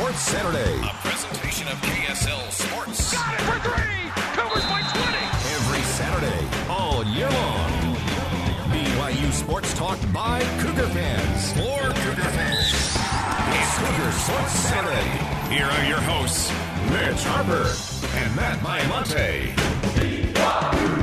[0.00, 0.80] Sports Saturday.
[0.80, 3.12] A presentation of KSL Sports.
[3.12, 4.08] Got it for three.
[4.32, 4.96] Cougars by 20.
[5.52, 7.70] Every Saturday, all year long.
[8.72, 11.52] BYU Sports Talk by Cougar fans.
[11.52, 12.96] For Cougar fans.
[13.52, 15.54] It's Cougar Sports Saturday.
[15.54, 16.48] Here are your hosts,
[16.88, 17.68] Mitch Harper
[18.16, 19.52] and Matt Baiamonte.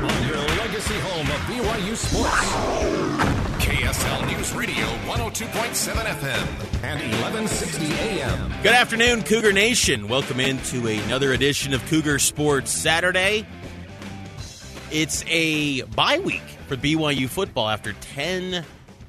[0.10, 3.37] On your legacy home of BYU Sports.
[3.88, 8.54] KSL News Radio 102.7 FM and 1160 AM.
[8.62, 10.10] Good afternoon, Cougar Nation.
[10.10, 13.48] Welcome into another edition of Cougar Sports Saturday.
[14.92, 18.66] It's a bye week for BYU football after 10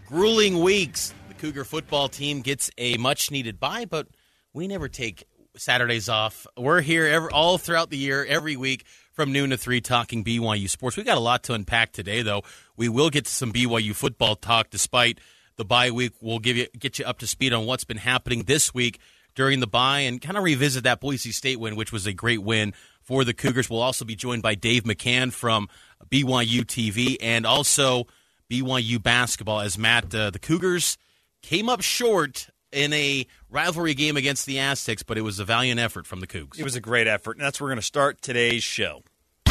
[0.07, 1.13] grueling weeks.
[1.27, 4.07] The Cougar football team gets a much needed bye, but
[4.53, 5.25] we never take
[5.57, 6.47] Saturdays off.
[6.57, 8.85] We're here every, all throughout the year, every week
[9.19, 10.97] from noon to 3 talking BYU sports.
[10.97, 12.45] we got a lot to unpack today, though.
[12.77, 15.19] We will get to some BYU football talk despite
[15.57, 16.13] the bye week.
[16.21, 19.01] We'll give you get you up to speed on what's been happening this week
[19.35, 22.45] during the bye and kind of revisit that Boise State win, which was a great
[22.45, 23.69] win for the Cougars.
[23.69, 25.69] We'll also be joined by Dave McCann from
[26.09, 28.07] BYU TV and also
[28.49, 30.97] BYU basketball as Matt, uh, the Cougars
[31.43, 35.81] came up short in a rivalry game against the Aztecs, but it was a valiant
[35.81, 36.59] effort from the Cougs.
[36.59, 39.03] It was a great effort, and that's where we're going to start today's show.
[39.45, 39.51] The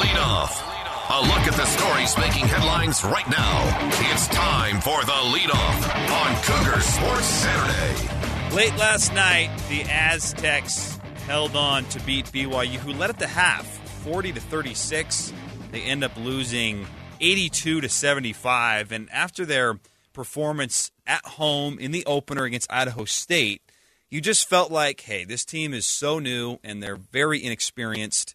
[0.00, 0.70] leadoff.
[1.10, 3.88] A look at the stories making headlines right now.
[4.12, 8.54] It's time for the leadoff on Cougar Sports Saturday.
[8.56, 13.66] Late last night, the Aztecs held on to beat BYU, who led at the half,
[14.02, 15.32] 40 to 36.
[15.72, 16.86] They end up losing
[17.20, 19.78] 82 to 75, and after their
[20.14, 23.60] performance at home in the opener against Idaho State,
[24.08, 28.34] you just felt like, hey, this team is so new and they're very inexperienced.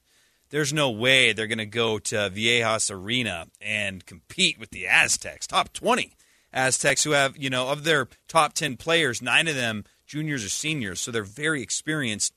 [0.52, 5.48] There's no way they're going to go to Viejas Arena and compete with the Aztecs,
[5.48, 6.14] top 20
[6.54, 10.50] Aztecs, who have, you know, of their top 10 players, nine of them juniors or
[10.50, 12.34] seniors, so they're very experienced.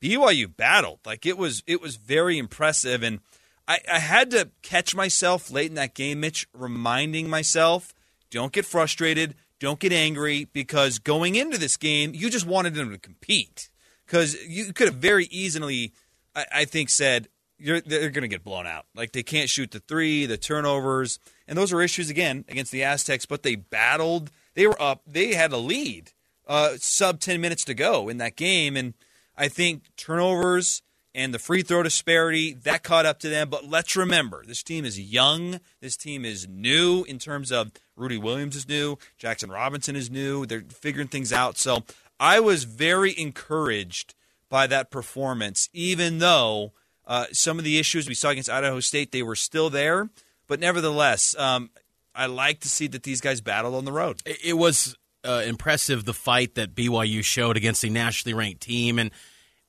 [0.00, 3.20] BYU battled like it was it was very impressive, and
[3.66, 7.93] I, I had to catch myself late in that game, Mitch, reminding myself
[8.34, 9.36] don't get frustrated.
[9.60, 13.70] Don't get angry because going into this game, you just wanted them to compete.
[14.04, 15.92] Because you could have very easily,
[16.34, 17.28] I, I think, said,
[17.60, 17.80] they're
[18.10, 18.86] going to get blown out.
[18.92, 21.20] Like they can't shoot the three, the turnovers.
[21.46, 24.32] And those are issues, again, against the Aztecs, but they battled.
[24.54, 25.02] They were up.
[25.06, 26.10] They had a lead,
[26.48, 28.76] uh, sub 10 minutes to go in that game.
[28.76, 28.94] And
[29.36, 30.82] I think turnovers
[31.14, 33.48] and the free throw disparity that caught up to them.
[33.48, 35.60] But let's remember, this team is young.
[35.80, 40.44] This team is new in terms of Rudy Williams is new, Jackson Robinson is new.
[40.46, 41.56] They're figuring things out.
[41.56, 41.84] So
[42.18, 44.14] I was very encouraged
[44.48, 46.72] by that performance, even though
[47.06, 50.10] uh, some of the issues we saw against Idaho State they were still there.
[50.46, 51.70] But nevertheless, um,
[52.14, 54.20] I like to see that these guys battled on the road.
[54.26, 59.10] It was uh, impressive the fight that BYU showed against a nationally ranked team and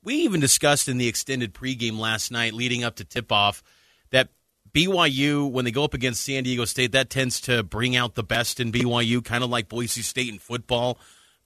[0.06, 3.63] we even discussed in the extended pregame last night, leading up to tip off,
[4.12, 4.30] that
[4.72, 8.24] BYU, when they go up against San Diego State, that tends to bring out the
[8.24, 10.98] best in BYU, kind of like Boise State in football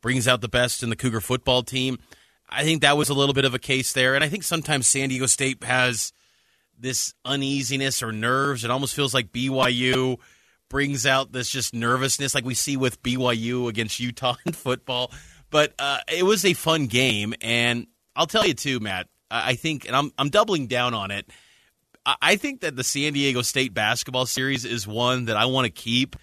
[0.02, 2.00] brings out the best in the Cougar football team.
[2.50, 4.16] I think that was a little bit of a case there.
[4.16, 6.14] And I think sometimes San Diego State has
[6.78, 8.64] this uneasiness or nerves.
[8.64, 10.18] It almost feels like BYU
[10.70, 15.12] brings out this just nervousness, like we see with BYU against Utah in football.
[15.52, 17.88] But uh, it was a fun game, and
[18.20, 19.08] I'll tell you too, Matt.
[19.32, 21.30] I think, and I'm I'm doubling down on it.
[22.22, 25.72] I think that the San Diego State basketball series is one that I want to
[25.72, 26.16] keep.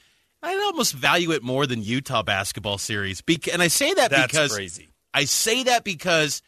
[0.42, 3.22] I almost value it more than Utah basketball series.
[3.52, 4.90] And I say that That's because crazy.
[5.14, 6.42] I say that because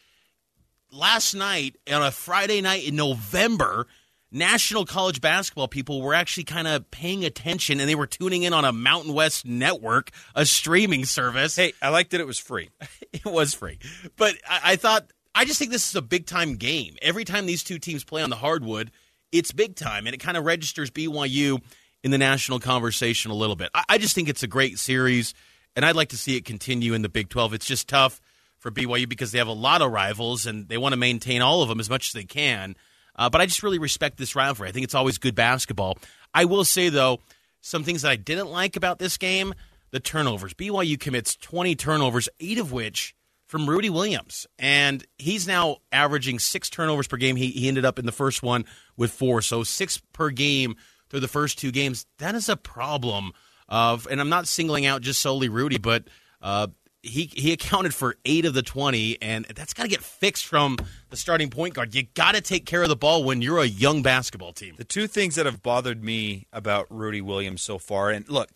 [0.93, 3.87] last night on a Friday night in November,
[4.31, 8.53] national college basketball people were actually kind of paying attention and they were tuning in
[8.53, 11.56] on a Mountain West network, a streaming service.
[11.56, 12.71] Hey, I liked that it was free.
[13.12, 13.79] it was free.
[14.17, 16.97] But I, I thought, I just think this is a big time game.
[17.03, 18.91] Every time these two teams play on the hardwood,
[19.33, 21.61] it's big time and it kind of registers BYU
[22.03, 23.71] in the national conversation a little bit.
[23.75, 25.35] I, I just think it's a great series
[25.77, 27.55] and I'd like to see it continue in the Big 12.
[27.55, 28.21] It's just tough
[28.59, 31.63] for BYU because they have a lot of rivals and they want to maintain all
[31.63, 32.75] of them as much as they can.
[33.15, 34.69] Uh, but I just really respect this rivalry.
[34.69, 35.99] I think it's always good basketball.
[36.35, 37.21] I will say, though,
[37.61, 39.55] some things that I didn't like about this game
[39.91, 40.53] the turnovers.
[40.53, 43.15] BYU commits 20 turnovers, eight of which
[43.49, 44.47] from Rudy Williams.
[44.59, 47.35] And he's now averaging six turnovers per game.
[47.35, 48.65] He, he ended up in the first one
[48.97, 49.43] with four.
[49.43, 50.77] So six per game
[51.11, 52.06] through the first two games.
[52.19, 53.33] That is a problem.
[53.69, 56.05] Of, and I'm not singling out just solely Rudy, but
[56.41, 56.69] uh,
[57.03, 60.79] he he accounted for eight of the twenty, and that's got to get fixed from
[61.11, 61.94] the starting point guard.
[61.94, 64.75] You got to take care of the ball when you're a young basketball team.
[64.79, 68.49] The two things that have bothered me about Rudy Williams so far, and look,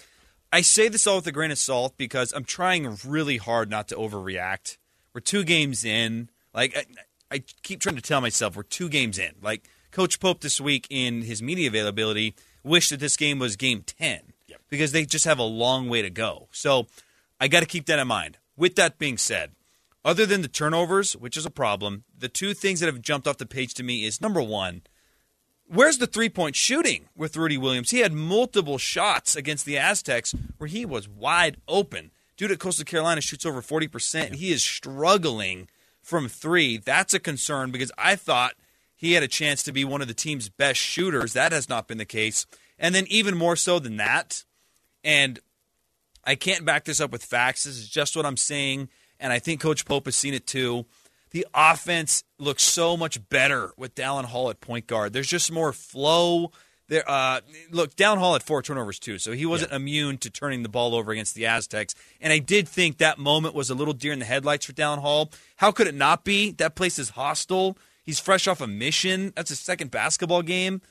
[0.51, 3.89] I say this all with a grain of salt because I'm trying really hard not
[3.89, 4.79] to overreact.
[5.15, 6.31] We're two games in.
[6.55, 9.33] Like I, I keep trying to tell myself, we're two games in.
[9.43, 13.83] Like Coach Pope this week in his media availability wished that this game was game
[13.83, 14.61] ten yep.
[14.69, 16.49] because they just have a long way to go.
[16.53, 16.87] So
[17.41, 18.39] I got to keep that in mind.
[18.57, 19.53] With that being said,
[20.05, 23.39] other than the turnovers, which is a problem, the two things that have jumped off
[23.39, 24.83] the page to me is number one,
[25.67, 27.91] where's the three point shooting with Rudy Williams?
[27.91, 32.11] He had multiple shots against the Aztecs where he was wide open.
[32.37, 34.35] Dude at Coastal Carolina shoots over 40%.
[34.35, 35.69] He is struggling
[36.01, 36.77] from three.
[36.77, 38.55] That's a concern because I thought
[38.95, 41.33] he had a chance to be one of the team's best shooters.
[41.33, 42.47] That has not been the case.
[42.79, 44.45] And then, even more so than that,
[45.05, 45.39] and
[46.25, 47.65] I can't back this up with facts.
[47.65, 48.89] This is just what I'm saying,
[49.21, 50.87] and I think Coach Pope has seen it too.
[51.31, 55.13] The offense looks so much better with Dallin Hall at point guard.
[55.13, 56.53] There's just more flow.
[56.93, 57.41] There, uh,
[57.71, 59.77] look, Dallin Hall had four turnovers too, so he wasn't yeah.
[59.77, 61.95] immune to turning the ball over against the Aztecs.
[62.21, 64.99] And I did think that moment was a little deer in the headlights for Dallin
[64.99, 65.31] Hall.
[65.57, 66.51] How could it not be?
[66.51, 67.79] That place is hostile.
[68.03, 69.33] He's fresh off a mission.
[69.35, 70.83] That's his second basketball game.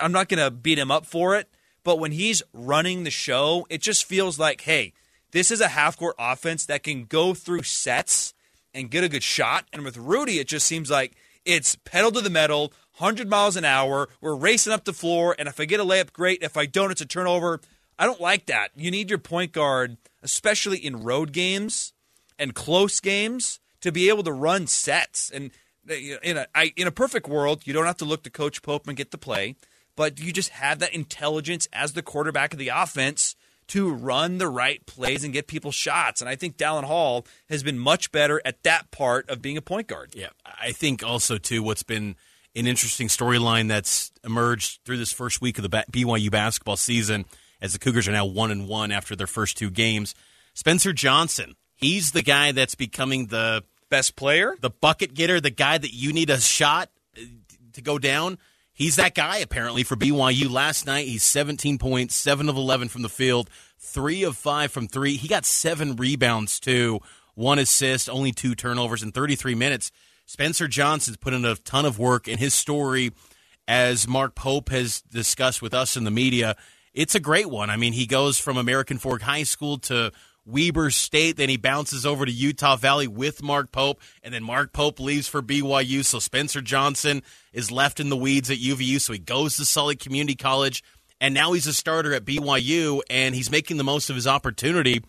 [0.00, 1.48] I'm not going to beat him up for it.
[1.82, 4.92] But when he's running the show, it just feels like, hey,
[5.32, 8.32] this is a half court offense that can go through sets
[8.72, 9.64] and get a good shot.
[9.72, 13.64] And with Rudy, it just seems like it's pedal to the metal, 100 miles an
[13.64, 14.08] hour.
[14.20, 15.34] We're racing up the floor.
[15.38, 16.42] And if I get a layup, great.
[16.42, 17.60] If I don't, it's a turnover.
[17.98, 18.70] I don't like that.
[18.76, 21.92] You need your point guard, especially in road games
[22.38, 25.30] and close games, to be able to run sets.
[25.30, 25.50] And
[25.88, 28.62] uh, in a, I, in a perfect world, you don't have to look to Coach
[28.62, 29.56] Pope and get the play
[29.98, 33.34] but you just have that intelligence as the quarterback of the offense
[33.66, 36.20] to run the right plays and get people shots.
[36.20, 39.60] And I think Dallin Hall has been much better at that part of being a
[39.60, 40.14] point guard.
[40.14, 42.14] Yeah, I think also too what's been
[42.58, 47.24] an interesting storyline that's emerged through this first week of the BYU basketball season,
[47.60, 50.14] as the Cougars are now one and one after their first two games.
[50.54, 55.78] Spencer Johnson, he's the guy that's becoming the best player, the bucket getter, the guy
[55.78, 57.22] that you need a shot uh,
[57.74, 58.38] to go down.
[58.72, 60.50] He's that guy apparently for BYU.
[60.50, 64.88] Last night he's 17 points, 7 of 11 from the field, 3 of 5 from
[64.88, 65.16] 3.
[65.16, 67.00] He got 7 rebounds too,
[67.34, 69.90] 1 assist, only 2 turnovers in 33 minutes.
[70.28, 73.12] Spencer Johnson's put in a ton of work in his story
[73.66, 76.54] as Mark Pope has discussed with us in the media.
[76.92, 77.70] It's a great one.
[77.70, 80.12] I mean, he goes from American Fork High School to
[80.44, 81.38] Weber State.
[81.38, 85.26] Then he bounces over to Utah Valley with Mark Pope, and then Mark Pope leaves
[85.26, 86.04] for BYU.
[86.04, 87.22] So Spencer Johnson
[87.54, 89.00] is left in the weeds at UVU.
[89.00, 90.84] So he goes to Lake Community College,
[91.22, 95.02] and now he's a starter at BYU, and he's making the most of his opportunity.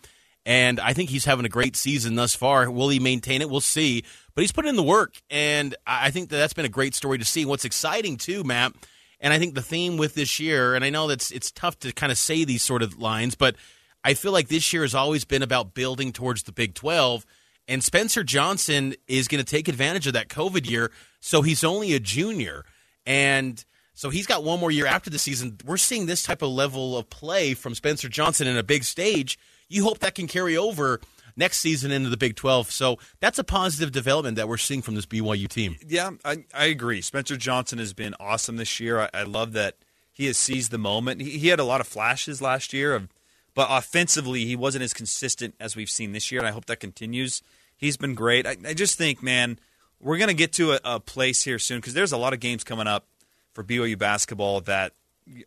[0.46, 2.70] And I think he's having a great season thus far.
[2.70, 3.50] Will he maintain it?
[3.50, 4.04] We'll see.
[4.34, 7.18] But he's put in the work, and I think that that's been a great story
[7.18, 7.44] to see.
[7.44, 8.72] What's exciting too, Matt,
[9.20, 11.92] and I think the theme with this year, and I know that's it's tough to
[11.92, 13.56] kind of say these sort of lines, but
[14.02, 17.26] I feel like this year has always been about building towards the Big 12.
[17.68, 20.90] And Spencer Johnson is going to take advantage of that COVID year.
[21.20, 22.64] So he's only a junior.
[23.06, 23.62] And
[23.94, 25.58] so he's got one more year after the season.
[25.64, 29.38] We're seeing this type of level of play from Spencer Johnson in a big stage.
[29.68, 31.00] You hope that can carry over
[31.40, 32.70] next season into the Big 12.
[32.70, 35.76] So that's a positive development that we're seeing from this BYU team.
[35.84, 37.00] Yeah, I, I agree.
[37.00, 39.00] Spencer Johnson has been awesome this year.
[39.00, 39.76] I, I love that
[40.12, 41.22] he has seized the moment.
[41.22, 43.08] He, he, had a lot of flashes last year, of,
[43.54, 46.78] but offensively, he wasn't as consistent as we've seen this year, and I hope that
[46.78, 47.42] continues.
[47.76, 48.46] He's been great.
[48.46, 49.58] I, I just think, man,
[49.98, 52.40] we're going to get to a, a place here soon because there's a lot of
[52.40, 53.06] games coming up
[53.54, 54.92] for BYU basketball that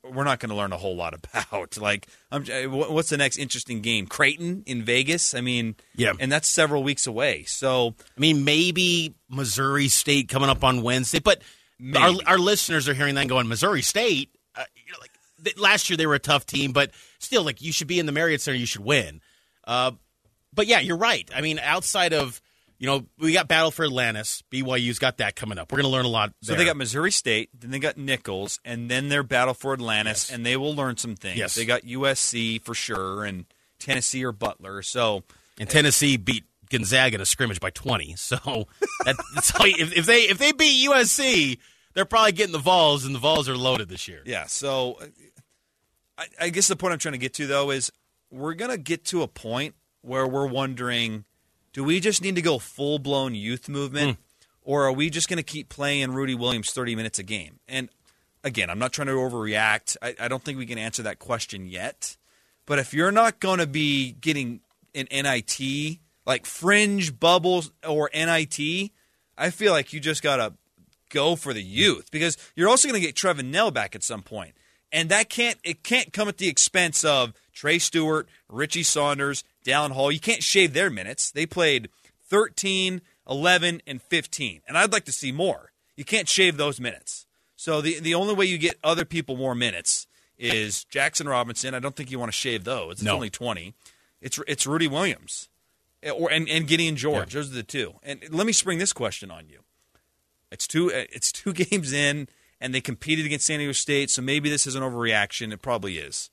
[0.03, 1.77] we're not going to learn a whole lot about.
[1.83, 4.07] Like, I'm, what's the next interesting game?
[4.07, 5.33] Creighton in Vegas.
[5.33, 7.43] I mean, yeah, and that's several weeks away.
[7.43, 11.41] So, I mean, maybe Missouri State coming up on Wednesday, but
[11.95, 14.29] our, our listeners are hearing that and going, Missouri State.
[14.55, 17.71] Uh, you know, like last year they were a tough team, but still, like you
[17.71, 19.21] should be in the Marriott Center, you should win.
[19.65, 19.91] Uh,
[20.53, 21.29] but yeah, you're right.
[21.35, 22.41] I mean, outside of
[22.83, 24.43] you know, we got Battle for Atlantis.
[24.51, 25.71] BYU's got that coming up.
[25.71, 26.33] We're going to learn a lot.
[26.41, 26.53] There.
[26.53, 30.27] So they got Missouri State, then they got Nicholls, and then they're Battle for Atlantis,
[30.27, 30.35] yes.
[30.35, 31.37] and they will learn some things.
[31.37, 31.55] Yes.
[31.55, 33.45] They got USC for sure, and
[33.79, 34.81] Tennessee or Butler.
[34.81, 35.23] So
[35.57, 38.15] and Tennessee beat Gonzaga in a scrimmage by twenty.
[38.17, 38.35] So
[39.05, 41.59] that, that's all, if, if they if they beat USC,
[41.93, 44.23] they're probably getting the Vols, and the Vols are loaded this year.
[44.25, 44.47] Yeah.
[44.47, 44.99] So
[46.17, 47.93] I, I guess the point I'm trying to get to though is
[48.29, 51.23] we're going to get to a point where we're wondering
[51.73, 54.45] do we just need to go full blown youth movement, mm.
[54.61, 57.59] or are we just going to keep playing Rudy Williams 30 minutes a game?
[57.67, 57.89] And
[58.43, 59.97] again, I'm not trying to overreact.
[60.01, 62.15] I, I don't think we can answer that question yet.
[62.65, 64.61] But if you're not going to be getting
[64.95, 68.91] an NIT, like fringe bubbles or NIT,
[69.37, 70.53] I feel like you just got to
[71.09, 74.21] go for the youth because you're also going to get Trevin Knell back at some
[74.21, 74.55] point.
[74.91, 79.91] And that can't it can't come at the expense of Trey Stewart, Richie Saunders, Dallin
[79.91, 80.11] Hall.
[80.11, 81.31] You can't shave their minutes.
[81.31, 81.89] They played
[82.29, 84.61] 13, 11, and 15.
[84.67, 85.71] And I'd like to see more.
[85.95, 87.25] You can't shave those minutes.
[87.55, 91.73] So the, the only way you get other people more minutes is Jackson Robinson.
[91.73, 92.93] I don't think you want to shave those.
[92.93, 93.15] It's no.
[93.15, 93.73] only 20.
[94.21, 95.49] It's it's Rudy Williams
[96.01, 97.33] eh, or and, and Gideon George.
[97.33, 97.39] Yeah.
[97.39, 97.95] Those are the two.
[98.03, 99.59] And let me spring this question on you.
[100.51, 102.27] It's two eh, it's two games in
[102.59, 105.51] and they competed against San Diego State, so maybe this is an overreaction.
[105.51, 106.29] It probably is.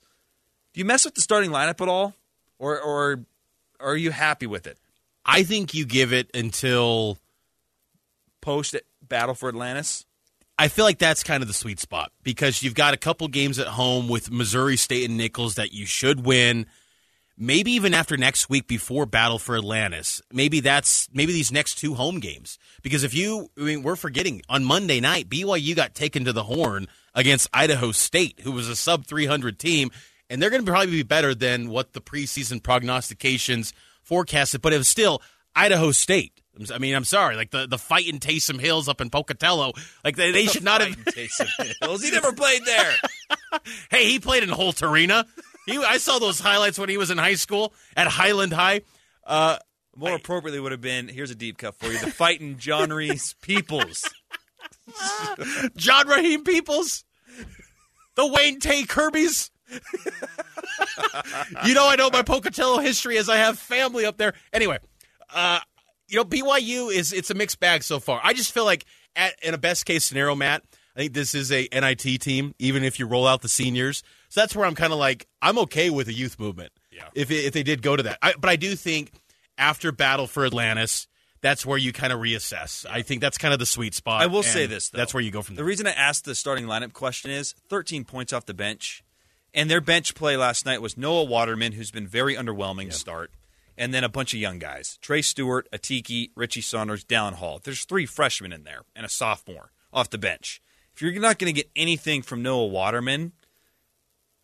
[0.73, 2.15] Do you mess with the starting lineup at all?
[2.61, 3.25] Or or
[3.79, 4.77] are you happy with it?
[5.25, 7.17] I think you give it until
[8.41, 10.05] post Battle for Atlantis.
[10.57, 13.57] I feel like that's kind of the sweet spot because you've got a couple games
[13.57, 16.67] at home with Missouri State and Nicholls that you should win.
[17.35, 20.21] Maybe even after next week before Battle for Atlantis.
[20.31, 22.59] Maybe that's maybe these next two home games.
[22.83, 26.43] Because if you I mean we're forgetting on Monday night, BYU got taken to the
[26.43, 29.89] horn against Idaho State, who was a sub 300 team
[30.31, 34.61] and they're going to probably be better than what the preseason prognostications forecasted.
[34.61, 35.21] But it was still
[35.53, 36.41] Idaho State.
[36.73, 39.73] I mean, I'm sorry, like the the fight in Taysom Hills up in Pocatello,
[40.03, 40.95] like they, they should not have.
[40.95, 42.93] Taysom Hills, he never played there.
[43.91, 45.25] hey, he played in Holt Arena.
[45.65, 48.81] He, I saw those highlights when he was in high school at Highland High.
[49.25, 49.57] Uh,
[49.95, 52.91] More I, appropriately would have been here's a deep cut for you: the fighting John
[52.91, 54.09] Reese Peoples,
[55.75, 57.05] John Raheem Peoples,
[58.15, 59.50] the Wayne Tay Kirby's.
[61.65, 64.33] you know, I know my Pocatello history as I have family up there.
[64.53, 64.79] Anyway,
[65.33, 65.59] uh,
[66.07, 68.19] you know, BYU is it's a mixed bag so far.
[68.23, 68.85] I just feel like
[69.15, 70.63] at, in a best case scenario, Matt,
[70.95, 74.03] I think this is a NIT team, even if you roll out the seniors.
[74.29, 76.71] So that's where I'm kind of like I'm okay with a youth movement.
[76.91, 77.07] Yeah.
[77.15, 79.11] If if they did go to that, I, but I do think
[79.57, 81.07] after Battle for Atlantis,
[81.41, 82.85] that's where you kind of reassess.
[82.89, 84.21] I think that's kind of the sweet spot.
[84.21, 84.97] I will say this: though.
[84.97, 85.55] that's where you go from.
[85.55, 89.03] The reason I asked the starting lineup question is 13 points off the bench
[89.53, 93.31] and their bench play last night was Noah Waterman, who's been very underwhelming to start,
[93.77, 97.59] and then a bunch of young guys Trey Stewart, Atiki, Richie Saunders, Dallin Hall.
[97.63, 100.61] There's three freshmen in there and a sophomore off the bench.
[100.93, 103.31] If you're not going to get anything from Noah Waterman,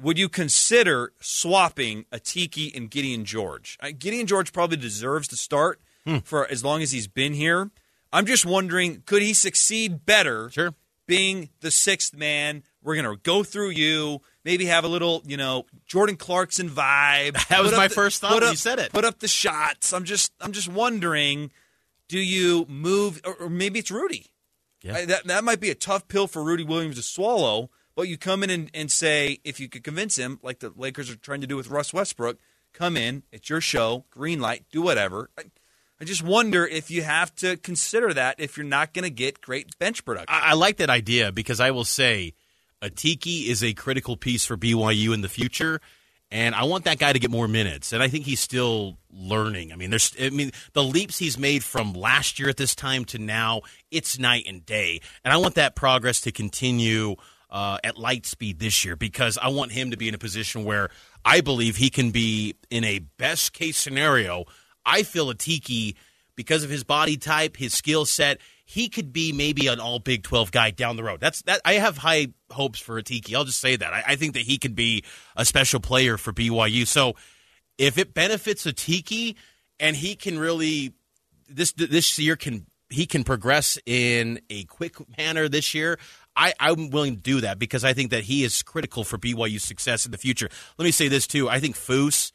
[0.01, 3.77] would you consider swapping Atiki and Gideon George?
[3.97, 6.17] Gideon George probably deserves to start hmm.
[6.19, 7.71] for as long as he's been here.
[8.13, 10.73] I'm just wondering, could he succeed better sure.
[11.07, 12.63] being the sixth man?
[12.81, 17.35] We're going to go through you maybe have a little, you know, Jordan Clarkson vibe.
[17.49, 18.93] That was my the, first thought when up, you said it.
[18.93, 19.91] Put up the shots.
[19.91, 21.51] I'm just, I'm just wondering,
[22.07, 24.27] do you move, or, or maybe it's Rudy.
[24.81, 24.95] Yeah.
[24.95, 27.69] I, that that might be a tough pill for Rudy Williams to swallow.
[27.95, 31.09] But you come in and, and say, if you could convince him, like the Lakers
[31.09, 32.37] are trying to do with Russ Westbrook,
[32.71, 35.29] come in, it's your show, green light, do whatever.
[35.37, 35.43] I,
[35.99, 39.41] I just wonder if you have to consider that if you're not going to get
[39.41, 40.27] great bench production.
[40.29, 42.35] I, I like that idea because I will say
[42.81, 45.81] Atiki is a critical piece for BYU in the future,
[46.29, 47.93] and I want that guy to get more minutes.
[47.93, 49.71] And I think he's still learning.
[49.71, 53.05] I mean, there's, I mean, the leaps he's made from last year at this time
[53.05, 55.01] to now, it's night and day.
[55.23, 57.15] And I want that progress to continue
[57.49, 60.65] uh, at light speed this year because I want him to be in a position
[60.65, 60.89] where
[61.23, 64.45] I believe he can be in a best case scenario
[64.87, 65.95] I feel Atiki
[66.35, 68.39] because of his body type, his skill set,
[68.69, 71.21] he could be maybe an all Big Twelve guy down the road.
[71.21, 71.61] That's that.
[71.63, 73.33] I have high hopes for Atiki.
[73.33, 73.93] I'll just say that.
[73.93, 75.05] I, I think that he could be
[75.37, 76.85] a special player for BYU.
[76.85, 77.15] So
[77.77, 79.35] if it benefits Atiki
[79.79, 80.93] and he can really
[81.47, 85.97] this this year can he can progress in a quick manner this year.
[86.35, 89.63] I, I'm willing to do that because I think that he is critical for BYU's
[89.63, 90.49] success in the future.
[90.77, 91.49] Let me say this too.
[91.49, 92.31] I think Foose,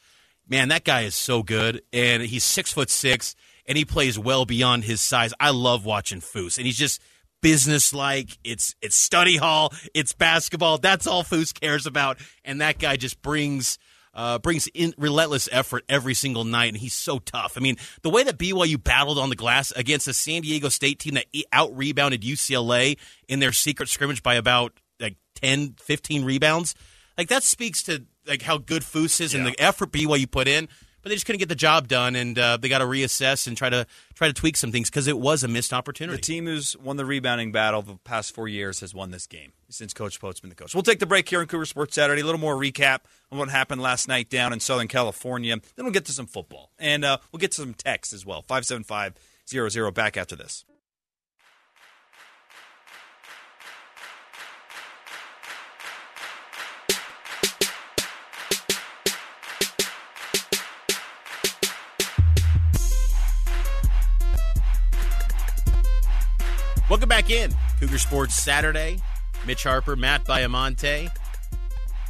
[0.48, 4.44] man, that guy is so good, and he's six foot six, and he plays well
[4.44, 5.32] beyond his size.
[5.38, 7.00] I love watching Foose, and he's just
[7.40, 8.38] business like.
[8.44, 10.78] It's it's study hall, it's basketball.
[10.78, 13.78] That's all Foose cares about, and that guy just brings
[14.14, 17.54] uh, brings in relentless effort every single night, and he's so tough.
[17.56, 20.98] I mean, the way that BYU battled on the glass against a San Diego State
[20.98, 26.74] team that out rebounded UCLA in their secret scrimmage by about like 10, 15 rebounds,
[27.16, 29.40] like that speaks to like how good Foose is yeah.
[29.40, 30.68] and the effort BYU put in
[31.02, 33.56] but they just couldn't get the job done, and uh, they got to reassess and
[33.56, 36.16] try to try to tweak some things because it was a missed opportunity.
[36.16, 39.52] The team who's won the rebounding battle the past four years has won this game
[39.68, 40.74] since Coach Pope's been the coach.
[40.74, 42.22] We'll take the break here on Cougar Sports Saturday.
[42.22, 45.56] A little more recap on what happened last night down in Southern California.
[45.76, 48.42] Then we'll get to some football, and uh, we'll get to some text as well.
[48.42, 49.14] Five seven five
[49.48, 49.90] zero zero.
[49.90, 50.64] Back after this.
[67.02, 67.52] Welcome back in.
[67.80, 68.96] Cougar Sports Saturday.
[69.44, 71.10] Mitch Harper, Matt Baiamonte.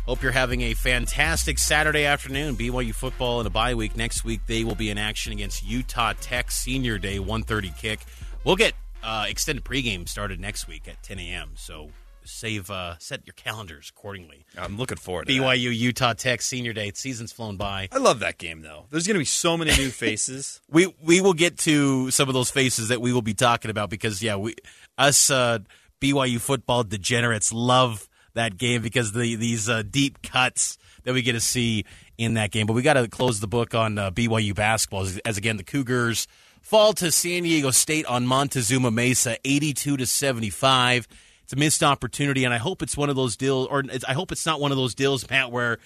[0.05, 2.57] Hope you're having a fantastic Saturday afternoon.
[2.57, 3.97] BYU football in a bye week.
[3.97, 8.01] Next week they will be in action against Utah Tech Senior Day, 1:30 kick.
[8.45, 11.53] We'll get uh, extended pregame started next week at 10 a.m.
[11.55, 11.89] So
[12.25, 14.45] save uh, set your calendars accordingly.
[14.57, 15.75] I'm looking forward to BYU that.
[15.75, 16.93] Utah Tech Senior Day.
[16.95, 17.89] Season's flown by.
[17.93, 18.87] I love that game though.
[18.91, 20.61] There's going to be so many new faces.
[20.71, 23.91] we we will get to some of those faces that we will be talking about
[23.91, 24.55] because yeah, we
[24.99, 25.59] us uh,
[26.01, 31.33] BYU football degenerates love that game because the these uh, deep cuts that we get
[31.33, 31.85] to see
[32.19, 32.67] in that game.
[32.67, 35.65] But we got to close the book on uh, BYU basketball as, as again the
[35.65, 36.27] Cougars
[36.61, 41.09] fall to San Diego State on Montezuma Mesa, 82 to 75
[41.53, 44.33] it's a missed opportunity, and I hope it's one of those deals, or I hope
[44.33, 45.79] it's not one of those deals, Matt, where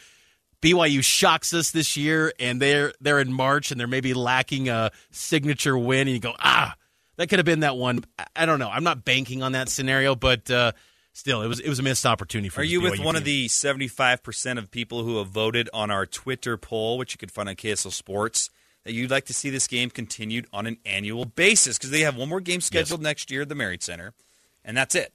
[0.62, 4.92] BYU shocks us this year, and they're they're in March, and they're maybe lacking a
[5.10, 6.76] signature win, and you go, ah,
[7.16, 8.04] that could have been that one.
[8.36, 8.68] I don't know.
[8.68, 10.70] I'm not banking on that scenario, but uh,
[11.12, 12.60] still, it was it was a missed opportunity for.
[12.60, 13.16] Are you BYU with one team.
[13.16, 17.18] of the 75 percent of people who have voted on our Twitter poll, which you
[17.18, 18.50] can find on KSL Sports?
[18.84, 22.14] That you'd like to see this game continued on an annual basis because they have
[22.14, 23.04] one more game scheduled yes.
[23.04, 24.14] next year at the Marriott Center,
[24.64, 25.12] and that's it.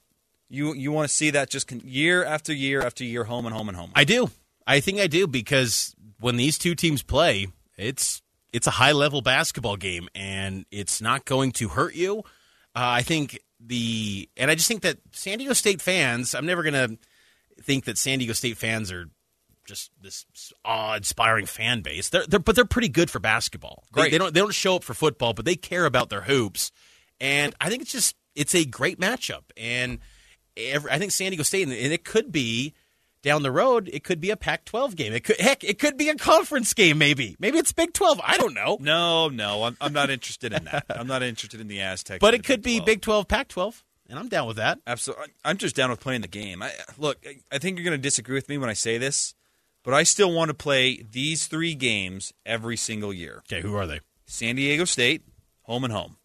[0.52, 3.70] You you want to see that just year after year after year, home and home
[3.70, 3.92] and home.
[3.96, 4.30] I do.
[4.68, 9.22] I think I do because when these two teams play, it's it's a high level
[9.22, 12.20] basketball game, and it's not going to hurt you.
[12.76, 16.36] Uh, I think the and I just think that San Diego State fans.
[16.36, 16.98] I'm never going to
[17.64, 19.06] think that San Diego State fans are
[19.64, 20.26] just this
[20.66, 22.10] awe-inspiring fan base.
[22.10, 23.86] They're, they're but they're pretty good for basketball.
[23.94, 24.06] Great.
[24.06, 26.74] They, they don't they don't show up for football, but they care about their hoops,
[27.22, 30.00] and I think it's just it's a great matchup and
[30.70, 32.74] every, I think San Diego State, and it could be
[33.22, 35.14] down the road, it could be a Pac-12 game.
[35.14, 36.98] It could heck, it could be a conference game.
[36.98, 38.20] Maybe, maybe it's Big 12.
[38.24, 38.78] I don't know.
[38.80, 40.86] No, no, I'm, I'm not interested in that.
[40.90, 42.20] I'm not interested in the Aztecs.
[42.20, 44.80] But it could Big be Big 12, Pac-12, and I'm down with that.
[44.88, 46.64] Absolutely, I'm just down with playing the game.
[46.64, 49.36] I, look, I think you're going to disagree with me when I say this,
[49.84, 53.44] but I still want to play these three games every single year.
[53.50, 54.00] Okay, who are they?
[54.26, 55.24] San Diego State,
[55.64, 56.18] home and home.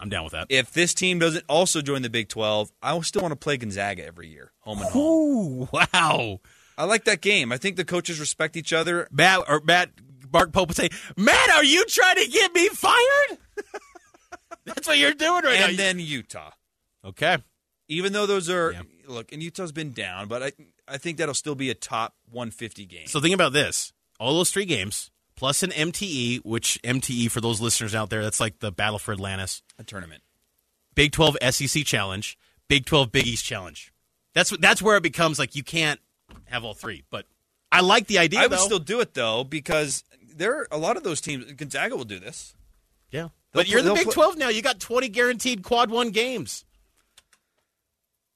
[0.00, 0.46] I'm down with that.
[0.48, 4.06] If this team doesn't also join the Big 12, I still want to play Gonzaga
[4.06, 5.02] every year, home and home.
[5.02, 6.40] Ooh, wow.
[6.76, 7.50] I like that game.
[7.50, 9.08] I think the coaches respect each other.
[9.10, 9.90] Matt or Matt
[10.32, 13.38] Mark Pope would say, "Matt, are you trying to get me fired?"
[14.64, 15.68] That's what you're doing right and now.
[15.68, 16.50] And then Utah.
[17.04, 17.38] Okay.
[17.88, 18.82] Even though those are yeah.
[19.08, 20.52] look, and Utah's been down, but I
[20.86, 23.06] I think that'll still be a top 150 game.
[23.06, 27.60] So think about this: all those three games plus an MTE, which MTE for those
[27.60, 30.20] listeners out there, that's like the Battle for Atlantis, a tournament.
[30.96, 33.92] Big 12 SEC Challenge, Big 12 Big East Challenge.
[34.34, 36.00] That's that's where it becomes like you can't
[36.46, 37.04] have all three.
[37.08, 37.24] But
[37.70, 38.40] I like the idea.
[38.40, 38.56] I would though.
[38.56, 40.02] still do it though because
[40.34, 41.50] there are a lot of those teams.
[41.52, 42.56] Gonzaga will do this.
[43.12, 44.48] Yeah, they'll but you're the Big 12 now.
[44.48, 46.64] You got 20 guaranteed quad one games.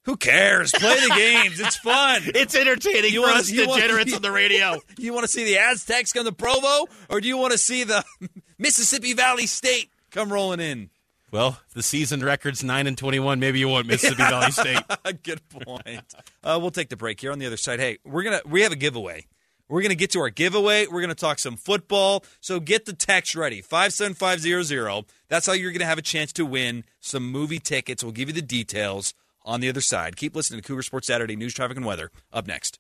[0.05, 0.73] Who cares?
[0.73, 1.61] Play the games.
[1.61, 2.23] It's fun.
[2.35, 4.81] It's entertaining you for us degenerates want, on the radio.
[4.97, 7.59] Do you want to see the Aztecs come to Provo, or do you want to
[7.59, 8.05] see the
[8.59, 10.91] Mississippi Valley State come rolling in?
[11.31, 13.39] Well, the season record's nine and twenty-one.
[13.39, 14.79] Maybe you want Mississippi Valley State.
[15.23, 16.15] Good point.
[16.43, 17.79] Uh, we'll take the break here on the other side.
[17.79, 19.27] Hey, we're gonna we have a giveaway.
[19.69, 20.87] We're going to get to our giveaway.
[20.87, 22.27] We're going to talk some football.
[22.41, 25.07] So get the text ready 57500.
[25.29, 28.05] That's how you're going to have a chance to win some movie tickets.
[28.05, 30.17] We'll give you the details on the other side.
[30.17, 32.11] Keep listening to Cougar Sports Saturday News, Traffic, and Weather.
[32.33, 32.79] Up next.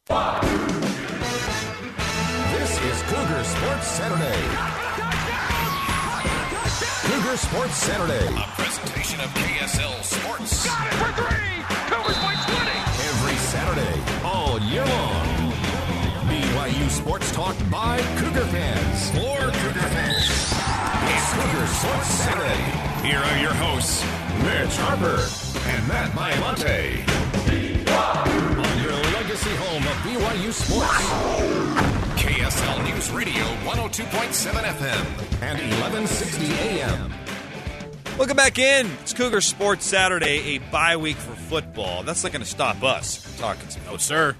[2.53, 4.43] This is Cougar Sports Saturday.
[7.09, 8.27] Cougar Sports Saturday.
[8.37, 10.67] A presentation of KSL Sports.
[10.67, 11.63] Got it for three.
[11.91, 12.71] Cougars by 20.
[13.11, 15.53] Every Saturday, all year long.
[16.29, 19.11] BYU Sports Talk by Cougar fans.
[19.11, 20.31] For Cougar fans.
[21.11, 22.63] It's Cougar Sports Saturday.
[23.07, 24.03] Here are your hosts,
[24.39, 25.21] Mitch Harper
[25.69, 27.09] and Matt Baiamonte.
[27.93, 32.23] On your legacy home of BYU Sports.
[32.23, 37.13] KSL News Radio 102.7 FM and 1160 AM.
[38.19, 38.91] Welcome back in.
[39.03, 42.03] It's Cougar Sports Saturday, a bye week for football.
[42.03, 43.85] That's not going to stop us from talking some.
[43.87, 44.37] No, sir.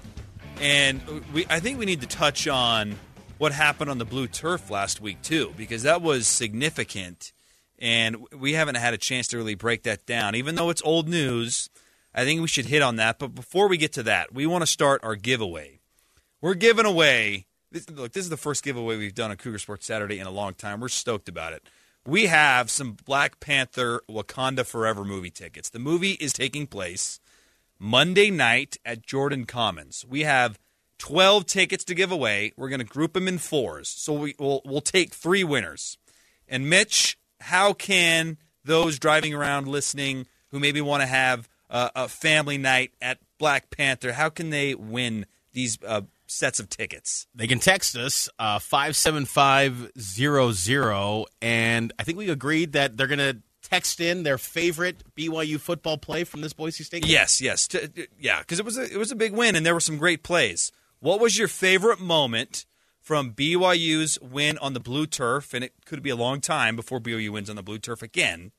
[0.61, 1.01] And
[1.33, 2.97] we, I think we need to touch on
[3.37, 7.33] what happened on the blue turf last week too, because that was significant,
[7.79, 10.35] and we haven't had a chance to really break that down.
[10.35, 11.69] Even though it's old news,
[12.13, 13.19] I think we should hit on that.
[13.19, 15.79] But before we get to that, we want to start our giveaway.
[16.41, 17.45] We're giving away.
[17.71, 20.31] This, look, this is the first giveaway we've done on Cougar Sports Saturday in a
[20.31, 20.79] long time.
[20.79, 21.63] We're stoked about it.
[22.05, 25.69] We have some Black Panther Wakanda Forever movie tickets.
[25.69, 27.19] The movie is taking place
[27.79, 30.05] Monday night at Jordan Commons.
[30.07, 30.59] We have
[30.99, 32.53] 12 tickets to give away.
[32.55, 33.89] We're going to group them in fours.
[33.89, 35.97] So we, will we'll take three winners.
[36.47, 42.07] And Mitch, how can those driving around listening who maybe want to have uh, a
[42.07, 47.27] family night at Black Panther, how can they win these uh, sets of tickets?
[47.35, 53.37] They can text us uh, 57500, and I think we agreed that they're going to
[53.61, 57.11] text in their favorite BYU football play from this Boise State game.
[57.11, 57.67] Yes, yes.
[57.67, 59.97] T- yeah, because it was a, it was a big win, and there were some
[59.97, 60.71] great plays.
[60.99, 62.65] What was your favorite moment
[63.03, 65.53] from BYU's win on the blue turf?
[65.53, 68.51] And it could be a long time before BYU wins on the blue turf again.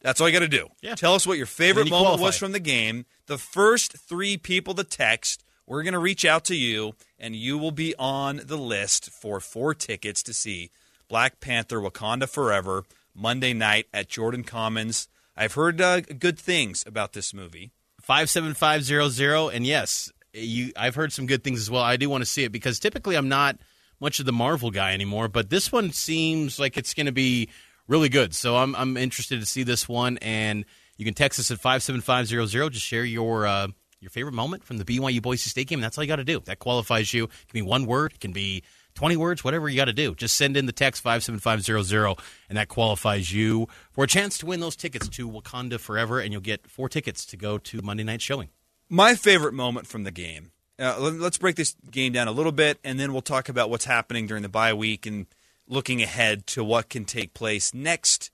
[0.00, 0.68] That's all you got to do.
[0.80, 0.94] Yeah.
[0.94, 2.24] Tell us what your favorite you moment qualify.
[2.24, 3.04] was from the game.
[3.26, 7.56] The first three people to text, we're going to reach out to you, and you
[7.58, 10.70] will be on the list for four tickets to see
[11.08, 15.08] Black Panther Wakanda Forever Monday night at Jordan Commons.
[15.36, 17.70] I've heard uh, good things about this movie.
[18.02, 21.82] 57500 and yes, you I've heard some good things as well.
[21.82, 23.58] I do want to see it because typically I'm not
[24.00, 27.48] much of the Marvel guy anymore, but this one seems like it's going to be
[27.88, 28.34] really good.
[28.34, 30.64] So I'm I'm interested to see this one and
[30.96, 33.68] you can text us at 57500 just share your uh,
[34.00, 35.80] your favorite moment from the BYU Boise State game.
[35.80, 36.40] That's all you got to do.
[36.40, 37.24] That qualifies you.
[37.24, 38.62] It can be one word, it can be
[38.94, 40.14] 20 words, whatever you got to do.
[40.14, 42.18] Just send in the text 57500
[42.48, 46.32] and that qualifies you for a chance to win those tickets to Wakanda Forever and
[46.32, 48.50] you'll get four tickets to go to Monday night showing.
[48.94, 50.52] My favorite moment from the game.
[50.78, 53.70] Uh, let- let's break this game down a little bit, and then we'll talk about
[53.70, 55.28] what's happening during the bye week and
[55.66, 58.30] looking ahead to what can take place next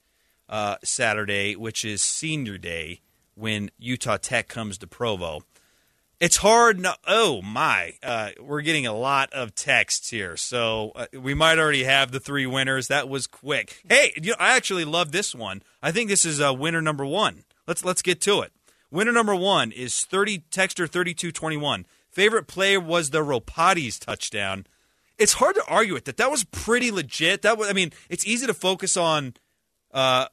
[0.49, 3.03] uh, Saturday, which is Senior Day,
[3.37, 5.43] when Utah Tech comes to Provo.
[6.19, 6.81] It's hard.
[6.81, 11.61] No, oh my, uh, we're getting a lot of texts here, so uh, we might
[11.61, 12.89] already have the three winners.
[12.89, 13.85] That was quick.
[13.89, 15.63] Hey, you know, I actually love this one.
[15.81, 17.45] I think this is uh, winner number one.
[17.69, 18.51] Let's let's get to it.
[18.91, 21.87] Winner number one is thirty texter thirty two twenty one.
[22.11, 24.67] Favorite play was the Ropati's touchdown.
[25.19, 26.17] It's hard to argue with that.
[26.17, 27.43] That was pretty legit.
[27.43, 29.35] That was, I mean, it's easy to focus on
[29.93, 30.27] uh,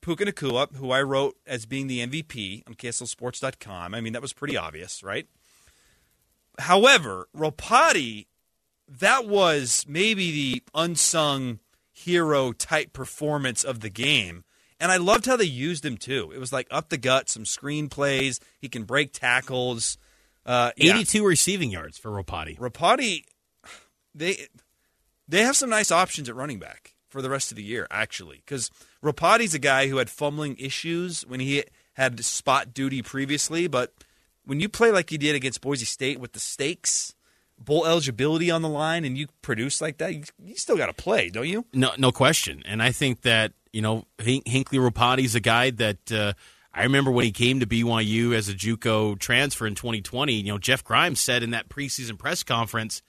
[0.00, 3.94] Puka Nacua, who I wrote as being the MVP on KSLSports.com.
[3.94, 5.26] I mean, that was pretty obvious, right?
[6.58, 8.26] However, Ropati,
[8.88, 11.60] that was maybe the unsung
[11.92, 14.44] hero type performance of the game.
[14.78, 16.32] And I loved how they used him too.
[16.34, 18.40] It was like up the gut, some screen plays.
[18.60, 19.96] He can break tackles.
[20.44, 20.94] Uh, yeah.
[20.94, 22.58] 82 receiving yards for Ropati.
[22.58, 23.24] Rapati,
[24.14, 24.46] they
[25.26, 28.42] they have some nice options at running back for the rest of the year, actually,
[28.44, 28.70] because
[29.02, 33.92] Ropati's a guy who had fumbling issues when he had spot duty previously, but
[34.44, 37.14] when you play like you did against Boise State with the stakes,
[37.58, 40.92] bowl eligibility on the line, and you produce like that, you, you still got to
[40.92, 41.64] play, don't you?
[41.72, 42.62] No, no question.
[42.66, 46.32] And I think that you know Hink- Hinckley Ropati's a guy that uh,
[46.72, 50.32] I remember when he came to BYU as a JUCO transfer in 2020.
[50.32, 53.02] You know, Jeff Grimes said in that preseason press conference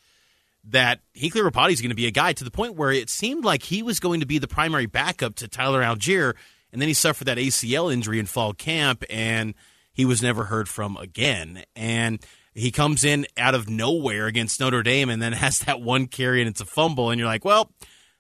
[0.66, 3.46] that Hinckley Ropati is going to be a guy to the point where it seemed
[3.46, 6.34] like he was going to be the primary backup to Tyler Allgeier,
[6.74, 9.54] and then he suffered that ACL injury in fall camp, and
[9.94, 11.64] he was never heard from again.
[11.78, 12.20] And
[12.54, 16.42] he comes in out of nowhere against Notre Dame, and then has that one carry,
[16.42, 17.72] and it's a fumble, and you're like, well.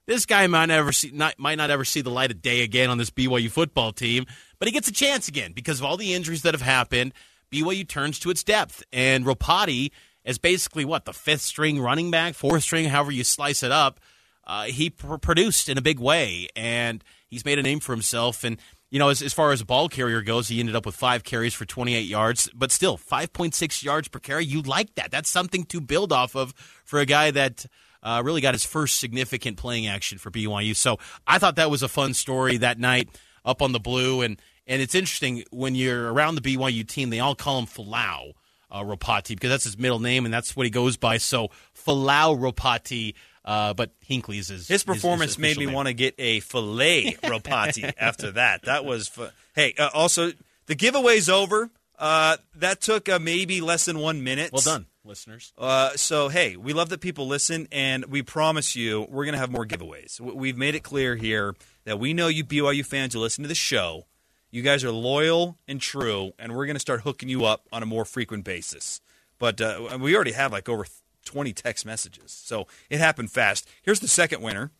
[0.07, 2.89] This guy might never see, not, might not ever see the light of day again
[2.89, 4.25] on this BYU football team,
[4.57, 7.13] but he gets a chance again because of all the injuries that have happened.
[7.51, 9.91] BYU turns to its depth, and Ropati
[10.23, 13.99] is basically what the fifth string running back, fourth string, however you slice it up.
[14.45, 18.45] Uh, he pr- produced in a big way, and he's made a name for himself.
[18.45, 18.57] And
[18.89, 21.25] you know, as, as far as a ball carrier goes, he ended up with five
[21.25, 24.45] carries for 28 yards, but still 5.6 yards per carry.
[24.45, 25.11] You like that?
[25.11, 26.53] That's something to build off of
[26.85, 27.65] for a guy that.
[28.03, 30.75] Uh, really got his first significant playing action for BYU.
[30.75, 33.09] So I thought that was a fun story that night
[33.43, 34.21] up on the blue.
[34.21, 38.33] And, and it's interesting when you're around the BYU team, they all call him Falau
[38.69, 41.17] uh, Ropati because that's his middle name and that's what he goes by.
[41.17, 43.13] So Falau Ropati.
[43.45, 45.73] Uh, but Hinckley's is his performance his, his made me name.
[45.73, 48.63] want to get a fillet Ropati after that.
[48.63, 49.73] That was fu- hey.
[49.79, 50.33] Uh, also,
[50.65, 51.69] the giveaway's over.
[51.97, 54.51] Uh, that took uh, maybe less than one minute.
[54.51, 55.53] Well done, listeners.
[55.57, 59.51] Uh, so hey, we love that people listen, and we promise you we're gonna have
[59.51, 60.19] more giveaways.
[60.19, 63.55] We've made it clear here that we know you BYU fans who listen to the
[63.55, 64.05] show.
[64.51, 67.85] You guys are loyal and true, and we're gonna start hooking you up on a
[67.85, 69.01] more frequent basis.
[69.39, 70.85] But uh, we already have like over
[71.25, 73.67] 20 text messages, so it happened fast.
[73.81, 74.71] Here's the second winner,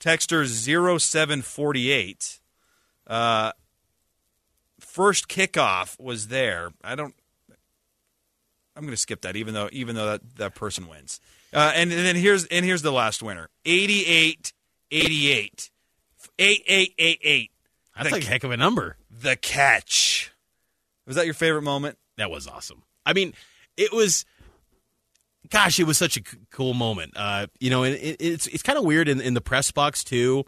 [0.00, 2.40] Texter 0748.
[3.06, 3.52] Uh,
[4.80, 6.70] first kickoff was there.
[6.82, 7.14] I don't.
[8.76, 11.20] I'm going to skip that, even though even though that, that person wins.
[11.52, 14.52] Uh, and, and then here's and here's the last winner: 88,
[14.90, 15.70] 88,
[16.38, 17.50] 8888.
[17.96, 18.96] That's the, a heck of a number.
[19.10, 20.32] The catch.
[21.06, 21.98] Was that your favorite moment?
[22.16, 22.82] That was awesome.
[23.06, 23.34] I mean,
[23.76, 24.24] it was.
[25.50, 27.12] Gosh, it was such a c- cool moment.
[27.14, 30.02] Uh, you know, and it, it's it's kind of weird in, in the press box
[30.02, 30.44] too.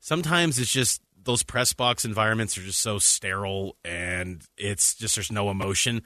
[0.00, 5.32] Sometimes it's just those press box environments are just so sterile, and it's just there's
[5.32, 6.02] no emotion.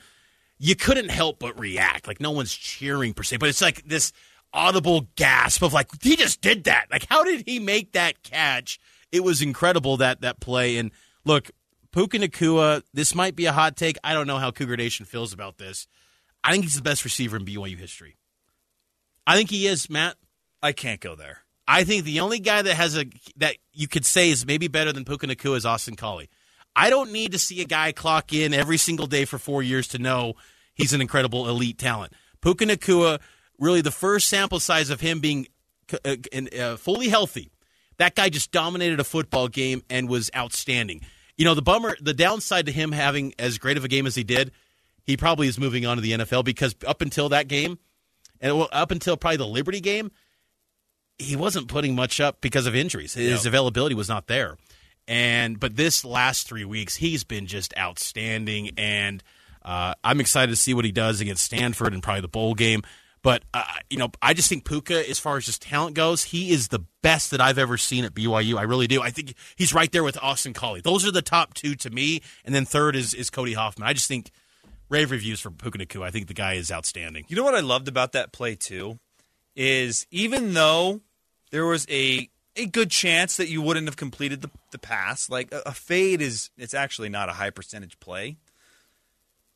[0.58, 2.06] You couldn't help but react.
[2.06, 4.12] Like no one's cheering per se, but it's like this
[4.52, 6.86] audible gasp of like he just did that.
[6.90, 8.78] Like how did he make that catch?
[9.12, 10.78] It was incredible that that play.
[10.78, 10.90] And
[11.24, 11.50] look,
[11.92, 13.96] Puka Nacua, this might be a hot take.
[14.04, 15.86] I don't know how Cougar Nation feels about this.
[16.42, 18.16] I think he's the best receiver in BYU history.
[19.26, 20.16] I think he is, Matt.
[20.62, 21.40] I can't go there.
[21.68, 24.92] I think the only guy that has a that you could say is maybe better
[24.92, 26.28] than Puka Nacua is Austin Collie.
[26.76, 29.88] I don't need to see a guy clock in every single day for four years
[29.88, 30.34] to know
[30.74, 32.12] he's an incredible elite talent.
[32.42, 33.18] Puka Nacua,
[33.58, 35.48] really the first sample size of him being
[36.04, 36.16] uh,
[36.58, 37.50] uh, fully healthy.
[37.96, 41.00] That guy just dominated a football game and was outstanding.
[41.36, 44.14] You know, the bummer, the downside to him having as great of a game as
[44.14, 44.52] he did,
[45.02, 47.78] he probably is moving on to the NFL because up until that game,
[48.38, 50.10] and up until probably the Liberty game,
[51.18, 53.14] he wasn't putting much up because of injuries.
[53.14, 54.58] His availability was not there.
[55.08, 59.22] And but this last three weeks, he's been just outstanding, and
[59.62, 62.82] uh, I'm excited to see what he does against Stanford and probably the bowl game.
[63.22, 66.50] But uh, you know, I just think Puka, as far as just talent goes, he
[66.50, 68.56] is the best that I've ever seen at BYU.
[68.56, 69.02] I really do.
[69.02, 70.80] I think he's right there with Austin Collie.
[70.80, 73.88] Those are the top two to me, and then third is is Cody Hoffman.
[73.88, 74.30] I just think
[74.88, 76.04] rave reviews for Puka Nacua.
[76.04, 77.24] I think the guy is outstanding.
[77.28, 78.98] You know what I loved about that play too
[79.56, 81.00] is even though
[81.50, 85.52] there was a a good chance that you wouldn't have completed the, the pass, like
[85.52, 88.36] a, a fade is it's actually not a high percentage play.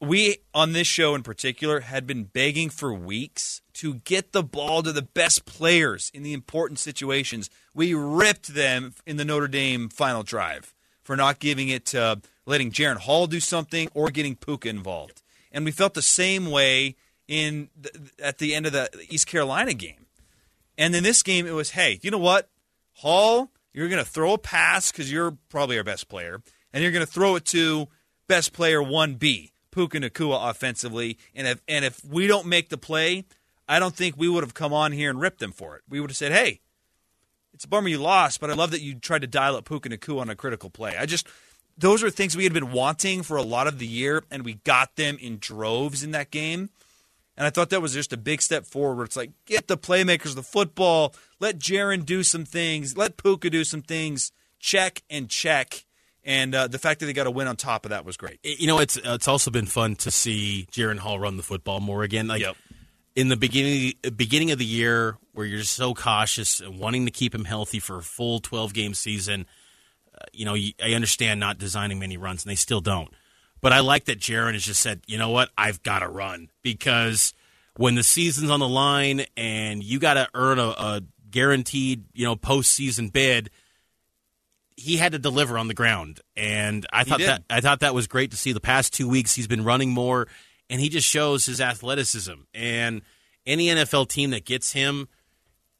[0.00, 4.82] We on this show in particular had been begging for weeks to get the ball
[4.82, 7.50] to the best players in the important situations.
[7.74, 12.70] We ripped them in the Notre Dame final drive for not giving it to letting
[12.70, 15.22] Jaren Hall do something or getting Puka involved.
[15.52, 16.96] And we felt the same way
[17.28, 17.90] in the,
[18.22, 20.06] at the end of the East Carolina game.
[20.76, 22.48] And in this game, it was, hey, you know what,
[23.00, 26.92] Hall, you're going to throw a pass because you're probably our best player, and you're
[26.92, 27.88] going to throw it to
[28.28, 31.16] best player one B, Puka Nacua offensively.
[31.34, 33.24] And if and if we don't make the play,
[33.66, 35.82] I don't think we would have come on here and ripped them for it.
[35.88, 36.60] We would have said, hey,
[37.54, 39.88] it's a bummer you lost, but I love that you tried to dial up Puka
[39.88, 40.96] Nacua on a critical play.
[40.98, 41.26] I just
[41.78, 44.54] those are things we had been wanting for a lot of the year, and we
[44.54, 46.68] got them in droves in that game.
[47.36, 49.04] And I thought that was just a big step forward.
[49.04, 53.64] It's like get the playmakers the football, let Jaren do some things, let Puka do
[53.64, 55.86] some things, check and check.
[56.22, 58.40] And uh, the fact that they got a win on top of that was great.
[58.42, 62.02] You know, it's it's also been fun to see Jaren Hall run the football more
[62.02, 62.26] again.
[62.26, 62.44] Like
[63.16, 67.34] in the beginning beginning of the year, where you're so cautious and wanting to keep
[67.34, 69.46] him healthy for a full 12 game season.
[70.14, 73.08] Uh, you know, I understand not designing many runs, and they still don't.
[73.60, 76.48] But I like that Jaren has just said, you know what, I've got to run
[76.62, 77.34] because
[77.76, 82.24] when the season's on the line and you got to earn a, a guaranteed, you
[82.24, 83.50] know, postseason bid,
[84.76, 87.28] he had to deliver on the ground, and I He thought did.
[87.28, 88.52] that I thought that was great to see.
[88.52, 90.26] The past two weeks, he's been running more,
[90.70, 92.32] and he just shows his athleticism.
[92.54, 93.02] And
[93.44, 95.08] any NFL team that gets him,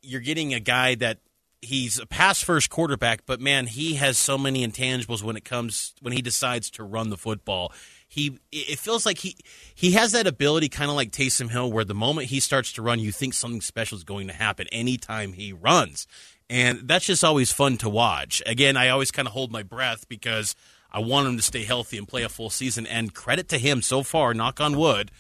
[0.03, 1.19] you're getting a guy that
[1.63, 5.95] he's a pass first quarterback, but man, he has so many intangibles when it comes
[6.01, 7.73] when he decides to run the football.
[8.09, 9.37] he it feels like he
[9.75, 12.83] he has that ability, kind of like Taysom Hill, where the moment he starts to
[12.83, 16.07] run, you think something special is going to happen anytime he runs,
[16.49, 18.43] and that's just always fun to watch.
[18.47, 20.57] Again, I always kind of hold my breath because
[20.93, 22.87] I want him to stay healthy and play a full season.
[22.87, 25.11] And credit to him so far, knock on wood,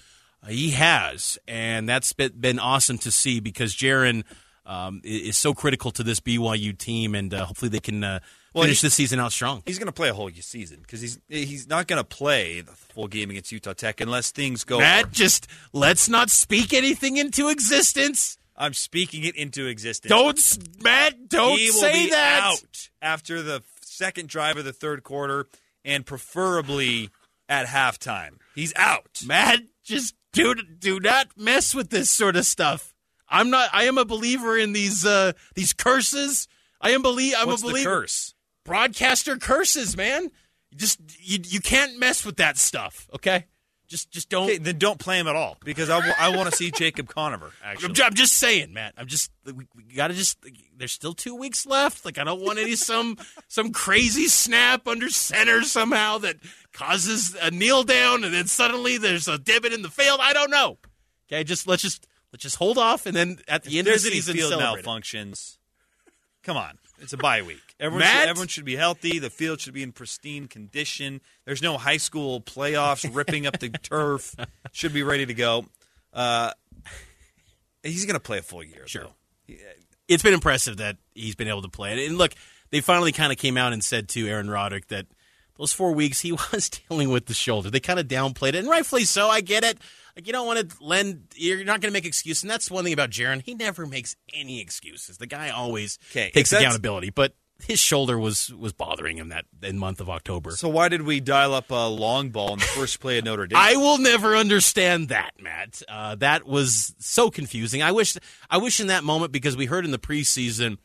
[0.49, 4.25] he has, and that's been, awesome to see because Jaren
[4.71, 8.05] um, is so critical to this BYU team, and uh, hopefully they can.
[8.05, 8.21] Uh,
[8.55, 9.63] well, finish the season out strong.
[9.67, 12.73] He's going to play a whole season because he's he's not going to play the
[12.73, 14.79] full game against Utah Tech unless things go.
[14.79, 18.39] Matt, just let's not speak anything into existence.
[18.57, 20.11] I'm speaking it into existence.
[20.11, 22.41] Don't, Matt, don't he say that.
[22.43, 25.47] Out after the second drive of the third quarter,
[25.85, 27.11] and preferably
[27.49, 28.39] at halftime.
[28.55, 29.23] He's out.
[29.27, 32.90] Matt, just do do not mess with this sort of stuff.
[33.31, 33.71] I'm not.
[33.73, 36.49] I am a believer in these uh, these curses.
[36.81, 37.35] I am believe.
[37.39, 38.01] I'm What's a believer.
[38.01, 38.35] curse?
[38.65, 40.31] broadcaster curses, man.
[40.75, 43.09] Just you, you can't mess with that stuff.
[43.13, 43.47] Okay,
[43.89, 44.45] just just don't.
[44.45, 47.09] Okay, then don't play him at all because I, w- I want to see Jacob
[47.09, 47.51] Conover.
[47.65, 48.95] Actually, I'm, just saying, Matt.
[48.97, 50.39] I'm just we, we got to just.
[50.77, 52.05] There's still two weeks left.
[52.05, 56.37] Like I don't want any some some crazy snap under center somehow that
[56.73, 60.21] causes a kneel down and then suddenly there's a divot in the field.
[60.23, 60.79] I don't know.
[61.29, 63.95] Okay, just let's just let's just hold off and then at the if end of
[63.95, 65.59] the season, field celebrate malfunctions.
[66.43, 66.79] Come on.
[67.01, 67.61] It's a bye week.
[67.81, 69.19] Everyone should, everyone should, be healthy.
[69.19, 71.23] The field should be in pristine condition.
[71.47, 74.35] There's no high school playoffs ripping up the turf.
[74.73, 75.65] Should be ready to go.
[76.13, 76.53] Uh,
[77.83, 78.87] he's going to play a full year.
[78.87, 79.07] Sure.
[79.49, 79.55] Though.
[80.09, 82.05] It's been impressive that he's been able to play.
[82.05, 82.35] And look,
[82.71, 85.07] they finally kind of came out and said to Aaron Roderick that
[85.57, 87.71] those four weeks he was dealing with the shoulder.
[87.71, 89.29] They kind of downplayed it, and rightfully so.
[89.29, 89.79] I get it.
[90.21, 91.29] Like you don't want to lend.
[91.35, 93.41] You're not going to make excuses, and that's one thing about Jaren.
[93.41, 95.17] He never makes any excuses.
[95.17, 99.99] The guy always takes accountability, but his shoulder was was bothering him that in month
[99.99, 100.51] of October.
[100.51, 103.47] So why did we dial up a long ball in the first play of Notre
[103.47, 103.57] Dame?
[103.57, 105.81] I will never understand that, Matt.
[105.89, 107.81] Uh, that was so confusing.
[107.81, 108.15] I wish
[108.51, 110.77] I wish in that moment because we heard in the preseason.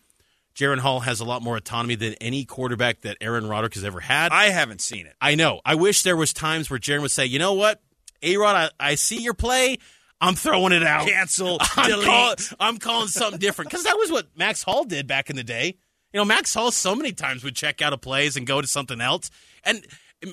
[0.56, 4.00] Jaren Hall has a lot more autonomy than any quarterback that Aaron Roderick has ever
[4.00, 4.32] had.
[4.32, 5.14] I haven't seen it.
[5.20, 5.60] I know.
[5.66, 7.82] I wish there was times where Jaren would say, "You know what?
[8.26, 9.78] A Rod, I, I see your play.
[10.20, 11.08] I'm throwing it out.
[11.08, 11.58] Cancel.
[11.78, 12.04] I'm.
[12.04, 15.44] Call, I'm calling something different because that was what Max Hall did back in the
[15.44, 15.78] day.
[16.14, 18.68] You know, Max Hall so many times would check out of plays and go to
[18.68, 19.30] something else.
[19.64, 19.86] And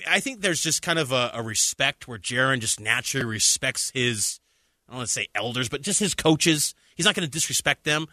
[0.09, 4.41] I think there's just kind of a, a respect where Jaren just naturally respects his,
[4.89, 6.75] I don't want to say elders, but just his coaches.
[6.95, 8.07] He's not going to disrespect them.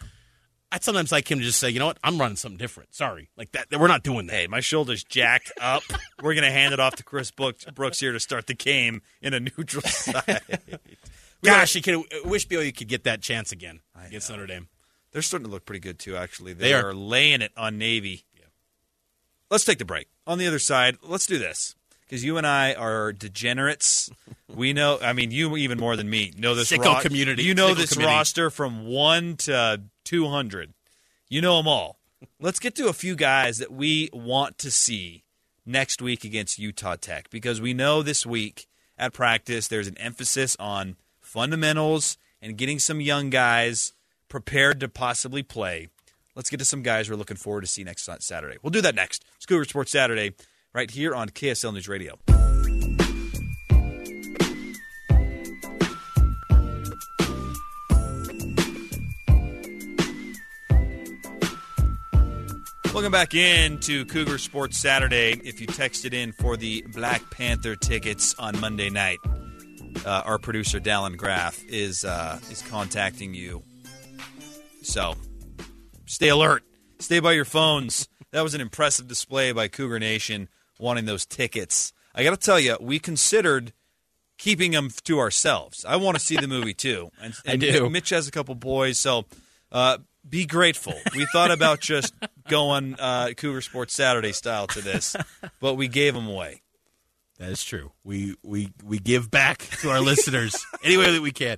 [0.72, 2.94] I'd sometimes like him to just say, you know what, I'm running something different.
[2.94, 3.68] Sorry, like that.
[3.72, 4.36] We're not doing that.
[4.36, 5.82] Hey, my shoulder's jacked up.
[6.22, 9.40] We're gonna hand it off to Chris Brooks here to start the game in a
[9.40, 10.42] neutral side.
[11.44, 14.68] Gosh, you could uh, wish BYU could get that chance again against Notre Dame.
[15.12, 16.16] They're starting to look pretty good too.
[16.16, 16.90] Actually, they, they are.
[16.90, 16.94] are.
[16.94, 18.26] laying it on Navy.
[18.38, 18.46] Yeah.
[19.50, 20.08] Let's take the break.
[20.28, 21.76] On the other side, let's do this
[22.10, 24.10] because you and I are degenerates.
[24.48, 24.98] we know.
[25.02, 27.44] I mean, you even more than me know this Sicko ro- community.
[27.44, 28.16] You know Sicko this community.
[28.16, 30.74] roster from one to two hundred.
[31.30, 32.00] You know them all.
[32.40, 35.24] Let's get to a few guys that we want to see
[35.66, 38.68] next week against Utah Tech because we know this week
[38.98, 43.94] at practice there's an emphasis on fundamentals and getting some young guys
[44.28, 45.88] prepared to possibly play.
[46.36, 48.58] Let's get to some guys we're looking forward to see next Saturday.
[48.62, 49.26] We'll do that next.
[49.48, 50.34] Cougar Sports Saturday,
[50.74, 52.18] right here on KSL News Radio.
[62.94, 65.40] Welcome back in to Cougar Sports Saturday.
[65.44, 69.20] If you texted in for the Black Panther tickets on Monday night,
[70.06, 73.64] uh, our producer Dallin Graff is uh, is contacting you.
[74.82, 75.16] So
[76.06, 76.64] stay alert.
[77.00, 78.10] Stay by your phones.
[78.32, 81.94] That was an impressive display by Cougar Nation wanting those tickets.
[82.16, 83.74] I got to tell you, we considered
[84.38, 85.86] keeping them to ourselves.
[85.86, 87.12] I want to see the movie too.
[87.22, 87.90] And, and I do.
[87.90, 89.26] Mitch has a couple boys, so
[89.72, 90.96] uh, be grateful.
[91.14, 92.14] We thought about just
[92.50, 95.16] going uh, Cougar Sports Saturday style to this,
[95.60, 96.62] but we gave them away.
[97.38, 97.94] That is true.
[98.04, 101.58] We we we give back to our listeners any way that we can.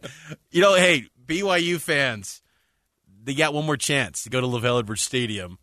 [0.51, 2.43] You know, hey, BYU fans,
[3.23, 5.57] they got one more chance to go to LaVell Edwards Stadium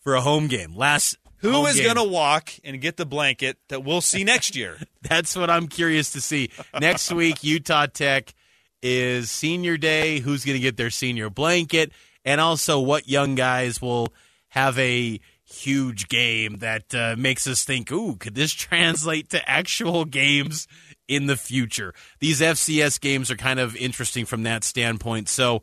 [0.00, 0.74] for a home game.
[0.74, 4.78] Last who is going to walk and get the blanket that we'll see next year?
[5.02, 6.50] That's what I'm curious to see.
[6.78, 8.34] Next week, Utah Tech
[8.82, 10.20] is senior day.
[10.20, 11.92] Who's going to get their senior blanket?
[12.24, 14.12] And also, what young guys will
[14.48, 20.04] have a huge game that uh, makes us think, ooh, could this translate to actual
[20.04, 20.66] games
[21.06, 21.94] in the future?
[22.20, 25.28] These FCS games are kind of interesting from that standpoint.
[25.28, 25.62] So,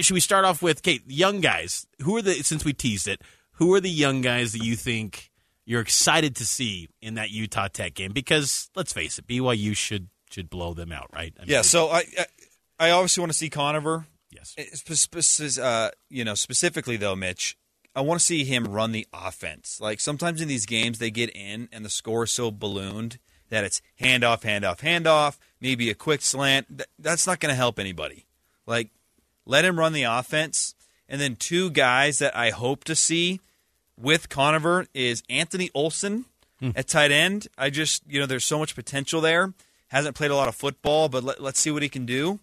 [0.00, 1.86] should we start off with, Kate, young guys?
[2.02, 3.20] Who are the, since we teased it,
[3.54, 5.30] who are the young guys that you think
[5.64, 8.12] you're excited to see in that Utah Tech game?
[8.12, 11.32] Because let's face it, BYU should should blow them out, right?
[11.38, 11.62] I mean, yeah.
[11.62, 12.26] So I, I,
[12.78, 14.06] I obviously want to see Conover.
[14.30, 15.58] Yes.
[15.58, 17.56] Uh, you know, specifically though, Mitch,
[17.94, 19.80] I want to see him run the offense.
[19.80, 23.18] Like sometimes in these games, they get in and the score is so ballooned
[23.50, 26.82] that it's handoff, handoff, handoff, maybe a quick slant.
[26.98, 28.26] That's not going to help anybody.
[28.66, 28.90] Like,
[29.46, 30.74] let him run the offense.
[31.08, 33.40] And then two guys that I hope to see
[33.96, 36.24] with Conover is Anthony Olson
[36.60, 36.70] hmm.
[36.74, 37.48] at tight end.
[37.58, 39.52] I just, you know, there's so much potential there.
[39.88, 42.40] Hasn't played a lot of football, but let, let's see what he can do.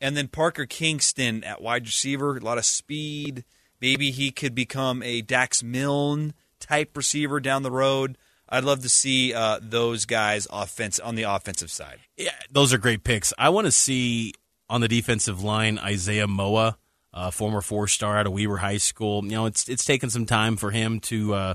[0.00, 3.44] And then Parker Kingston at wide receiver, a lot of speed.
[3.80, 8.16] Maybe he could become a Dax Milne type receiver down the road.
[8.48, 11.98] I'd love to see uh, those guys offense on the offensive side.
[12.16, 13.32] Yeah, those are great picks.
[13.36, 14.32] I want to see
[14.70, 16.78] on the defensive line Isaiah Moa,
[17.12, 19.24] uh, former four star out of Weber High School.
[19.24, 21.54] You know, it's it's taken some time for him to, uh,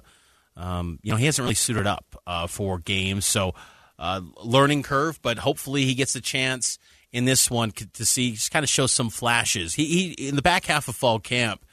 [0.57, 3.53] um, you know, he hasn't really suited up uh, for games, so
[3.99, 5.21] uh, learning curve.
[5.21, 6.79] But hopefully, he gets a chance
[7.11, 9.75] in this one to see just kind of show some flashes.
[9.75, 9.85] He,
[10.15, 11.63] he in the back half of fall camp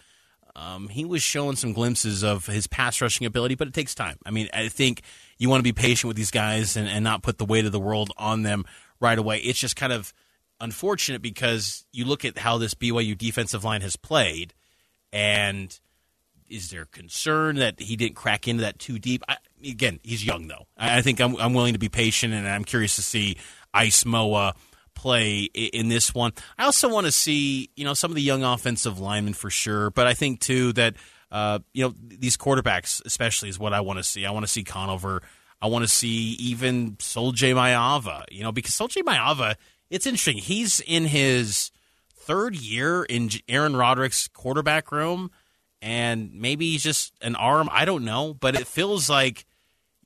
[0.56, 4.18] um, he was showing some glimpses of his pass rushing ability, but it takes time.
[4.26, 5.02] I mean, I think
[5.38, 7.72] you want to be patient with these guys and, and not put the weight of
[7.72, 8.64] the world on them
[9.00, 9.38] right away.
[9.38, 10.12] It's just kind of
[10.60, 14.54] unfortunate because you look at how this BYU defensive line has played,
[15.12, 15.78] and
[16.48, 19.22] is there concern that he didn't crack into that too deep?
[19.28, 20.66] I, again, he's young though.
[20.76, 23.36] I, I think I'm, I'm willing to be patient, and I'm curious to see
[23.72, 24.54] Ice Moa
[24.94, 26.32] play in this one.
[26.58, 29.90] I also want to see, you know, some of the young offensive linemen for sure,
[29.90, 30.94] but I think too that
[31.30, 34.26] uh, you know these quarterbacks especially is what I want to see.
[34.26, 35.22] I want to see Conover.
[35.62, 38.24] I want to see even Sol-Jay Maiava.
[38.30, 39.56] You know, because Sol-Jay Maiava,
[39.90, 40.38] it's interesting.
[40.38, 41.70] He's in his
[42.14, 45.30] third year in Aaron Roderick's quarterback room,
[45.82, 47.68] and maybe he's just an arm.
[47.72, 49.44] I don't know, but it feels like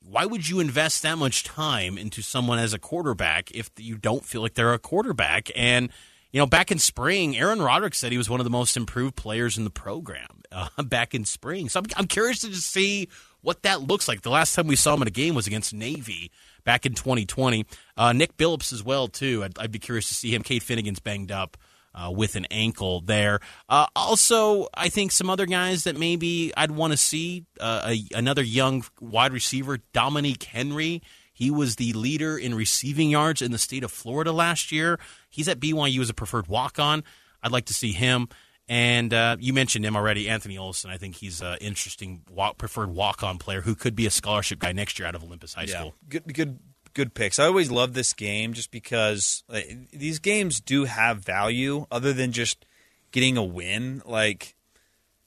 [0.07, 4.23] why would you invest that much time into someone as a quarterback if you don't
[4.23, 5.49] feel like they're a quarterback?
[5.55, 5.89] And
[6.31, 9.15] you know, back in spring, Aaron Roderick said he was one of the most improved
[9.15, 11.69] players in the program uh, back in spring.
[11.69, 13.07] So I'm, I'm curious to just see
[13.41, 14.21] what that looks like.
[14.21, 16.31] The last time we saw him in a game was against Navy
[16.65, 17.65] back in 2020.
[17.95, 19.43] Uh, Nick Billups as well too.
[19.43, 20.43] I'd, I'd, be curious to see him.
[20.43, 21.55] Cade Fennegan's banged up
[21.93, 23.39] uh, with an ankle there.
[23.69, 28.17] Uh, also, I think some other guys that maybe I'd want to see uh, a,
[28.17, 31.01] another young wide receiver, Dominique Henry.
[31.31, 34.99] He was the leader in receiving yards in the state of Florida last year.
[35.29, 37.03] He's at BYU as a preferred walk on.
[37.43, 38.29] I'd like to see him.
[38.67, 40.89] And uh, you mentioned him already, Anthony Olson.
[40.89, 44.59] I think he's an interesting walk, preferred walk on player who could be a scholarship
[44.59, 45.79] guy next year out of Olympus High yeah.
[45.79, 45.95] School.
[46.09, 46.59] Good, good
[46.95, 47.37] good picks.
[47.37, 52.31] I always love this game just because like, these games do have value other than
[52.31, 52.65] just
[53.11, 54.01] getting a win.
[54.05, 54.55] Like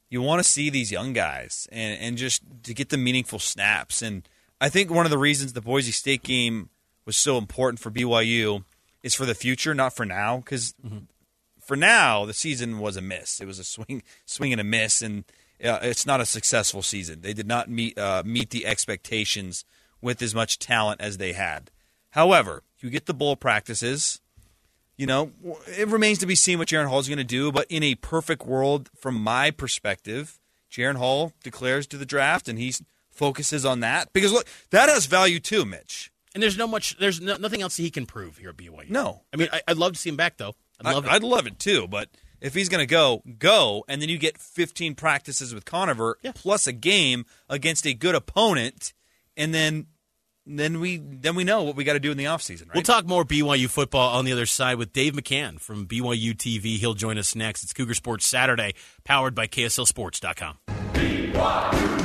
[0.09, 4.01] you want to see these young guys and and just to get the meaningful snaps.
[4.01, 4.27] And
[4.59, 6.69] I think one of the reasons the Boise State game
[7.05, 8.65] was so important for BYU
[9.01, 10.37] is for the future, not for now.
[10.37, 11.05] Because mm-hmm.
[11.69, 13.39] For now, the season was a miss.
[13.39, 15.23] It was a swing, swing and a miss, and
[15.63, 17.21] uh, it's not a successful season.
[17.21, 19.65] They did not meet uh, meet the expectations
[20.01, 21.69] with as much talent as they had.
[22.09, 24.19] However, you get the bowl practices.
[24.97, 25.31] You know,
[25.67, 27.51] it remains to be seen what Jaren Hall is going to do.
[27.51, 30.39] But in a perfect world, from my perspective,
[30.71, 32.73] Jaren Hall declares to the draft, and he
[33.11, 36.11] focuses on that because look, that has value too, Mitch.
[36.33, 38.89] And there's no much, there's no, nothing else he can prove here at BYU.
[38.89, 40.55] No, I mean, I, would love to see him back though.
[40.83, 42.09] I'd love, I, would love it too, but
[42.41, 46.31] if he's going to go, go, and then you get 15 practices with Conover yeah.
[46.33, 48.93] plus a game against a good opponent,
[49.35, 49.87] and then
[50.45, 52.75] then we then we know what we got to do in the offseason, right?
[52.75, 56.77] We'll talk more BYU football on the other side with Dave McCann from BYU TV.
[56.77, 57.63] He'll join us next.
[57.63, 58.73] It's Cougar Sports Saturday,
[59.03, 60.57] powered by KSLSports.com.
[60.93, 61.99] BYU.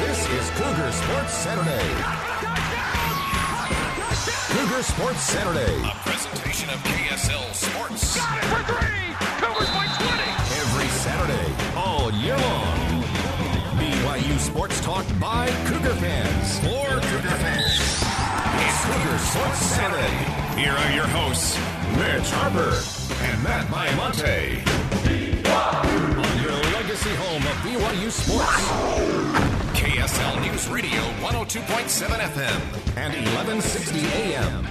[0.00, 2.35] This is Cougar Sports Saturday.
[4.76, 5.88] Cougar Sports Saturday.
[5.88, 8.14] A presentation of KSL Sports.
[8.14, 9.16] Got it for three.
[9.40, 10.22] Cougars by 20.
[10.60, 13.02] Every Saturday, all year long.
[13.80, 18.04] BYU Sports Talk by Cougar fans for Cougar fans.
[18.60, 20.60] It's Cougar Sports Saturday.
[20.60, 21.56] Here are your hosts,
[21.96, 22.76] Mitch Harper
[23.24, 24.60] and Matt Baiamonte.
[26.18, 29.55] On your legacy home of BYU Sports.
[29.76, 34.66] KSL News Radio 102.7 FM and 1160 AM.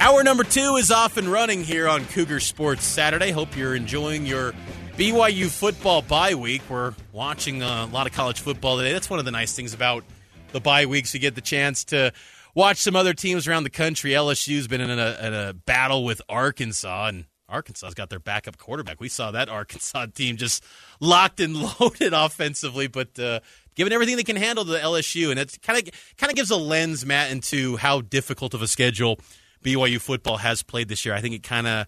[0.00, 3.30] Hour number two is off and running here on Cougar Sports Saturday.
[3.30, 4.52] Hope you're enjoying your
[4.98, 6.60] BYU football bye week.
[6.68, 8.92] We're watching a lot of college football today.
[8.92, 10.04] That's one of the nice things about
[10.52, 11.14] the bye weeks.
[11.14, 12.12] You get the chance to
[12.54, 14.10] watch some other teams around the country.
[14.10, 19.00] LSU's been in a, in a battle with Arkansas, and Arkansas's got their backup quarterback.
[19.00, 20.62] We saw that Arkansas team just
[21.00, 23.40] locked and loaded offensively, but uh,
[23.80, 26.56] given everything they can handle to LSU, and it kind of kind of gives a
[26.56, 29.18] lens, Matt, into how difficult of a schedule
[29.64, 31.14] BYU football has played this year.
[31.14, 31.86] I think it kind of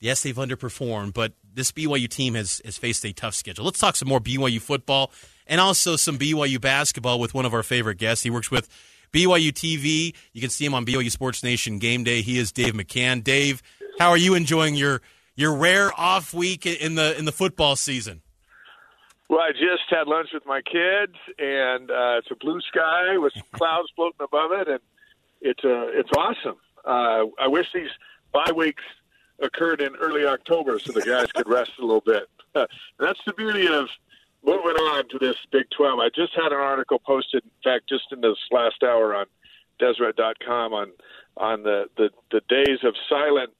[0.00, 3.64] yes, they've underperformed, but this BYU team has has faced a tough schedule.
[3.64, 5.12] Let's talk some more BYU football
[5.46, 8.24] and also some BYU basketball with one of our favorite guests.
[8.24, 8.68] He works with
[9.12, 10.16] BYU TV.
[10.32, 12.20] You can see him on BYU Sports Nation Game Day.
[12.20, 13.22] He is Dave McCann.
[13.22, 13.62] Dave,
[14.00, 15.02] how are you enjoying your
[15.36, 18.22] your rare off week in the in the football season?
[19.28, 23.34] Well, I just had lunch with my kids, and uh, it's a blue sky with
[23.34, 24.80] some clouds floating above it, and
[25.40, 26.56] it's uh, it's awesome.
[26.84, 27.90] Uh, I wish these
[28.32, 28.82] bye weeks
[29.40, 32.28] occurred in early October so the guys could rest a little bit.
[32.54, 33.88] that's the beauty of
[34.44, 35.98] moving on to this Big 12.
[35.98, 39.26] I just had an article posted, in fact, just in this last hour on
[39.78, 40.92] Deseret.com on
[41.36, 43.50] on the, the, the days of silent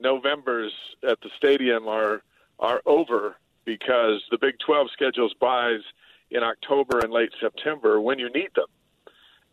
[0.00, 0.72] Novembers
[1.08, 2.22] at the stadium are
[2.58, 3.36] are over
[3.68, 5.82] because the Big 12 schedules byes
[6.30, 8.64] in October and late September when you need them,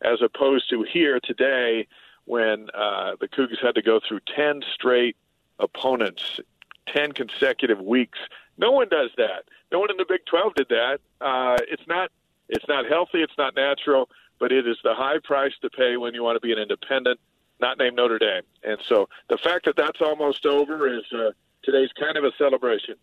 [0.02, 1.86] as opposed to here today
[2.24, 5.18] when uh, the Cougars had to go through 10 straight
[5.60, 6.40] opponents,
[6.88, 8.18] 10 consecutive weeks.
[8.58, 9.44] No one does that.
[9.70, 11.00] No one in the Big 12 did that.
[11.20, 12.10] Uh, it's not
[12.48, 13.22] it's not healthy.
[13.22, 14.08] It's not natural.
[14.40, 17.20] But it is the high price to pay when you want to be an independent,
[17.60, 18.44] not named Notre Dame.
[18.64, 21.32] And so the fact that that's almost over is uh,
[21.64, 22.96] today's kind of a celebration.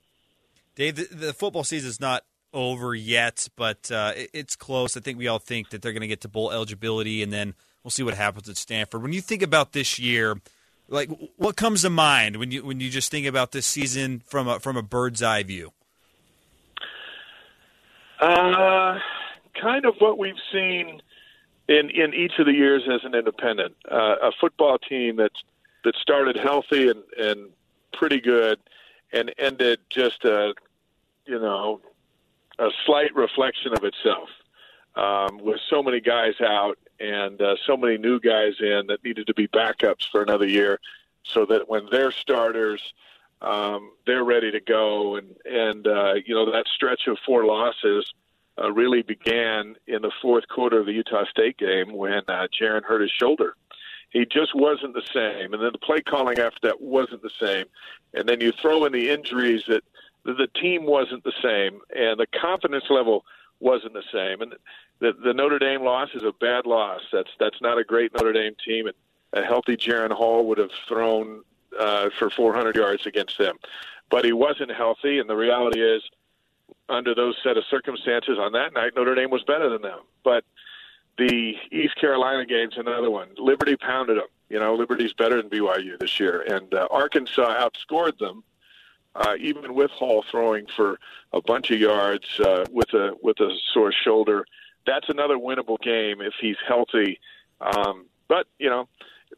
[0.74, 4.96] Dave, the, the football season is not over yet, but uh, it, it's close.
[4.96, 7.54] I think we all think that they're going to get to bowl eligibility, and then
[7.82, 9.02] we'll see what happens at Stanford.
[9.02, 10.40] When you think about this year,
[10.88, 14.48] like what comes to mind when you when you just think about this season from
[14.48, 15.72] a from a bird's eye view?
[18.20, 18.98] Uh,
[19.60, 21.00] kind of what we've seen
[21.68, 25.42] in in each of the years as an independent, uh, a football team that's
[25.84, 27.50] that started healthy and and
[27.92, 28.58] pretty good,
[29.12, 30.54] and ended just a
[31.26, 31.80] you know
[32.58, 34.28] a slight reflection of itself
[34.94, 39.26] um, with so many guys out and uh, so many new guys in that needed
[39.26, 40.78] to be backups for another year,
[41.24, 42.94] so that when they're starters,
[43.40, 45.16] um, they're ready to go.
[45.16, 48.12] And and uh, you know that stretch of four losses
[48.60, 52.84] uh, really began in the fourth quarter of the Utah State game when uh, Jaren
[52.84, 53.56] hurt his shoulder.
[54.12, 57.64] He just wasn't the same, and then the play calling after that wasn't the same.
[58.12, 59.82] And then you throw in the injuries that
[60.24, 63.24] the team wasn't the same, and the confidence level
[63.58, 64.42] wasn't the same.
[64.42, 64.54] And
[64.98, 67.00] the, the Notre Dame loss is a bad loss.
[67.12, 68.86] That's that's not a great Notre Dame team.
[68.86, 68.94] And
[69.32, 71.42] a healthy Jaren Hall would have thrown
[71.78, 73.56] uh, for 400 yards against them,
[74.10, 75.18] but he wasn't healthy.
[75.18, 76.02] And the reality is,
[76.88, 80.00] under those set of circumstances on that night, Notre Dame was better than them.
[80.22, 80.44] But
[81.26, 83.28] the East Carolina game's another one.
[83.38, 84.26] Liberty pounded them.
[84.48, 88.44] You know, Liberty's better than BYU this year, and uh, Arkansas outscored them
[89.14, 90.98] uh, even with Hall throwing for
[91.32, 94.46] a bunch of yards uh, with a with a sore shoulder.
[94.86, 97.20] That's another winnable game if he's healthy.
[97.60, 98.88] Um, but you know,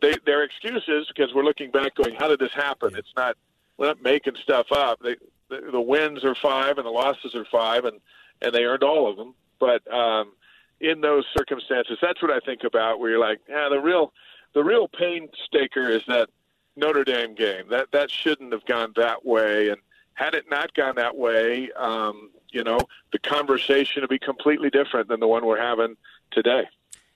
[0.00, 3.36] they, their excuses because we're looking back, going, "How did this happen?" It's not
[3.76, 5.00] we're not making stuff up.
[5.00, 5.16] They,
[5.48, 8.00] the, the wins are five and the losses are five, and
[8.42, 9.34] and they earned all of them.
[9.58, 10.32] But um,
[10.80, 12.98] in those circumstances, that's what I think about.
[12.98, 14.12] Where you're like, yeah, the real
[14.54, 16.28] the real pain staker is that
[16.76, 17.68] Notre Dame game.
[17.70, 19.68] That that shouldn't have gone that way.
[19.68, 19.78] And
[20.14, 22.78] had it not gone that way, um, you know,
[23.12, 25.96] the conversation would be completely different than the one we're having
[26.30, 26.62] today.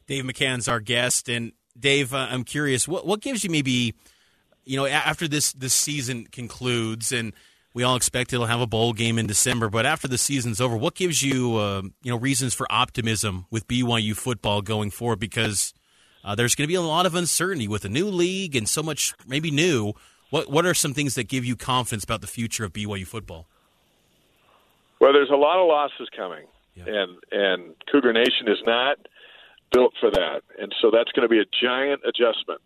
[0.06, 3.94] Dave McCann's our guest, and Dave, uh, I'm curious, what what gives you maybe,
[4.64, 7.34] you know, after this this season concludes, and
[7.74, 10.76] we all expect it'll have a bowl game in December, but after the season's over,
[10.76, 15.20] what gives you, uh, you know, reasons for optimism with BYU football going forward?
[15.20, 15.74] Because
[16.24, 18.82] uh, there's going to be a lot of uncertainty with a new league and so
[18.82, 19.92] much maybe new.
[20.30, 23.48] What what are some things that give you confidence about the future of BYU football?
[25.00, 26.84] Well, there's a lot of losses coming, yeah.
[26.86, 28.98] and and Cougar Nation is not
[29.72, 32.60] built for that, and so that's going to be a giant adjustment.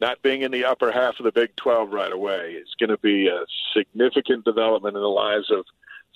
[0.00, 2.98] Not being in the upper half of the Big 12 right away is going to
[2.98, 3.44] be a
[3.74, 5.64] significant development in the lives of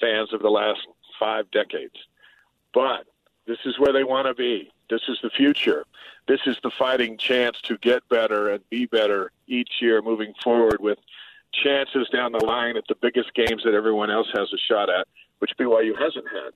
[0.00, 0.86] fans of the last
[1.18, 1.96] five decades.
[2.72, 3.06] But
[3.46, 4.70] this is where they want to be.
[4.88, 5.84] This is the future.
[6.28, 10.80] This is the fighting chance to get better and be better each year moving forward
[10.80, 10.98] with
[11.52, 15.08] chances down the line at the biggest games that everyone else has a shot at,
[15.40, 16.52] which BYU hasn't had.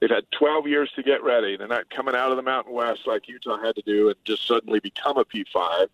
[0.00, 1.56] They've had 12 years to get ready.
[1.56, 4.46] They're not coming out of the Mountain West like Utah had to do and just
[4.46, 5.88] suddenly become a P5.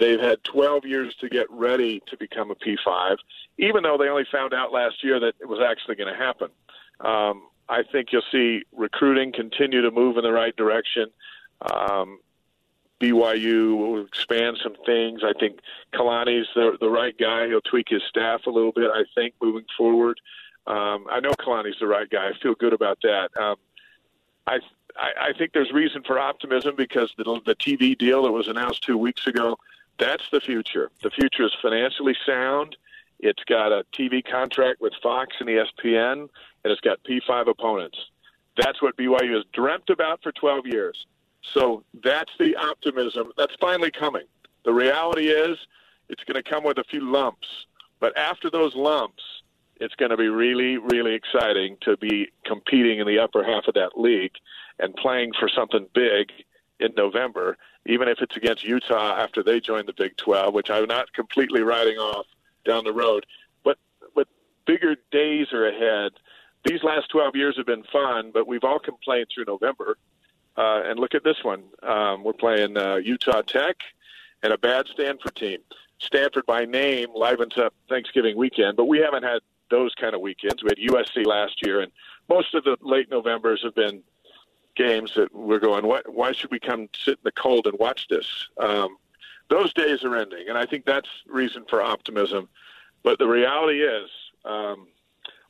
[0.00, 3.18] They've had 12 years to get ready to become a P5,
[3.58, 6.48] even though they only found out last year that it was actually going to happen.
[7.00, 11.10] Um, I think you'll see recruiting continue to move in the right direction.
[11.60, 12.18] Um,
[12.98, 15.20] BYU will expand some things.
[15.22, 15.60] I think
[15.92, 17.46] Kalani's the the right guy.
[17.46, 18.90] He'll tweak his staff a little bit.
[18.92, 20.18] I think moving forward.
[20.66, 22.28] Um, I know Kalani's the right guy.
[22.28, 23.30] I feel good about that.
[23.38, 23.56] Um,
[24.46, 24.60] I,
[24.96, 28.82] I I think there's reason for optimism because the the TV deal that was announced
[28.82, 29.58] two weeks ago,
[30.00, 30.90] that's the future.
[31.02, 32.76] The future is financially sound.
[33.20, 36.28] It's got a TV contract with Fox and ESPN, and
[36.64, 37.98] it's got P5 opponents.
[38.56, 41.06] That's what BYU has dreamt about for 12 years.
[41.42, 44.24] So that's the optimism that's finally coming.
[44.64, 45.58] The reality is
[46.08, 47.48] it's going to come with a few lumps.
[48.00, 49.22] But after those lumps,
[49.80, 53.74] it's going to be really, really exciting to be competing in the upper half of
[53.74, 54.34] that league
[54.78, 56.30] and playing for something big
[56.78, 57.56] in November,
[57.86, 61.62] even if it's against Utah after they join the Big 12, which I'm not completely
[61.62, 62.26] writing off
[62.64, 63.26] down the road.
[63.64, 63.78] But
[64.14, 64.28] but
[64.66, 66.12] bigger days are ahead.
[66.64, 69.96] These last 12 years have been fun, but we've all complained through November.
[70.56, 71.62] Uh, and look at this one.
[71.82, 73.76] Um, we're playing uh, Utah Tech
[74.42, 75.60] and a bad Stanford team.
[75.98, 80.62] Stanford by name livens up Thanksgiving weekend, but we haven't had those kind of weekends.
[80.62, 81.92] We had USC last year, and
[82.28, 84.02] most of the late Novembers have been
[84.76, 85.86] games that we're going.
[85.86, 88.48] Why, why should we come sit in the cold and watch this?
[88.58, 88.96] Um,
[89.48, 92.48] those days are ending, and I think that's reason for optimism.
[93.02, 94.10] But the reality is,
[94.44, 94.88] um,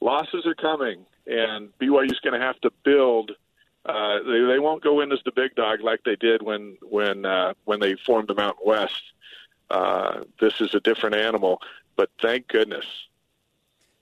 [0.01, 3.33] losses are coming, and BYU is going to have to build.
[3.85, 7.25] Uh, they, they won't go in as the big dog like they did when when
[7.25, 9.03] uh, when they formed the Mountain West.
[9.71, 11.61] Uh, this is a different animal,
[11.97, 12.85] but thank goodness.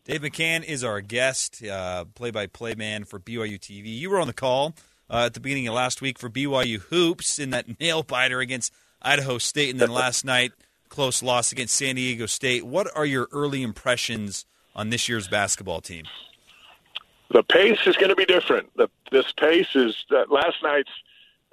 [0.04, 3.94] Dave McCann is our guest, uh, play-by-play man for BYU TV.
[3.94, 4.74] You were on the call
[5.10, 8.72] uh, at the beginning of last week for BYU hoops in that nail biter against
[9.00, 10.52] Idaho State, and then last night
[10.88, 12.64] close loss against San Diego State.
[12.64, 14.44] What are your early impressions
[14.74, 16.04] on this year's basketball team?
[17.30, 18.74] The pace is going to be different.
[18.76, 20.90] The, this pace is uh, last night's.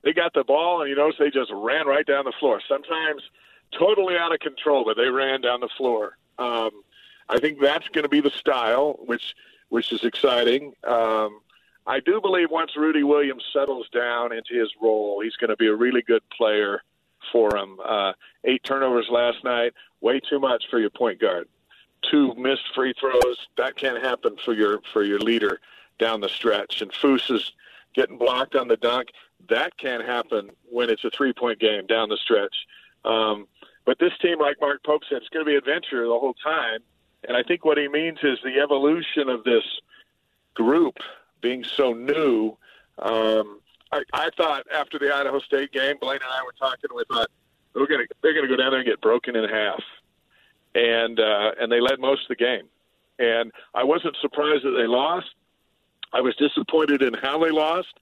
[0.03, 2.61] They got the ball, and you notice they just ran right down the floor.
[2.67, 3.23] Sometimes
[3.77, 6.17] totally out of control, but they ran down the floor.
[6.37, 6.69] Um,
[7.27, 9.35] I think that's going to be the style, which
[9.69, 10.73] which is exciting.
[10.87, 11.41] Um,
[11.87, 15.67] I do believe once Rudy Williams settles down into his role, he's going to be
[15.67, 16.81] a really good player
[17.31, 17.77] for him.
[17.83, 18.13] Uh,
[18.43, 21.47] eight turnovers last night, way too much for your point guard.
[22.09, 25.59] Two missed free throws, that can't happen for your for your leader
[25.97, 26.81] down the stretch.
[26.81, 27.51] And Foose is
[27.93, 29.09] getting blocked on the dunk.
[29.49, 32.55] That can't happen when it's a three point game down the stretch.
[33.05, 33.47] Um,
[33.85, 36.79] but this team, like Mark Pope said, it's going to be adventure the whole time.
[37.27, 39.63] And I think what he means is the evolution of this
[40.53, 40.97] group
[41.45, 42.57] being so new.
[42.97, 43.59] Um,
[43.91, 46.89] I, I thought after the Idaho State game, Blaine and I were talking.
[46.95, 47.27] We thought
[47.75, 49.83] we're to they're going to go down there and get broken in half,
[50.73, 52.67] and uh, and they led most of the game.
[53.19, 55.27] And I wasn't surprised that they lost.
[56.11, 57.93] I was disappointed in how they lost.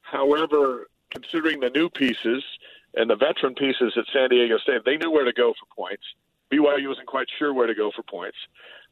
[0.00, 2.42] However, considering the new pieces
[2.94, 6.04] and the veteran pieces at San Diego State, they knew where to go for points.
[6.50, 8.38] BYU wasn't quite sure where to go for points.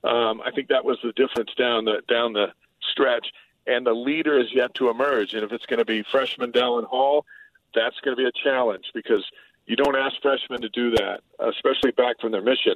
[0.04, 2.48] Um, I think that was the difference down the down the
[2.92, 3.26] stretch.
[3.66, 5.34] And the leader is yet to emerge.
[5.34, 7.26] And if it's going to be freshman Dallin Hall,
[7.74, 9.24] that's going to be a challenge because
[9.66, 12.74] you don't ask freshmen to do that, especially back from their mission.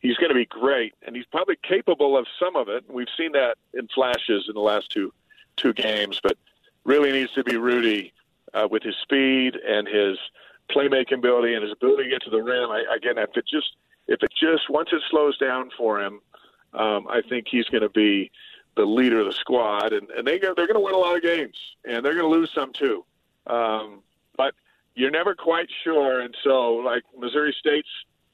[0.00, 2.84] He's going to be great, and he's probably capable of some of it.
[2.88, 5.12] We've seen that in flashes in the last two
[5.56, 6.38] two games, but
[6.84, 8.12] really needs to be Rudy
[8.54, 10.16] uh, with his speed and his
[10.70, 12.70] playmaking ability and his ability to get to the rim.
[12.70, 13.74] I, again, if it just
[14.06, 16.20] if it just once it slows down for him,
[16.74, 18.30] um, I think he's going to be
[18.78, 21.16] the leader of the squad, and, and they go, they're going to win a lot
[21.16, 23.04] of games, and they're going to lose some too.
[23.46, 24.02] Um,
[24.36, 24.54] but
[24.94, 27.88] you're never quite sure, and so like Missouri State's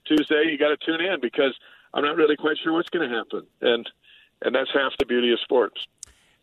[0.04, 1.54] Tuesday, you got to tune in because
[1.94, 3.88] I'm not really quite sure what's going to happen, and
[4.42, 5.86] and that's half the beauty of sports.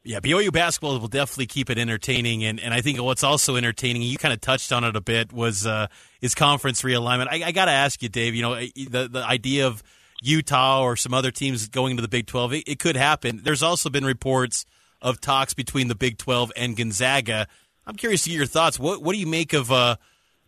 [0.04, 4.02] Yeah, BYU basketball will definitely keep it entertaining, and, and I think what's also entertaining,
[4.02, 5.88] you kind of touched on it a bit, was uh,
[6.22, 7.28] is conference realignment.
[7.30, 8.34] I, I got to ask you, Dave.
[8.34, 9.84] You know, the the idea of
[10.22, 13.42] Utah or some other teams going to the Big Twelve, it, it could happen.
[13.44, 14.66] There's also been reports
[15.02, 17.48] of talks between the Big Twelve and Gonzaga.
[17.86, 18.80] I'm curious to get your thoughts.
[18.80, 19.98] What what do you make of uh,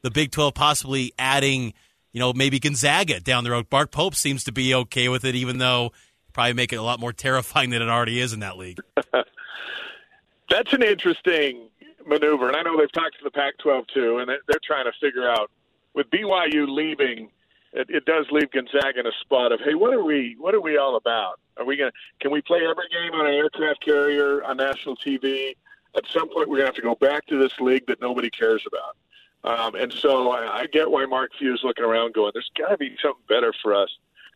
[0.01, 1.73] the Big Twelve possibly adding,
[2.11, 3.65] you know, maybe Gonzaga down the road?
[3.71, 5.91] Mark Pope seems to be okay with it, even though
[6.33, 8.79] probably make it a lot more terrifying than it already is in that league.
[10.49, 11.69] That's an interesting
[12.05, 15.27] maneuver, and I know they've talked to the Pac-12 too, and they're trying to figure
[15.27, 15.49] out
[15.93, 17.29] with BYU leaving.
[17.73, 20.35] It, it does leave Gonzaga in a spot of, hey, what are we?
[20.39, 21.39] What are we all about?
[21.57, 25.55] Are we to Can we play every game on an aircraft carrier on national TV?
[25.95, 28.63] At some point, we're to have to go back to this league that nobody cares
[28.67, 28.95] about.
[29.43, 32.69] Um, and so I, I get why Mark Few is looking around, going, "There's got
[32.69, 33.89] to be something better for us."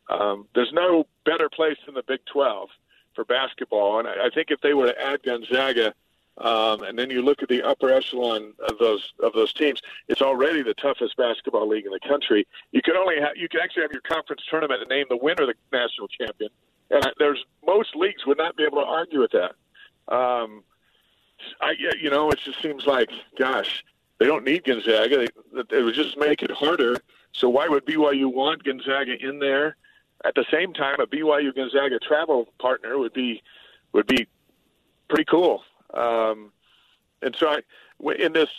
[0.10, 2.70] Um, there's no better place than the Big 12
[3.16, 5.94] for basketball, and I, I think if they were to add Gonzaga
[6.40, 9.82] um, and then you look at the upper echelon of those of those teams.
[10.08, 12.48] It's already the toughest basketball league in the country.
[12.72, 15.46] You could only have you could actually have your conference tournament and name the winner
[15.46, 16.50] the national champion.
[16.92, 19.56] And there's most leagues would not be able to argue with that.
[20.14, 20.64] Um,
[21.60, 23.84] I, you know, it just seems like, gosh,
[24.20, 25.28] they don't need Gonzaga.
[25.54, 26.98] They, it would just make it harder.
[27.34, 29.76] So why would BYU want Gonzaga in there?
[30.26, 33.44] At the same time, a BYU Gonzaga travel partner would be
[33.94, 34.28] would be
[35.10, 35.64] pretty cool.
[35.94, 36.52] Um,
[37.22, 38.50] and so, I, in this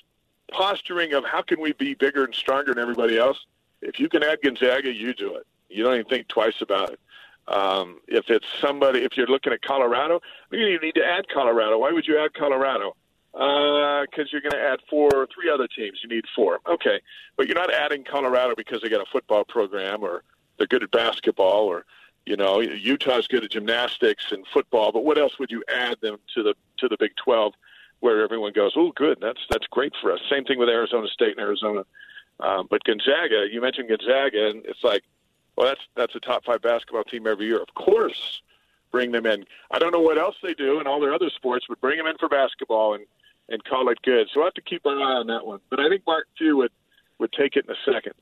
[0.51, 3.47] posturing of how can we be bigger and stronger than everybody else,
[3.83, 5.47] if you can add Gonzaga, you do it.
[5.68, 7.01] You don't even think twice about it.
[7.49, 10.20] Um, if it's somebody, if you're looking at Colorado,
[10.51, 11.79] you don't even need to add Colorado.
[11.79, 12.95] Why would you add Colorado?
[13.33, 16.01] Because uh, you're going to add four or three other teams.
[16.03, 16.61] You need four.
[16.66, 17.01] Okay.
[17.37, 20.24] But you're not adding Colorado because they got a football program or
[20.57, 21.85] they're good at basketball or,
[22.29, 24.93] you know, Utah's good at gymnastics and football.
[24.93, 27.55] But what else would you add them to the to the Big 12
[28.01, 30.20] where everyone goes, oh, good, that's that's great for us.
[30.31, 31.85] Same thing with Arizona State and Arizona.
[32.41, 35.03] Um, but Gonzaga, you mentioned Gonzaga, and it's like,
[35.57, 37.62] well, that's that's a top five basketball team every year.
[37.62, 38.43] Of course,
[38.93, 39.47] bring them in.
[39.70, 42.07] I don't know what else they do in all their other sports, but bring them
[42.07, 43.07] in for basketball and
[43.49, 44.29] and call it good.
[44.35, 45.61] So I have to keep an eye on that one.
[45.70, 46.72] But I think Mark too would
[47.18, 48.12] would take it in a second.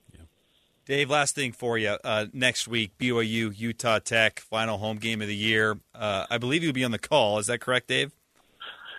[0.87, 1.97] Dave, last thing for you.
[2.05, 5.81] Uh, next week, BYU Utah Tech final home game of the year.
[5.93, 7.41] Uh, I believe you'll be on the call.
[7.41, 8.15] Is that correct, Dave?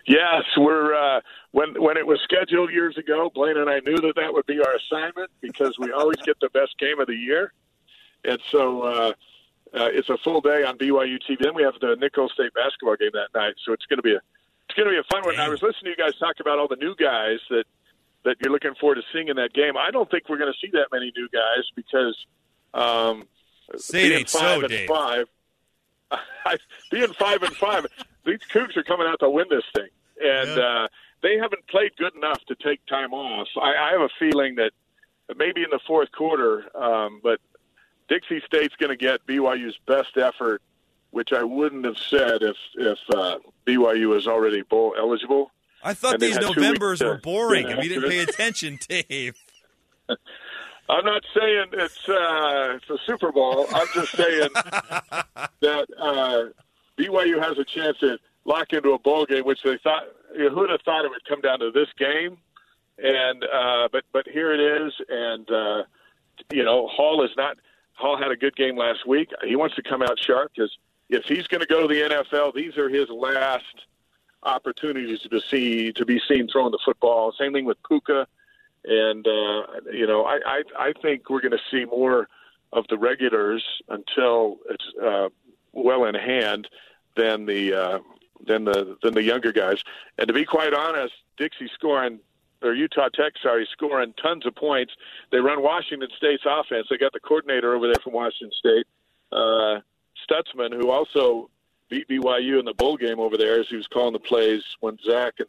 [0.06, 1.20] Yes, we're uh,
[1.52, 3.30] when when it was scheduled years ago.
[3.34, 6.50] Blaine and I knew that that would be our assignment because we always get the
[6.50, 7.52] best game of the year.
[8.22, 9.12] And so uh,
[9.74, 11.38] uh, it's a full day on BYU TV.
[11.40, 14.12] Then we have the Nicholls State basketball game that night, so it's going to be
[14.12, 14.20] a
[14.68, 15.40] it's going to be a fun one.
[15.40, 17.64] I was listening to you guys talk about all the new guys that
[18.28, 19.78] that you're looking forward to seeing in that game.
[19.78, 22.14] I don't think we're going to see that many new guys because
[22.74, 23.24] um,
[23.76, 24.88] Say being five so, and Dave.
[24.88, 25.26] five,
[26.90, 27.86] being five and five,
[28.26, 29.88] these Cougs are coming out to win this thing,
[30.22, 30.88] and uh,
[31.22, 33.48] they haven't played good enough to take time off.
[33.60, 34.72] I, I have a feeling that
[35.34, 37.40] maybe in the fourth quarter, um, but
[38.08, 40.60] Dixie State's going to get BYU's best effort,
[41.12, 45.50] which I wouldn't have said if if uh, BYU was already bowl eligible.
[45.82, 47.68] I thought these Novembers were boring.
[47.68, 49.34] If you didn't pay attention, Dave.
[50.90, 53.66] I'm not saying it's uh, it's a Super Bowl.
[53.74, 56.44] I'm just saying that uh,
[56.96, 60.04] BYU has a chance to lock into a bowl game, which they thought
[60.36, 62.38] who would have thought it would come down to this game,
[62.96, 65.82] and uh, but but here it is, and uh,
[66.50, 67.58] you know Hall is not
[67.92, 69.30] Hall had a good game last week.
[69.44, 70.74] He wants to come out sharp because
[71.10, 73.64] if he's going to go to the NFL, these are his last
[74.42, 77.32] opportunities to see to be seen throwing the football.
[77.32, 78.26] Same thing with Puka,
[78.84, 79.62] and uh,
[79.92, 82.28] you know I, I I think we're going to see more
[82.72, 85.28] of the regulars until it's uh,
[85.72, 86.68] well in hand
[87.16, 87.98] than the uh,
[88.46, 89.82] than the than the younger guys.
[90.18, 92.20] And to be quite honest, Dixie scoring
[92.62, 94.92] or Utah Tech, sorry, scoring tons of points.
[95.30, 96.88] They run Washington State's offense.
[96.90, 98.86] They got the coordinator over there from Washington State,
[99.30, 99.80] uh,
[100.28, 101.50] Stutzman, who also
[101.88, 104.98] beat BYU in the bowl game over there as he was calling the plays when
[105.04, 105.48] Zach and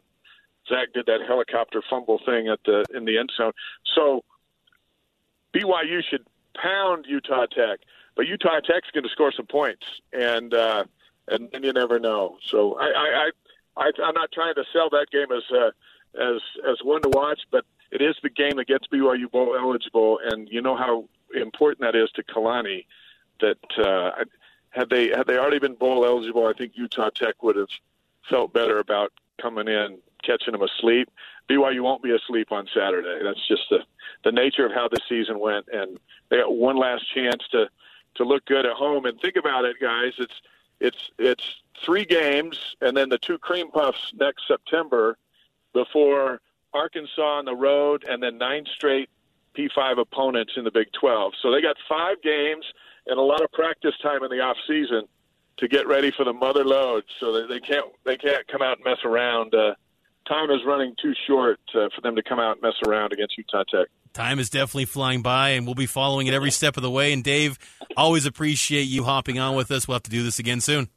[0.68, 3.52] Zach did that helicopter fumble thing at the in the end zone.
[3.94, 4.24] So
[5.54, 7.80] BYU should pound Utah Tech,
[8.14, 10.84] but Utah Tech's going to score some points, and uh,
[11.28, 12.36] and you never know.
[12.44, 13.30] So I, I,
[13.76, 15.42] I, I I'm not trying to sell that game as.
[15.50, 15.70] Uh,
[16.18, 20.18] as as one to watch, but it is the game that gets BYU bowl eligible,
[20.22, 22.86] and you know how important that is to Kalani.
[23.40, 24.24] That uh,
[24.70, 27.68] had they had they already been bowl eligible, I think Utah Tech would have
[28.28, 31.10] felt better about coming in, catching them asleep.
[31.48, 33.20] BYU won't be asleep on Saturday.
[33.22, 33.80] That's just the
[34.24, 35.98] the nature of how the season went, and
[36.28, 37.68] they got one last chance to
[38.14, 39.06] to look good at home.
[39.06, 40.12] And think about it, guys.
[40.18, 40.40] It's
[40.78, 45.16] it's it's three games, and then the two cream puffs next September
[45.72, 46.40] before
[46.72, 49.08] Arkansas on the road, and then nine straight
[49.56, 51.34] P5 opponents in the Big 12.
[51.42, 52.64] So they got five games
[53.06, 55.04] and a lot of practice time in the off season
[55.58, 57.04] to get ready for the mother load.
[57.20, 59.54] So they, they can't they can't come out and mess around.
[59.54, 59.74] Uh,
[60.28, 63.36] time is running too short uh, for them to come out and mess around against
[63.36, 63.88] Utah Tech.
[64.12, 67.12] Time is definitely flying by, and we'll be following it every step of the way.
[67.12, 67.58] And Dave,
[67.96, 69.86] always appreciate you hopping on with us.
[69.86, 70.88] We'll have to do this again soon.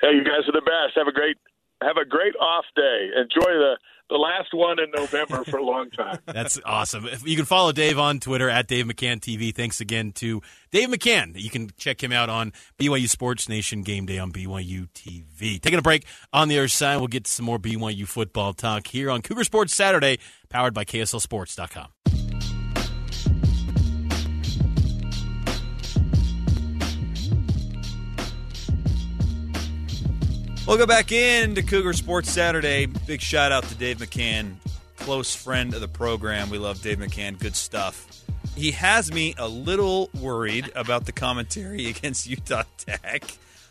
[0.00, 0.96] Hey, you guys are the best.
[0.96, 1.36] Have a great
[1.82, 3.10] have a great off day.
[3.16, 3.76] Enjoy the
[4.08, 6.18] the last one in November for a long time.
[6.26, 7.08] That's awesome.
[7.24, 9.54] You can follow Dave on Twitter at Dave McCann TV.
[9.54, 11.32] Thanks again to Dave McCann.
[11.40, 15.60] You can check him out on BYU Sports Nation Game Day on BYU TV.
[15.60, 19.10] Taking a break on the other side, we'll get some more BYU football talk here
[19.10, 22.15] on Cougar Sports Saturday, powered by KSLSports.com.
[30.66, 32.86] We'll go back into Cougar Sports Saturday.
[32.86, 34.56] Big shout out to Dave McCann,
[34.96, 36.50] close friend of the program.
[36.50, 37.38] We love Dave McCann.
[37.38, 38.24] Good stuff.
[38.56, 43.22] He has me a little worried about the commentary against Utah Tech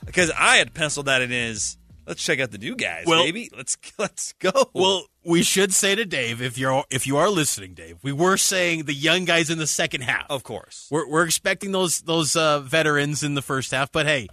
[0.05, 1.77] because I had penciled that in as
[2.07, 3.49] Let's check out the new guys, Well- baby.
[3.55, 4.51] Let's let's go.
[4.73, 8.37] Well, we should say to Dave, if you're if you are listening, Dave, we were
[8.37, 10.27] saying the young guys in the second half.
[10.29, 10.87] of course.
[10.91, 14.27] We're we're expecting those those uh, veterans in the first half, but hey,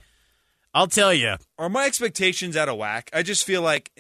[0.75, 3.11] I'll tell you, Are my expectations out of whack?
[3.13, 3.91] I just feel like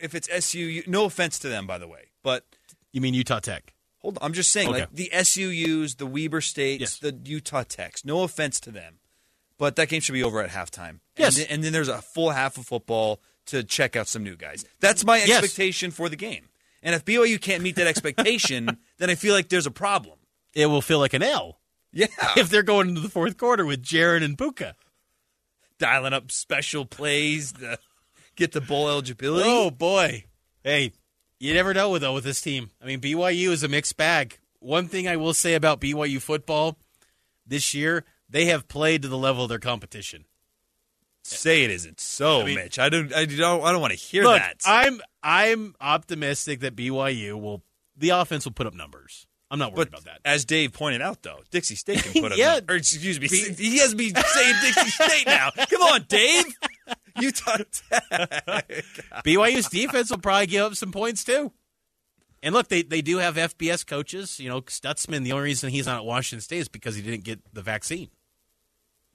[0.00, 2.44] if it's SU, no offense to them, by the way, but
[2.92, 3.74] you mean Utah Tech?
[3.98, 4.80] hold on, I'm just saying, Okay.
[4.80, 6.98] like the SUUs, the Weber States, Yes.
[6.98, 8.02] the Utah Techs.
[8.04, 8.98] No offense to them,
[9.58, 11.00] but that game should be over at halftime.
[11.18, 11.36] Yes.
[11.36, 14.36] and then, and then there's a full half of football to check out some new
[14.36, 14.64] guys.
[14.80, 15.42] That's my Yes.
[15.42, 16.48] expectation for the game.
[16.82, 20.18] And if BYU can't meet that expectation, then I feel like there's a problem.
[20.54, 21.60] It will feel like an L
[21.92, 22.06] Yeah,
[22.36, 24.76] if they're going into the fourth quarter with Jaren and Puka.
[25.80, 27.78] Dialing up special plays to
[28.36, 29.48] get the bowl eligibility.
[29.48, 30.24] Oh boy,
[30.62, 30.92] hey,
[31.40, 32.70] you never know though with this team.
[32.80, 34.38] I mean, BYU is a mixed bag.
[34.60, 36.76] One thing I will say about BYU football
[37.46, 40.26] this year, they have played to the level of their competition.
[41.22, 42.78] Say it isn't so, I mean- Mitch.
[42.78, 43.12] I don't.
[43.12, 43.62] I don't.
[43.62, 44.56] I don't want to hear Look, that.
[44.64, 47.62] I'm I'm optimistic that BYU will
[47.96, 49.26] the offense will put up numbers.
[49.50, 50.20] I'm not worried But about that.
[50.24, 52.38] as Dave pointed out, though, Dixie State can put up.
[52.38, 52.60] Yeah.
[52.68, 55.50] or excuse me, he has me saying Dixie State now.
[55.68, 56.44] Come on, Dave.
[57.18, 57.56] Utah
[57.90, 58.74] Tech.
[59.26, 61.52] BYU's defense will probably give up some points too.
[62.42, 64.38] And look, they, they do have FBS coaches.
[64.40, 65.24] You know, Stutzman.
[65.24, 68.08] The only reason he's not at Washington State is because he didn't get the vaccine.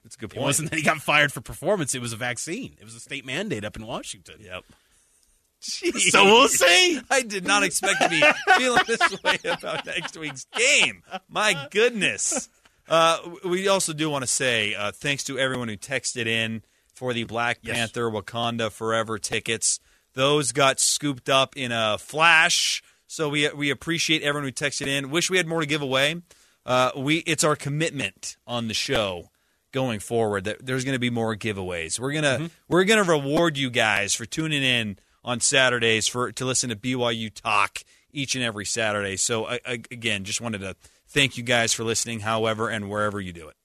[0.04, 0.42] That's a good point.
[0.42, 2.76] It wasn't that he got fired for performance; it was a vaccine.
[2.78, 4.36] It was a state mandate up in Washington.
[4.40, 4.62] Yep.
[5.60, 7.00] So we'll see.
[7.10, 8.22] I did not expect to be
[8.56, 11.02] feeling this way about next week's game.
[11.28, 12.48] My goodness.
[12.88, 16.62] Uh, we also do want to say uh, thanks to everyone who texted in
[16.94, 17.76] for the Black Yes.
[17.76, 19.80] Panther Wakanda Forever tickets.
[20.14, 22.82] Those got scooped up in a flash.
[23.08, 25.10] So we we appreciate everyone who texted in.
[25.10, 26.22] Wish we had more to give away.
[26.64, 29.30] Uh, we it's our commitment on the show
[29.72, 31.98] going forward that there's going to be more giveaways.
[32.00, 36.70] We're gonna we're gonna reward you guys for tuning in on Saturdays for to listen
[36.70, 37.80] to BYU talk
[38.12, 39.16] each and every Saturday.
[39.18, 40.74] So I, I, again, just wanted to
[41.08, 43.56] thank you guys for listening, however and wherever you do it.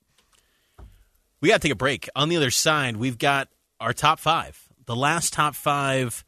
[1.39, 2.09] We got to take a break.
[2.15, 3.47] On the other side, we've got
[3.79, 6.23] our top five, the last top five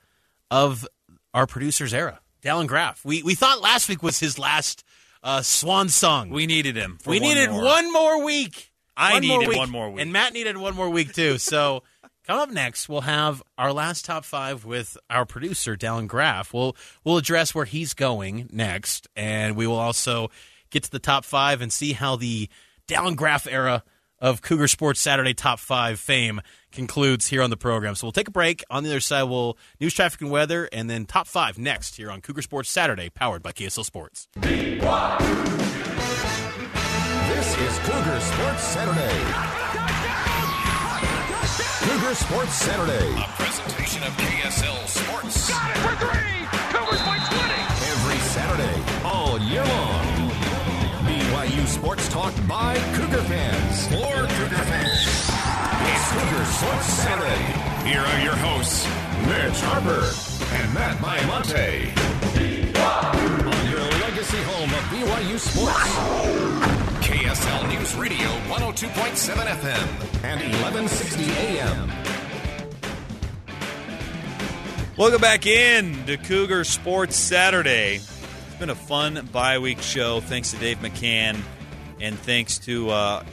[0.49, 0.87] of
[1.33, 3.03] our producer's era, Dallin Graff.
[3.03, 4.83] We we thought last week was his last
[5.23, 6.29] uh, swan song.
[6.29, 6.97] We needed him.
[7.05, 7.63] We one needed more.
[7.63, 8.71] one more week.
[8.95, 9.57] I One more needed week.
[9.57, 10.01] one more week.
[10.03, 11.37] and Matt needed one more week too.
[11.39, 11.83] So.
[12.25, 16.53] Coming up next, we'll have our last top five with our producer, Dallin Graff.
[16.53, 20.29] We'll we'll address where he's going next, and we will also
[20.69, 22.47] get to the top five and see how the
[22.87, 23.83] Dallin Graff era
[24.19, 26.39] of Cougar Sports Saturday Top Five fame
[26.71, 27.93] concludes here on the program.
[27.93, 28.63] So we'll take a break.
[28.69, 32.09] On the other side, we'll news, traffic, and weather, and then top five next here
[32.09, 34.29] on Cougar Sports Saturday, powered by KSL Sports.
[34.35, 34.69] This
[37.57, 39.62] is Cougar Sports Saturday.
[41.93, 43.13] Cougar Sports Saturday.
[43.21, 45.47] A presentation of KSL Sports.
[45.51, 46.41] Got it for three.
[46.73, 47.53] Cougars by 20.
[47.93, 50.31] Every Saturday, all year long.
[51.05, 53.85] BYU Sports Talk by Cougar fans.
[53.89, 55.29] For Cougar fans.
[55.85, 57.43] It's Cougar Sports Saturday.
[57.87, 58.87] Here are your hosts,
[59.27, 60.09] Mitch Harper
[60.57, 61.93] and Matt Baiamonte.
[63.53, 66.52] On your legacy home of BYU Sports.
[67.33, 70.23] KSL News Radio 102.7 FM.
[70.23, 71.91] And 1160 AM.
[74.97, 77.95] Welcome back in to Cougar Sports Saturday.
[77.95, 80.19] It's been a fun bye week show.
[80.19, 81.41] Thanks to Dave McCann,
[81.99, 83.23] and thanks to uh,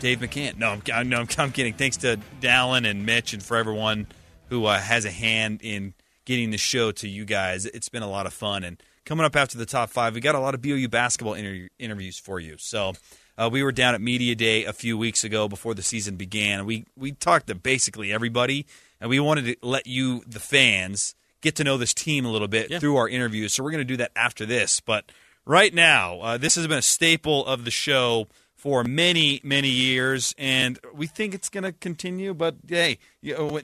[0.00, 0.58] Dave McCann.
[0.58, 1.72] No, I'm, no, I'm, I'm kidding.
[1.72, 4.06] Thanks to Dallin and Mitch, and for everyone
[4.50, 5.94] who uh, has a hand in
[6.26, 7.64] getting the show to you guys.
[7.64, 8.64] It's been a lot of fun.
[8.64, 11.68] And coming up after the top five, we got a lot of BYU basketball inter-
[11.78, 12.56] interviews for you.
[12.58, 12.92] So.
[13.38, 16.64] Uh, we were down at Media Day a few weeks ago before the season began.
[16.64, 18.64] We we talked to basically everybody,
[18.98, 22.48] and we wanted to let you, the fans, get to know this team a little
[22.48, 23.52] bit through our interviews.
[23.52, 24.80] So we're going to do that after this.
[24.80, 25.12] But
[25.44, 30.34] right now, uh, this has been a staple of the show for many many years,
[30.38, 32.34] and we think it's going to continue.
[32.34, 33.60] But hey, you know,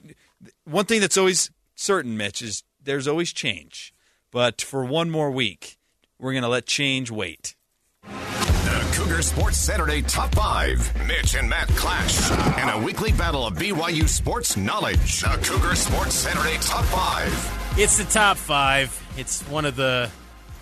[0.65, 3.92] one thing that's always certain, Mitch, is there's always change.
[4.33, 5.77] But for one more week,
[6.17, 7.55] we're going to let change wait.
[8.01, 11.07] The Cougar Sports Saturday Top 5.
[11.07, 12.31] Mitch and Matt clash.
[12.57, 15.21] And a weekly battle of BYU sports knowledge.
[15.21, 17.75] The Cougar Sports Saturday Top 5.
[17.77, 18.99] It's the top five.
[19.17, 20.09] It's one of the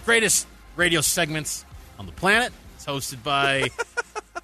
[0.04, 1.64] greatest radio segments
[1.98, 2.52] on the planet.
[2.76, 3.70] It's hosted by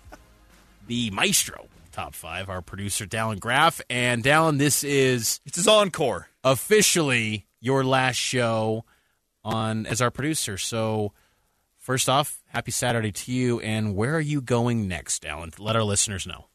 [0.87, 3.81] the maestro top five, our producer Dallin Graff.
[3.89, 6.29] And Dallin, this is It's his encore.
[6.45, 8.85] officially your last show
[9.47, 10.57] on as our producer.
[10.57, 11.13] So
[11.77, 13.59] first off, happy Saturday to you.
[13.61, 15.57] And where are you going next, Dallin?
[15.57, 16.47] Let our listeners know.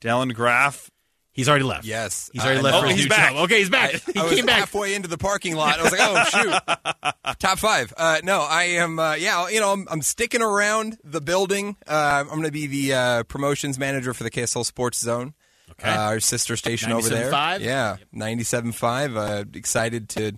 [0.00, 0.90] Dallin Graff.
[1.32, 1.86] He's already left.
[1.86, 2.84] Yes, he's already left.
[2.84, 3.32] oh, he's back.
[3.32, 3.44] job.
[3.44, 3.94] Okay, he's back.
[3.94, 4.58] I, he I was came back.
[4.58, 5.78] halfway into the parking lot.
[5.78, 7.94] I was like, oh shoot, top five.
[7.96, 8.98] Uh, no, I am.
[8.98, 11.76] Uh, yeah, you know, I'm, I'm sticking around the building.
[11.86, 15.34] Uh, I'm going to be the uh, promotions manager for the KSL Sports Zone.
[15.80, 15.90] Okay.
[15.90, 17.30] Uh, our sister station over there.
[17.32, 17.60] 97.5?
[17.60, 19.16] Yeah, 97.5.
[19.16, 20.32] Uh, excited to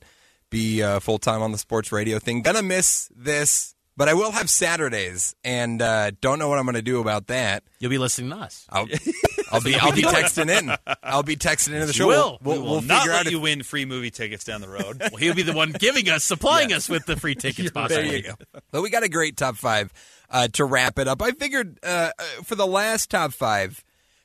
[0.51, 2.43] be uh, full time on the sports radio thing.
[2.43, 6.75] Gonna miss this, but I will have Saturdays, and uh, don't know what I'm going
[6.77, 7.63] to do about that.
[7.79, 8.67] You'll be listening to us.
[8.71, 8.87] I'll,
[9.53, 10.75] I'll be I'll be texting in.
[11.03, 12.07] I'll be texting into the show.
[12.07, 12.39] Will.
[12.43, 14.61] We'll, We we'll, we'll not figure let out if you win free movie tickets down
[14.63, 14.99] the road.
[15.01, 17.71] Well, he'll be the one giving us, supplying us with the free tickets.
[17.75, 18.17] There Possibly.
[18.17, 18.35] you go.
[18.73, 19.93] Well, we got a great top five
[20.31, 21.21] uh, to wrap it up.
[21.21, 23.83] I figured uh, uh, for the last top five,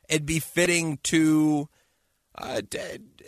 [0.10, 1.68] it'd be fitting to
[2.38, 2.62] uh,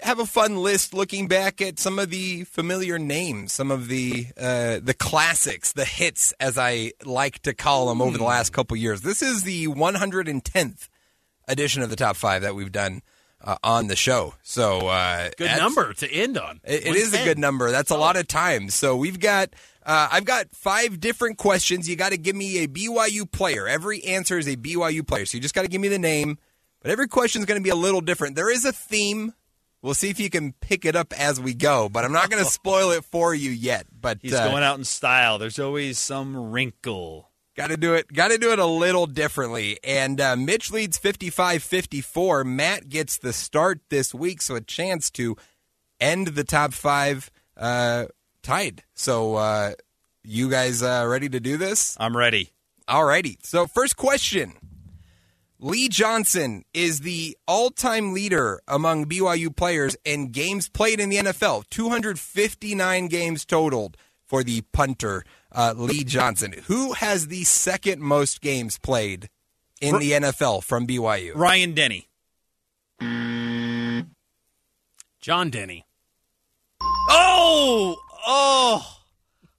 [0.03, 4.27] have a fun list looking back at some of the familiar names, some of the
[4.38, 8.77] uh, the classics, the hits, as I like to call them, over the last couple
[8.77, 9.01] years.
[9.01, 10.89] This is the 110th
[11.47, 13.01] edition of the top five that we've done.
[13.41, 16.59] Uh, on the show, so uh, Good number to end on.
[16.65, 17.71] it, it is a good number.
[17.71, 18.67] That's a lot of time.
[18.69, 19.51] So we've got,
[19.86, 21.88] uh, I've got five different questions.
[21.88, 23.65] You got to give me a BYU player.
[23.65, 25.25] Every answer is a BYU player.
[25.25, 26.38] So you just got to give me the name.
[26.82, 28.36] But every question is going to be a little different.
[28.36, 29.34] There is a theme.
[29.82, 31.89] We'll see if you can pick it up as we go.
[31.89, 33.86] But I'm not going to spoil it for you yet.
[33.91, 35.38] But He's uh, going out in style.
[35.39, 37.30] There's always some wrinkle.
[37.55, 38.11] Got to do it.
[38.13, 39.80] Got to do it a little differently.
[39.84, 42.45] And uh, Mitch leads 55-54.
[42.45, 45.36] Matt gets the start this week, so a chance to
[45.99, 48.05] end the top five uh,
[48.43, 48.84] tied.
[48.93, 49.73] So, uh,
[50.23, 51.97] you guys uh, ready to do this?
[51.99, 52.51] I'm ready.
[52.88, 53.39] All righty.
[53.43, 54.53] So, first question.
[55.62, 61.68] Lee Johnson is the all-time leader among BYU players in games played in the NFL.
[61.70, 66.53] 259 games totaled for the punter uh, Lee Johnson.
[66.68, 69.30] Who has the second most games played
[69.82, 71.34] in the NFL from BYU?
[71.36, 72.05] Ryan Denney.
[75.20, 75.84] John Denney.
[76.82, 78.97] Oh, oh!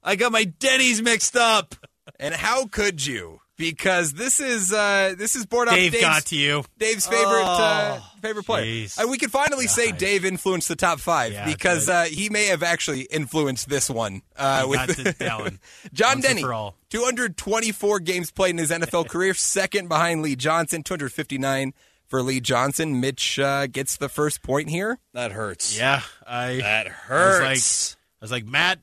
[0.03, 1.75] I got my Denney's mixed up.
[2.19, 3.41] And how could you?
[3.69, 6.63] Because this is uh, this is board off Dave Dave's, got to you.
[6.77, 8.65] Dave's favorite uh, favorite player.
[8.65, 8.99] jeez.
[9.01, 12.47] Uh, we can finally say Dave influenced the top five Yeah, because uh, he may
[12.47, 14.21] have actually influenced this one.
[14.35, 15.59] Uh, with got.
[15.93, 21.73] John Once Denney, 224 games played in his NFL career, second behind Lee Johnson, 259
[22.07, 22.99] for Lee Johnson.
[22.99, 24.99] Mitch uh, gets the first point here.
[25.13, 25.77] That hurts.
[25.77, 26.57] Yeah, I.
[26.57, 27.95] That I was hurts.
[27.95, 28.79] like, I was like, Matt.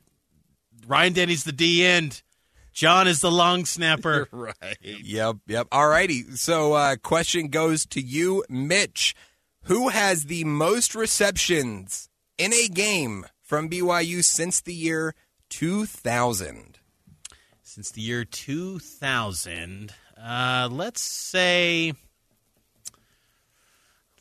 [0.87, 2.23] Ryan Denney's the D end.
[2.79, 4.29] John is the long snapper.
[4.31, 4.77] right.
[4.79, 5.67] Yep, yep.
[5.69, 6.23] All righty.
[6.37, 9.13] So, uh, question goes to you, Mitch.
[9.63, 12.07] Who has the most receptions
[12.37, 15.13] in a game from BYU since the year
[15.49, 16.79] 2000?
[17.61, 21.91] Since the year 2000, uh, let's say,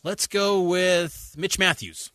[0.02, 2.10] let's go with Mitch Matthews.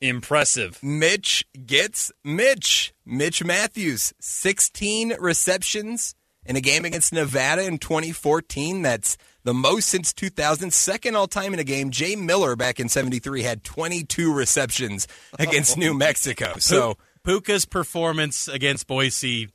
[0.00, 0.82] Impressive.
[0.82, 2.92] Mitch gets Mitch.
[3.06, 6.14] Mitch Matthews, 16 receptions
[6.44, 8.82] in a game against Nevada in 2014.
[8.82, 10.72] That's the most since 2000.
[10.72, 11.90] Second all time in a game.
[11.90, 16.54] Jay Miller back in 73 had 22 receptions against New Mexico.
[16.58, 16.96] So.
[17.24, 19.48] Puka's performance against Boise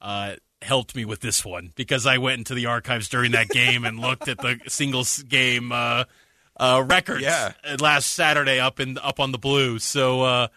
[0.00, 3.84] uh, helped me with this one because I went into the archives during that game
[3.84, 6.04] and looked at the singles game uh,
[6.58, 7.52] uh, records Yeah.
[7.80, 9.78] last Saturday up in up on the blue.
[9.78, 10.48] So uh,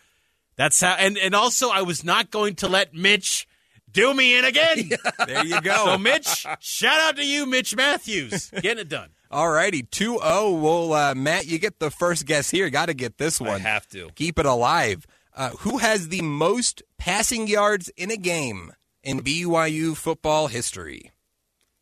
[0.55, 0.93] that's how.
[0.93, 3.47] And and also, I was not going to let Mitch
[3.91, 4.89] do me in again.
[5.27, 5.75] There you go.
[5.85, 9.09] So, Mitch, shout out to you, Mitch Matthews, getting it done.
[9.31, 10.51] All righty, 2 0.
[10.55, 12.69] Well, uh, Matt, you get the first guess here.
[12.69, 13.61] Got to get this I one.
[13.61, 14.09] have to.
[14.15, 15.05] Keep it alive.
[15.33, 18.73] Uh, who has the most passing yards in a game
[19.03, 21.11] in BYU football history?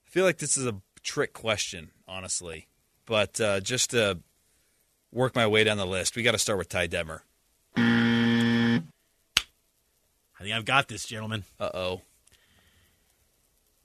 [0.05, 2.67] I feel like this is a trick question, honestly.
[3.10, 4.20] But uh, just to
[5.12, 7.22] work my way down the list, we got to start with Ty Detmer.
[7.76, 8.82] I
[10.39, 11.43] think I've got this, gentlemen.
[11.60, 12.01] Uh oh.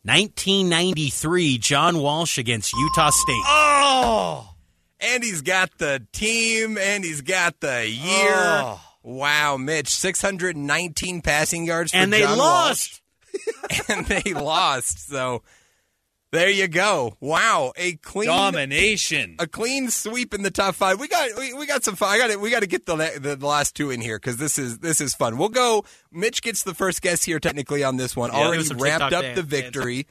[0.03, 3.43] 1993, John Walsh against Utah State.
[3.47, 4.55] Oh!
[5.01, 8.35] And he's got the team, and he's got the year.
[8.35, 8.81] Oh.
[9.03, 13.01] Wow, Mitch, 619 passing yards for and they John lost.
[13.89, 15.09] And they lost.
[15.09, 15.43] So
[16.35, 17.17] there you go.
[17.21, 19.37] Wow, a clean Domination.
[19.39, 20.99] a clean sweep in the top five.
[21.01, 22.09] We got we, we got some fun.
[22.11, 22.41] I got it.
[22.41, 25.01] We got to get the, the the last two in here because this is this
[25.01, 25.39] is fun.
[25.39, 25.85] We'll go.
[26.13, 28.31] Mitch gets the first guess here technically on this one.
[28.33, 29.47] Yeah, Already wrapped up the dance.
[29.47, 30.07] victory.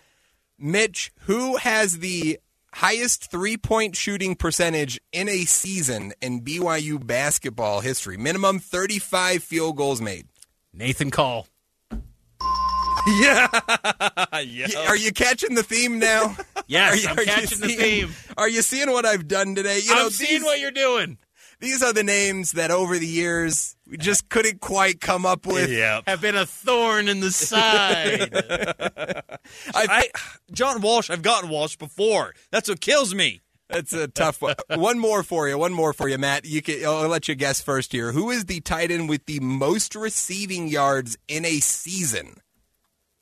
[0.58, 2.40] Mitch, who has the
[2.74, 8.18] highest three point shooting percentage in a season in BYU basketball history?
[8.18, 10.28] Minimum thirty five field goals made.
[10.74, 11.48] Nathan Call.
[13.08, 13.48] Yeah.
[14.42, 14.68] yeah.
[14.88, 16.36] Are you catching the theme now?
[16.66, 18.10] Yes, Are I'm are catching the theme.
[18.38, 19.80] Are you seeing what I've done today?
[19.84, 21.18] You know, I'm seeing these- what you're doing.
[21.60, 25.70] These are the names that over the years we just couldn't quite come up with.
[26.08, 28.30] Have been a thorn in the side.
[29.76, 30.10] I,
[30.54, 32.34] John Walsh, I've gotten Walsh before.
[32.52, 33.42] That's what kills me.
[33.70, 34.56] That's a tough one.
[34.76, 35.58] One more for you.
[35.58, 36.46] One more for you, Matt.
[36.46, 36.84] You can.
[36.86, 38.12] I'll let you guess first here.
[38.14, 42.36] Who is the tight end with the most receiving yards in a season?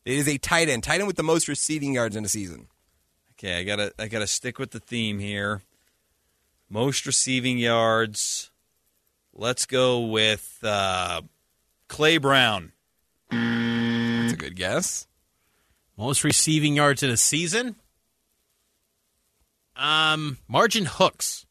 [0.06, 0.84] It is a tight end.
[0.84, 2.68] Tight end with the most receiving yards in a season.
[3.34, 5.62] Okay, I gotta I gotta stick with the theme here.
[6.70, 8.52] Most receiving yards.
[9.34, 11.22] Let's go with uh,
[11.88, 12.72] Clay Brown.
[13.30, 15.08] That's a good guess.
[15.98, 17.76] Most receiving yards in a season?
[19.76, 21.46] Um, Margin Hooks.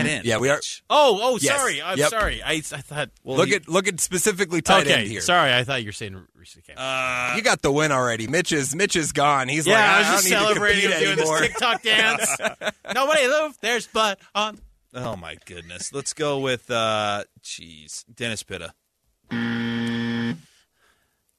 [0.00, 0.24] a tight end.
[0.26, 0.60] Yeah, we are.
[0.90, 1.56] Oh, oh, Yes.
[1.56, 1.82] sorry.
[1.82, 2.10] I'm Yep.
[2.10, 2.42] sorry.
[2.42, 3.10] I, I thought.
[3.24, 5.20] Well, look he- at look at specifically tight okay, end here.
[5.20, 5.52] sorry.
[5.52, 6.76] I thought you were saying recently came.
[6.78, 8.26] Uh, you got the win already.
[8.26, 9.48] Mitch is Mitch is gone.
[9.48, 11.38] He's yeah, like, I I, was don't just need to celebrating doing anymore.
[11.40, 12.36] this TikTok dance.
[12.94, 13.56] Nobody look.
[13.60, 14.58] There's but on.
[14.94, 15.92] Oh my goodness.
[15.92, 18.74] Let's go with uh jeez, Dennis Pitta.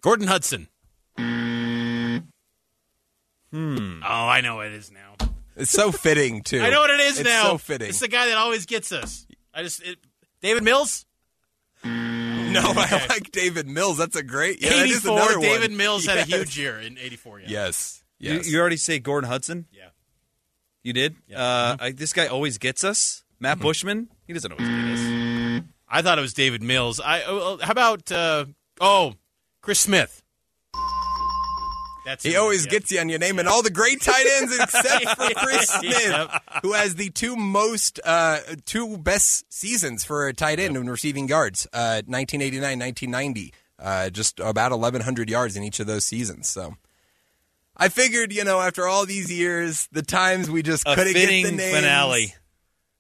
[0.02, 0.68] Gordon Hudson.
[3.52, 4.00] Hmm.
[4.04, 5.14] Oh, I know what it is now.
[5.56, 6.62] It's so fitting too.
[6.62, 7.44] I know what it is it's now.
[7.44, 7.90] So fitting.
[7.90, 9.26] It's the guy that always gets us.
[9.54, 9.98] I just it,
[10.42, 11.06] David Mills.
[11.84, 13.98] no, I like David Mills.
[13.98, 14.62] That's a great.
[14.62, 15.12] Yeah, that is 84.
[15.18, 15.48] another one.
[15.50, 17.42] David Mills had a huge year in '84.
[17.42, 17.46] Yeah.
[17.50, 18.04] Yes.
[18.20, 18.50] You, Yes.
[18.50, 19.66] you already say Gordon Hudson?
[19.72, 19.90] Yeah.
[20.82, 21.16] You did?
[21.36, 23.24] Uh, I, this guy always gets us.
[23.40, 24.08] Matt Bushman?
[24.26, 25.64] He doesn't always get us.
[25.90, 27.00] I thought it was David Mills.
[27.00, 28.46] I oh, how about uh,
[28.80, 29.14] oh
[29.62, 30.23] Chris Smith?
[32.06, 32.72] That's He always yeah.
[32.72, 36.04] gets you on your name and all the great tight ends except for Chris Smith,
[36.10, 36.44] Yep.
[36.64, 41.28] who has the two most, uh, two best seasons for a tight end in receiving
[41.28, 46.50] yards, uh, 1989, 1990, uh, just about 1,100 yards in each of those seasons.
[46.50, 46.76] So
[47.78, 51.28] I figured, you know, after all these years, the times we just A couldn't get
[51.28, 51.76] the names.
[51.76, 52.36] finale.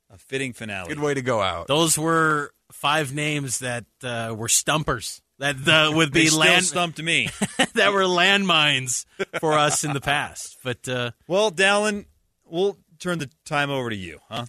[0.09, 0.87] A fitting finale.
[0.89, 1.67] Good way to go out.
[1.67, 5.21] Those were five names that uh, were stumpers.
[5.43, 7.27] That uh, would be still land stumped me.
[7.73, 9.05] that were landmines
[9.41, 10.57] for us in the past.
[10.63, 12.05] But uh, well, Dallin,
[12.45, 14.45] we'll turn the time over to you, huh?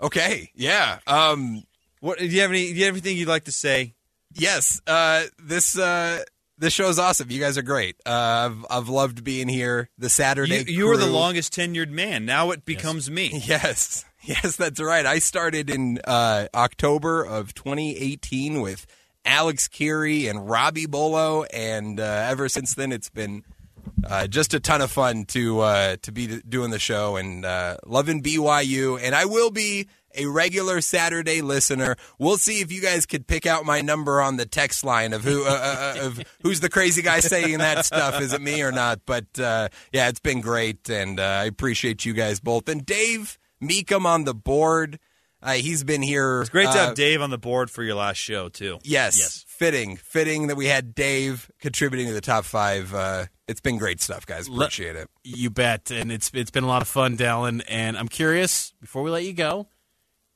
[0.00, 0.50] Okay.
[0.56, 0.98] Yeah.
[1.06, 1.62] Um,
[2.00, 3.94] What do you have any do you have anything you'd like to say?
[4.32, 6.24] Yes, uh, this uh,
[6.58, 7.30] this show is awesome.
[7.30, 7.94] You guys are great.
[8.04, 9.90] Uh, I've I've loved being here.
[9.96, 10.64] The Saturday.
[10.66, 12.24] You, you were the longest tenured man.
[12.24, 13.30] Now it becomes me.
[13.46, 15.06] Yes, yes, that's right.
[15.06, 18.86] I started in uh, October of 2018 with
[19.24, 23.44] Alex Kirry and Robbie Bullough, and uh, ever since then, it's been
[24.04, 27.76] uh, just a ton of fun to uh, to be doing the show and uh,
[27.86, 28.98] loving BYU.
[29.00, 31.96] And I will be a regular Saturday listener.
[32.18, 35.22] We'll see if you guys could pick out my number on the text line of
[35.22, 35.50] who uh,
[35.96, 38.20] uh, of who's the crazy guy saying that stuff.
[38.20, 39.00] Is it me or not?
[39.06, 42.68] But yeah, it's been great, and I appreciate you guys both.
[42.68, 44.98] And Dave Meekum on the board.
[45.42, 46.40] Uh, he's been here.
[46.42, 48.78] It's great to uh, have Dave on the board for your last show too.
[48.82, 49.44] Yes, Yes.
[49.48, 52.92] fitting, fitting that we had Dave contributing to the top five.
[52.94, 54.48] Uh, it's been great stuff, guys.
[54.48, 55.08] Appreciate it.
[55.24, 57.62] you bet, and it's it's been a lot of fun, Dallin.
[57.68, 59.68] And I'm curious before we let you go.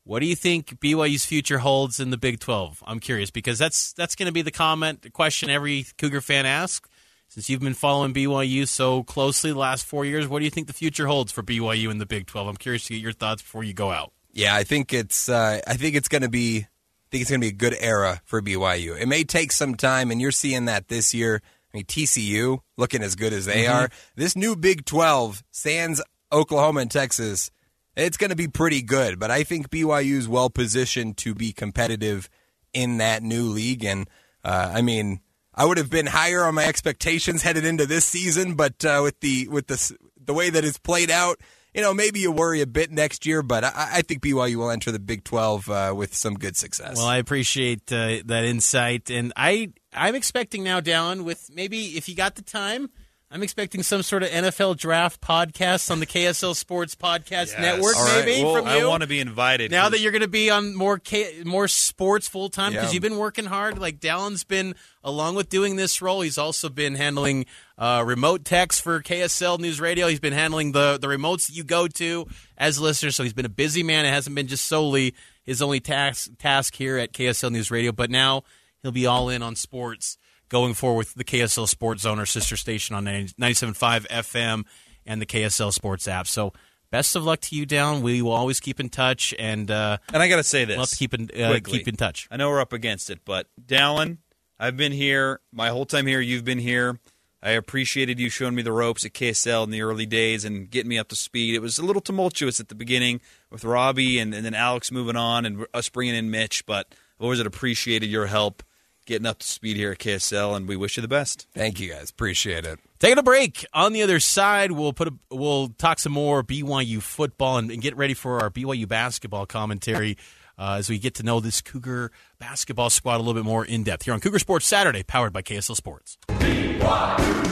[0.07, 2.83] What do you think BYU's future holds in the Big 12?
[2.87, 6.45] I'm curious because that's that's going to be the comment, the question every Cougar fan
[6.47, 6.89] asks.
[7.29, 10.67] Since you've been following BYU so closely the last four years, what do you think
[10.67, 12.47] the future holds for BYU in the Big 12?
[12.49, 14.13] I'm curious to get your thoughts before you go out.
[14.35, 15.28] Yeah, I think it's.
[15.28, 16.59] Uh, I think it's going to be.
[16.59, 19.01] I think it's going to be a good era for BYU.
[19.01, 21.41] It may take some time, and you're seeing that this year.
[21.72, 23.74] I mean, TCU looking as good as they Mhm.
[23.74, 23.89] are.
[24.16, 26.01] This new Big 12, Sans
[26.32, 27.51] Oklahoma and Texas,
[27.97, 29.18] it's going to be pretty good.
[29.18, 32.28] But I think BYU is well positioned to be competitive
[32.73, 33.85] in that new league.
[33.85, 34.09] And
[34.44, 35.20] uh, I mean,
[35.55, 39.19] I would have been higher on my expectations headed into this season, but uh, with
[39.20, 41.40] the with the the way that it's played out,
[41.75, 43.43] you know, maybe you worry a bit next year.
[43.43, 46.97] But I, I think BYU will enter the Big 12 uh, with some good success.
[46.97, 52.09] Well, I appreciate uh, that insight, and I I'm expecting now, Dallin, with maybe if
[52.09, 52.91] you got the time,
[53.35, 58.05] I'm expecting some sort of NFL draft podcast on the KSL Sports Podcast Network, All
[58.05, 58.24] right.
[58.24, 58.70] maybe Well, from you.
[58.70, 59.73] I want to be invited.
[59.73, 62.93] now that you're going to be on more K- more sports full time because Yeah.
[62.93, 63.77] you've been working hard.
[63.77, 67.47] Like Dallin's been, along with doing this role, he's also been handling
[67.77, 70.06] uh, remote techs for KSL News Radio.
[70.06, 73.16] He's been handling the the remotes that you go to as listeners.
[73.16, 74.06] So he's been a busy man.
[74.06, 75.12] It hasn't been just solely
[75.43, 78.44] his only task task here at KSL News Radio, but now
[78.81, 80.19] he'll be all in on sports
[80.49, 84.65] going forward with the KSL Sports Zone, our sister station on 97.5 FM
[85.07, 86.27] and the KSL Sports app.
[86.27, 86.53] So.
[86.91, 88.03] Best of luck to you, Dallin.
[88.03, 90.77] We will always keep in touch, and uh, and I got to say this.
[90.77, 92.29] We'll to keep in, uh, keep in touch.
[92.31, 94.19] I know we're up against it, but Dallin,
[94.61, 96.21] I've been here my whole time here.
[96.21, 97.01] You've been here.
[97.45, 100.89] I appreciated you showing me the ropes at KSL in the early days and getting
[100.89, 101.55] me up to speed.
[101.55, 105.15] It was a little tumultuous at the beginning with Robbie and, and then Alex moving
[105.16, 108.62] on and us bringing in Mitch, but I've always appreciated your help
[109.05, 111.47] getting up to speed here at KSL, and we wish you the best.
[111.55, 112.10] Thank you, guys.
[112.10, 112.78] Appreciate it.
[112.98, 113.66] Taking a break.
[113.72, 117.82] On the other side, we'll put a, we'll talk some more BYU football and, and
[117.82, 120.16] get ready for our BYU basketball commentary
[120.59, 123.82] uh, as we get to know this Cougar basketball squad a little bit more in
[123.82, 126.18] depth here on Cougar Sports Saturday, powered by KSL Sports.
[126.28, 127.44] BYU.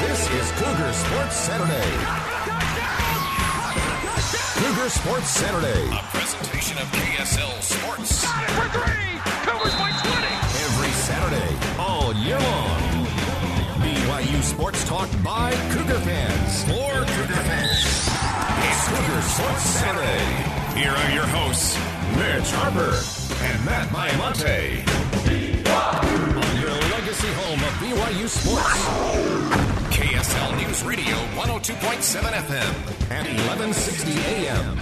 [0.00, 2.38] This is Cougar Sports Saturday.
[4.58, 5.88] Cougar Sports Saturday.
[5.92, 8.37] A presentation of KSL Sports.
[15.24, 16.64] By Cougar fans.
[16.64, 18.08] For Cougar fans.
[18.64, 20.80] It's Cougar Sports Saturday.
[20.80, 21.76] Here are your hosts,
[22.16, 22.94] Mitch Harper
[23.44, 24.86] and Matt Baiamonte.
[25.68, 28.78] On your legacy home of BYU Sports.
[29.96, 34.78] KSL News Radio 102.7 FM and 1160 AM.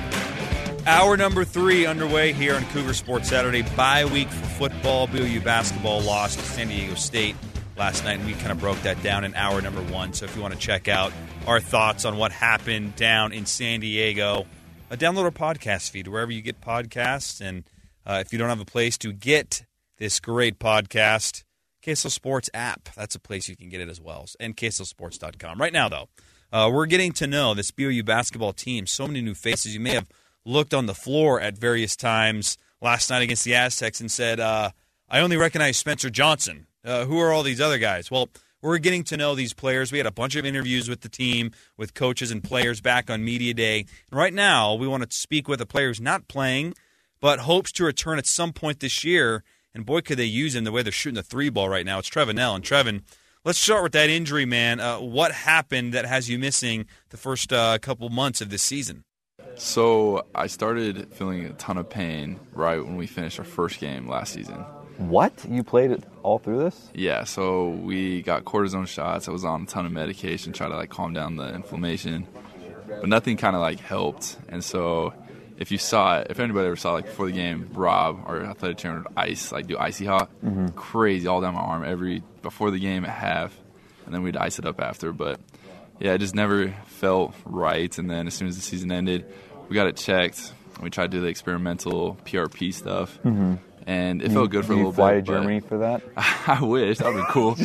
[0.87, 3.63] Hour number three underway here on Cougar Sports Saturday.
[3.77, 5.09] Bye week for football.
[5.09, 7.35] BYU basketball lost to San Diego State
[7.77, 10.13] last night, and we kind of broke that down in hour number one.
[10.13, 11.13] So if you want to check out
[11.47, 14.47] our thoughts on what happened down in San Diego,
[14.91, 17.41] uh, download our podcast feed wherever you get podcasts.
[17.41, 17.65] And
[18.05, 19.65] uh, if you don't have a place to get
[19.99, 21.45] this great podcast,
[21.87, 22.89] KSL Sports app.
[22.97, 24.27] That's a place you can get it as well.
[24.41, 25.61] And KSLSports.com.
[25.61, 26.09] Right now, though,
[26.53, 28.87] uh, we're getting to know this BYU basketball team.
[28.87, 29.75] So many new faces.
[29.75, 30.09] You may have
[30.45, 34.71] looked on the floor at various times last night against the Aztecs and said, uh,
[35.09, 36.67] I only recognize Spencer Johnson.
[36.87, 38.11] Uh, who are all these other guys?
[38.11, 38.29] Well,
[38.63, 39.93] we're getting to know these players.
[39.93, 43.25] We had a bunch of interviews with the team, with coaches and players back on
[43.25, 43.81] Media Day.
[44.11, 46.75] And right now, we want to speak with a player who's not playing,
[47.21, 49.45] but hopes to return at some point this year
[49.77, 51.99] and boy, could they use him the way they're shooting the three ball right now.
[51.99, 52.55] It's Trevin Knell.
[52.55, 53.03] And Trevin,
[53.45, 54.81] let's start with that injury, man.
[54.81, 59.05] Uh, what happened that has you missing the first uh, couple months of this season?
[59.57, 64.09] So I started feeling a ton of pain right when we finished our first game
[64.09, 64.65] last season.
[64.99, 65.45] What?
[65.49, 66.91] You played it all through this?
[66.95, 69.29] Yeah, so we got cortisone shots.
[69.29, 72.27] I was on a ton of medication, try to like calm down the inflammation,
[72.89, 74.37] but nothing kind of like helped.
[74.49, 75.13] And so
[75.59, 78.79] if you saw it, if anybody ever saw like before the game, Rob, our athletic
[78.79, 80.69] trainer, would ice like do icy hot, mm-hmm.
[80.69, 83.59] crazy all down my arm every before the game at half,
[84.05, 85.13] and then we'd ice it up after.
[85.13, 85.41] But
[85.99, 87.97] yeah, it just never felt right.
[87.99, 89.27] And then as soon as the season ended,
[89.69, 90.53] we got it checked.
[90.81, 93.19] We tried to do the experimental PRP stuff.
[93.25, 93.55] Mm-hmm.
[93.89, 95.27] And it felt good for a little fly bit.
[95.27, 96.03] to Germany for that?
[96.17, 97.57] I wish that would be cool.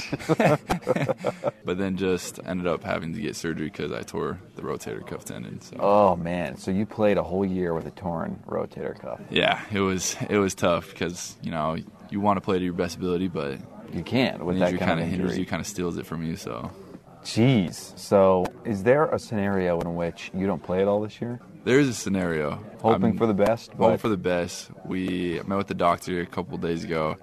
[1.65, 5.25] but then just ended up having to get surgery because I tore the rotator cuff
[5.25, 5.59] tendon.
[5.61, 5.77] So.
[5.79, 6.57] Oh man!
[6.57, 9.19] So you played a whole year with a torn rotator cuff?
[9.31, 11.75] Yeah, it was it was tough because you know
[12.11, 13.57] you want to play to your best ability, but
[13.91, 15.39] you can't with that kind of injury.
[15.39, 16.35] You kind of steals it from you.
[16.35, 16.69] So.
[17.23, 17.97] Jeez.
[17.97, 21.39] So is there a scenario in which you don't play at all this year?
[21.63, 22.63] There is a scenario.
[22.81, 23.71] Hoping I'm, for the best.
[23.73, 24.71] Hoping for the best.
[24.83, 27.17] We met with the doctor a couple days ago,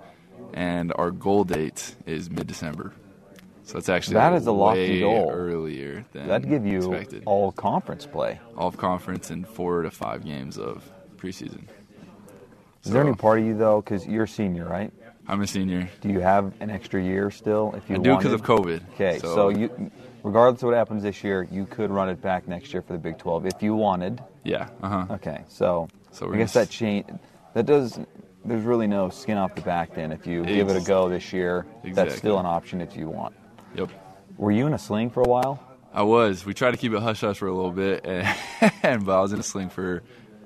[0.55, 2.93] and our goal date is mid-December.
[3.65, 5.31] So it's actually that is a lofty goal.
[5.31, 7.25] Earlier than that'd give you expected.
[7.27, 8.41] all conference play.
[8.57, 11.65] All conference and four to five games of preseason.
[11.65, 11.69] Is
[12.83, 13.83] so, there any part of you though?
[13.83, 14.91] Because you're a senior, right?
[15.27, 15.91] I'm a senior.
[16.01, 17.75] Do you have an extra year still?
[17.77, 18.81] If you I do because of COVID.
[18.95, 19.91] Okay, so, so you
[20.23, 22.99] regardless of what happens this year, you could run it back next year for the
[22.99, 24.23] Big 12 if you wanted.
[24.45, 24.69] Yeah.
[24.83, 25.15] Uh huh.
[25.15, 25.45] Okay.
[25.49, 26.35] So, so we're.
[26.35, 27.07] I guess that change
[27.55, 27.99] that does.
[28.45, 30.13] There's really no skin off the back then.
[30.13, 31.93] If you Ex- give it a go this year, exactly.
[31.93, 33.35] that's still an option if you want.
[33.75, 33.91] Yep.
[34.37, 35.63] Were you in a sling for a while?
[35.93, 36.47] I was.
[36.47, 38.27] We tried to keep it hush hush for a little bit, and,
[38.83, 40.03] and but I was in a sling for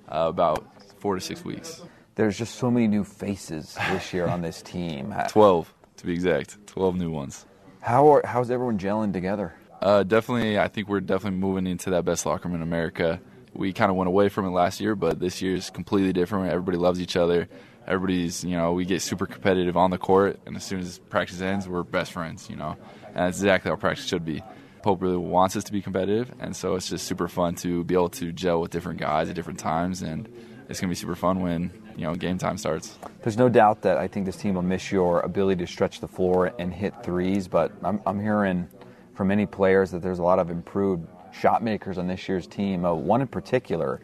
[0.09, 0.65] uh, about
[1.01, 1.82] four to six weeks.
[2.15, 5.15] There's just so many new faces this year on this team.
[5.28, 6.66] Twelve, to be exact.
[6.66, 7.47] Twelve new ones.
[7.81, 9.55] How are, how's everyone gelling together?
[9.83, 13.21] Uh, definitely, I think we're definitely moving into that best locker room in America.
[13.53, 16.53] We kind of went away from it last year, but this year is completely different.
[16.53, 17.49] Everybody loves each other.
[17.85, 21.41] Everybody's, you know, we get super competitive on the court, and as soon as practice
[21.41, 22.77] ends, we're best friends, you know.
[23.09, 24.41] And that's exactly how practice should be.
[24.83, 27.95] Pope really wants us to be competitive, and so it's just super fun to be
[27.95, 30.29] able to gel with different guys at different times, and
[30.69, 32.97] it's going to be super fun when you know game time starts.
[33.23, 36.09] There's no doubt that I think this team will miss your ability to stretch the
[36.09, 38.69] floor and hit threes, but I'm, I'm hearing
[39.14, 42.84] from many players that there's a lot of improved shot makers on this year's team.
[42.84, 44.01] Uh, one in particular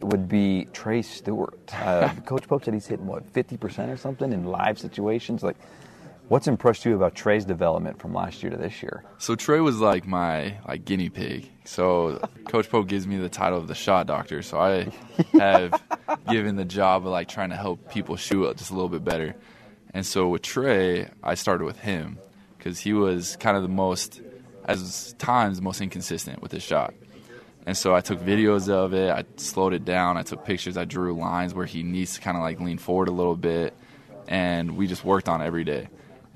[0.00, 1.72] would be Trey Stewart.
[1.74, 5.42] Uh, Coach Pope said he's hitting what 50% or something in live situations.
[5.42, 5.56] Like,
[6.28, 9.04] what's impressed you about Trey's development from last year to this year?
[9.18, 11.50] So Trey was like my like guinea pig.
[11.64, 14.42] So Coach Pope gives me the title of the shot doctor.
[14.42, 14.92] So I
[15.38, 15.80] have
[16.28, 19.34] given the job of like trying to help people shoot just a little bit better.
[19.94, 22.18] And so with Trey, I started with him
[22.58, 24.20] because he was kind of the most,
[24.66, 26.94] as times, most inconsistent with his shot.
[27.66, 29.10] And so I took videos of it.
[29.10, 30.16] I slowed it down.
[30.16, 30.76] I took pictures.
[30.76, 33.74] I drew lines where he needs to kind of like lean forward a little bit,
[34.28, 35.88] and we just worked on it every day.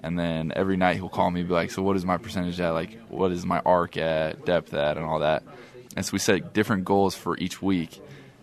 [0.03, 2.59] And then every night he'll call me, and be like, "So what is my percentage
[2.61, 2.71] at?
[2.71, 5.45] Like, what is my arc at, depth at, and all that."
[5.95, 8.01] And so we set different goals for each week.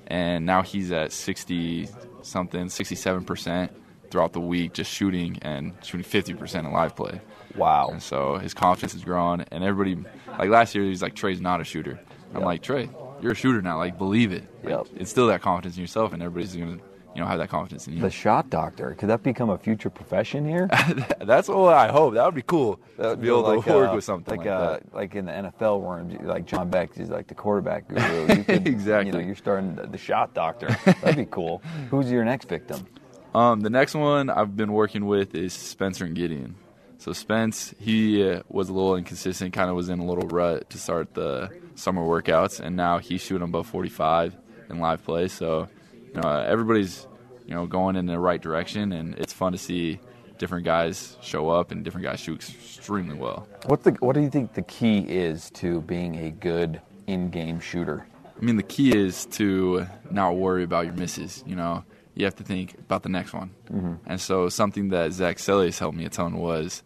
[0.07, 1.89] And now he's at 60
[2.21, 3.71] something, 67 percent
[4.09, 7.19] throughout the week, just shooting and shooting 50 percent in live play.
[7.57, 7.89] Wow!
[7.91, 10.03] And so his confidence is growing, and everybody
[10.37, 11.99] like last year he's like Trey's not a shooter.
[12.35, 12.89] I'm like Trey,
[13.21, 13.77] you're a shooter now.
[13.77, 14.43] Like believe it.
[14.63, 14.87] Like, Yep.
[14.97, 16.77] It's still that confidence in yourself, and everybody's gonna
[17.15, 18.01] you know have that confidence in you.
[18.01, 20.69] The shot doctor could that become a future profession here?
[21.19, 22.13] That's what I hope.
[22.13, 24.45] That would be cool That would be able like, to work uh, with something like
[24.45, 28.35] like, uh, like in the NFL, where like John Beck is like the quarterback guru.
[28.35, 29.07] You could, Exactly.
[29.07, 30.67] You know, you're starting the, the shot doctor.
[30.85, 31.63] That'd be cool.
[31.89, 32.85] Who's your next victim?
[33.33, 36.55] Um, the next one I've been working with is Spencer and Gideon.
[36.99, 40.69] So Spence, he uh, was a little inconsistent, kind of was in a little rut
[40.71, 44.35] to start the summer workouts, and now he's shooting above 45
[44.69, 45.27] in live play.
[45.27, 45.67] So,
[46.13, 47.07] you know, everybody's
[47.45, 49.99] you know going in the right direction, and it's fun to see
[50.37, 53.47] different guys show up and different guys shoot extremely well.
[53.65, 58.05] What's the what do you think the key is to being a good in-game shooter?
[58.39, 61.43] I mean, the key is to not worry about your misses.
[61.47, 61.83] You know,
[62.13, 63.51] you have to think about the next one.
[63.71, 63.99] Mhm.
[64.05, 66.83] And so, something that Zac Seljaas helped me a ton was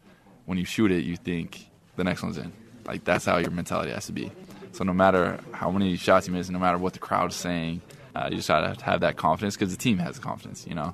[0.51, 1.65] when you shoot it, you think
[1.95, 2.51] the next one's in.
[2.85, 4.33] Like that's how your mentality has to be.
[4.73, 7.79] So no matter how many shots you miss, no matter what the crowd's saying,
[8.13, 10.93] uh, you just gotta have that confidence because the team has confidence, you know.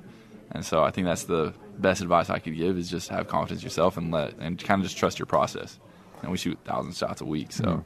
[0.52, 3.64] And so I think that's the best advice I could give is just have confidence
[3.64, 5.80] yourself and let and kind of just trust your process.
[6.22, 7.64] And we shoot thousand shots a week, so.
[7.64, 7.84] Mhm.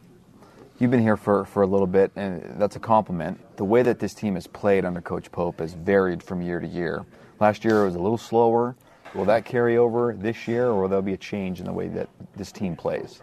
[0.78, 3.40] You've been here for, for a little bit, and that's a compliment.
[3.56, 6.66] The way that this team has played under Coach Pope has varied from year to
[6.66, 7.06] year.
[7.40, 8.76] Last year it was a little slower.
[9.14, 11.88] Will that carry over this year, or will there be a change in the way
[11.88, 13.20] that this team plays?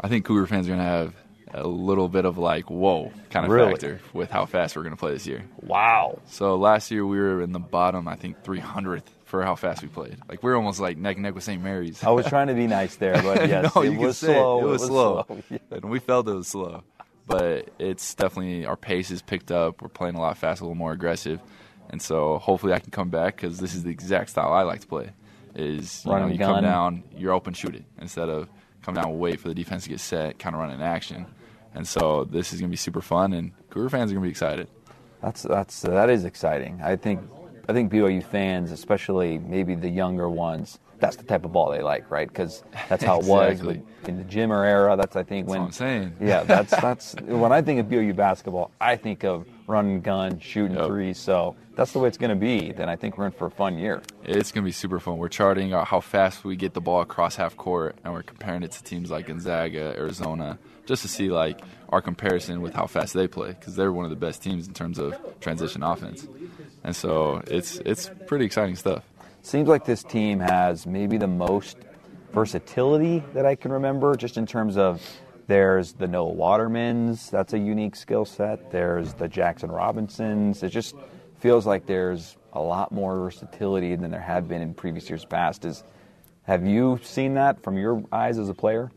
[0.00, 1.14] I think Cougar fans are going to have
[1.54, 3.72] a little bit of like, whoa, kind of Really?
[3.72, 5.44] factor with how fast we're going to play this year.
[5.60, 6.18] Wow.
[6.26, 9.88] So last year we were in the bottom, I think 300th for how fast we
[9.88, 10.16] played.
[10.28, 11.62] Like we are almost like neck and neck with St.
[11.62, 12.02] Mary's.
[12.04, 14.58] I was trying to be nice there, but yes, no, it was slow.
[14.58, 15.58] It, It was, was slow, slow, yeah.
[15.72, 16.84] and we felt it was slow.
[17.26, 19.80] But it's definitely our pace is picked up.
[19.80, 21.40] We're playing a lot faster, a little more aggressive,
[21.90, 24.80] and so hopefully I can come back because this is the exact style I like
[24.80, 25.10] to play.
[25.54, 28.48] Is you know you come down, you're open, shoot it instead of
[28.82, 31.26] come down, and wait for the defense to get set, kind of run in action.
[31.74, 34.68] And so this is gonna be super fun, and Cougar fans are gonna be excited.
[35.22, 36.80] That's that's that is exciting.
[36.82, 37.20] I think
[37.68, 41.82] I think BYU fans, especially maybe the younger ones, that's the type of ball they
[41.82, 42.26] like, right?
[42.28, 43.82] Because that's how it was Exactly.
[44.06, 44.96] in the Jimmer era.
[44.96, 46.16] That's I think That's when what I'm saying.
[46.20, 50.38] Yeah, that's that's when I think of BYU basketball, I think of run and gun,
[50.38, 51.18] shooting threes.
[51.18, 52.72] So that's the way it's going to be.
[52.72, 54.02] Then I think we're in for a fun year.
[54.24, 55.18] It's going to be super fun.
[55.18, 58.62] We're charting out how fast we get the ball across half court, and we're comparing
[58.62, 63.12] it to teams like Gonzaga, Arizona, just to see like our comparison with how fast
[63.14, 66.26] they play, because they're one of the best teams in terms of transition offense.
[66.84, 69.04] And so it's it's pretty exciting stuff.
[69.42, 71.76] Seems like this team has maybe the most
[72.32, 75.02] versatility that I can remember, just in terms of
[75.48, 78.70] there's the Noah Watermans, that's a unique skill set.
[78.70, 80.62] There's the Jackson Robinsons.
[80.62, 80.94] It just
[81.40, 85.64] feels like there's a lot more versatility than there have been in previous years past.
[85.64, 85.82] Is
[86.44, 88.92] have you seen that from your eyes as a player?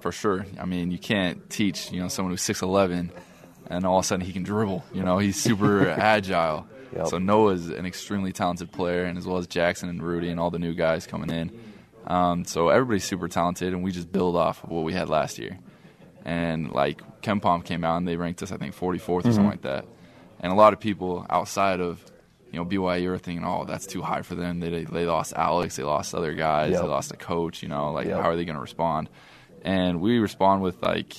[0.00, 0.46] For sure.
[0.58, 3.12] I mean, you can't teach you know someone who's six eleven,
[3.66, 4.82] and all of a sudden he can dribble.
[4.94, 6.66] You know, he's super agile.
[6.94, 7.06] Yep.
[7.08, 10.50] So Noah's an extremely talented player, and as well as Jackson and Rudy and all
[10.50, 11.50] the new guys coming in.
[12.06, 15.38] Um, so everybody's super talented, and we just build off of what we had last
[15.38, 15.58] year.
[16.24, 19.50] And like KenPom came out, and they ranked us, I think, 44th or something Mhm.
[19.50, 19.84] like that.
[20.40, 22.04] And a lot of people outside of
[22.50, 24.58] you know BYU are thinking, oh, that's too high for them.
[24.60, 26.82] They they lost Alex, they lost other guys, Yep.
[26.82, 27.62] they lost a coach.
[27.62, 28.16] You know, like Yep.
[28.20, 29.08] how are they going to respond?
[29.62, 31.14] And we respond with like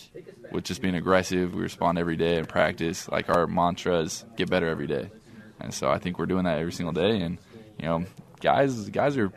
[0.51, 1.53] with just being aggressive.
[1.53, 3.07] We respond every day in practice.
[3.07, 5.09] Like our mantras, get better every day.
[5.63, 7.21] And so I think we're doing that every single day.
[7.21, 7.37] And
[7.77, 8.05] you know,
[8.39, 9.31] guys guys are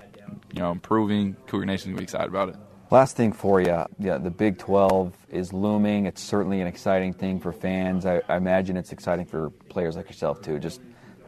[0.52, 1.36] you know improving.
[1.46, 2.56] Cougar Nation's gonna be excited about it.
[2.90, 6.06] Last thing for you, yeah, the Big 12 is looming.
[6.06, 8.06] It's certainly an exciting thing for fans.
[8.06, 10.60] I, I imagine it's exciting for players like yourself too.
[10.60, 10.80] Just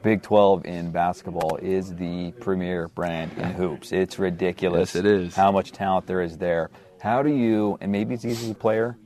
[0.02, 3.90] Big 12 in basketball is the premier brand in hoops.
[3.90, 4.94] It's ridiculous.
[4.94, 5.35] Yes, it is.
[5.35, 6.70] How much talent there is there.
[7.01, 7.78] How do you?
[7.81, 8.97] And maybe it's easy as a player.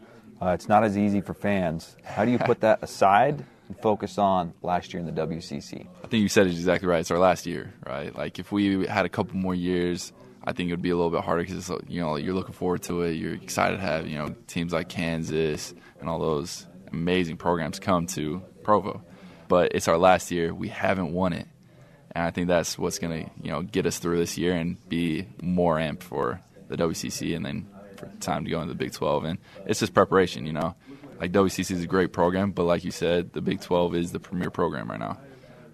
[0.43, 1.97] Uh, it's not as easy for fans.
[2.03, 5.87] How do you put that aside and focus on last year in the WCC?
[6.03, 6.99] I think you said it exactly right.
[6.99, 8.15] It's our last year, right?
[8.15, 11.11] Like if we had a couple more years, I think it would be a little
[11.11, 13.13] bit harder because you know you're looking forward to it.
[13.13, 18.07] You're excited to have you know teams like Kansas and all those amazing programs come
[18.09, 19.03] to Provo.
[19.47, 20.53] But it's our last year.
[20.53, 21.47] We haven't won it,
[22.11, 25.29] and I think that's what's gonna you know get us through this year and be
[25.41, 29.25] more amped for the WCC and then for time to go into the Big 12,
[29.25, 30.45] and it's just preparation.
[30.45, 30.75] You know,
[31.21, 34.21] like WCC is a great program, but like you said, the Big 12 is the
[34.21, 35.19] premier program right now,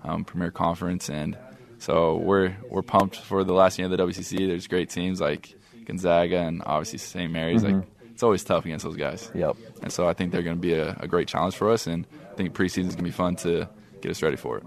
[0.03, 1.39] um, premier conference, and
[1.79, 4.49] so we're we're pumped for the last year of the WCC.
[4.49, 5.55] There's great teams like
[5.85, 7.33] Gonzaga and obviously St.
[7.33, 7.63] Mary's.
[7.63, 7.77] Mm-hmm.
[7.77, 9.31] Like it's always tough against those guys.
[9.35, 9.57] Yep.
[9.83, 12.07] And so I think they're going to be a, a, great challenge for us, and
[12.33, 13.69] I think preseason is going to be fun to
[14.01, 14.65] get us ready for it.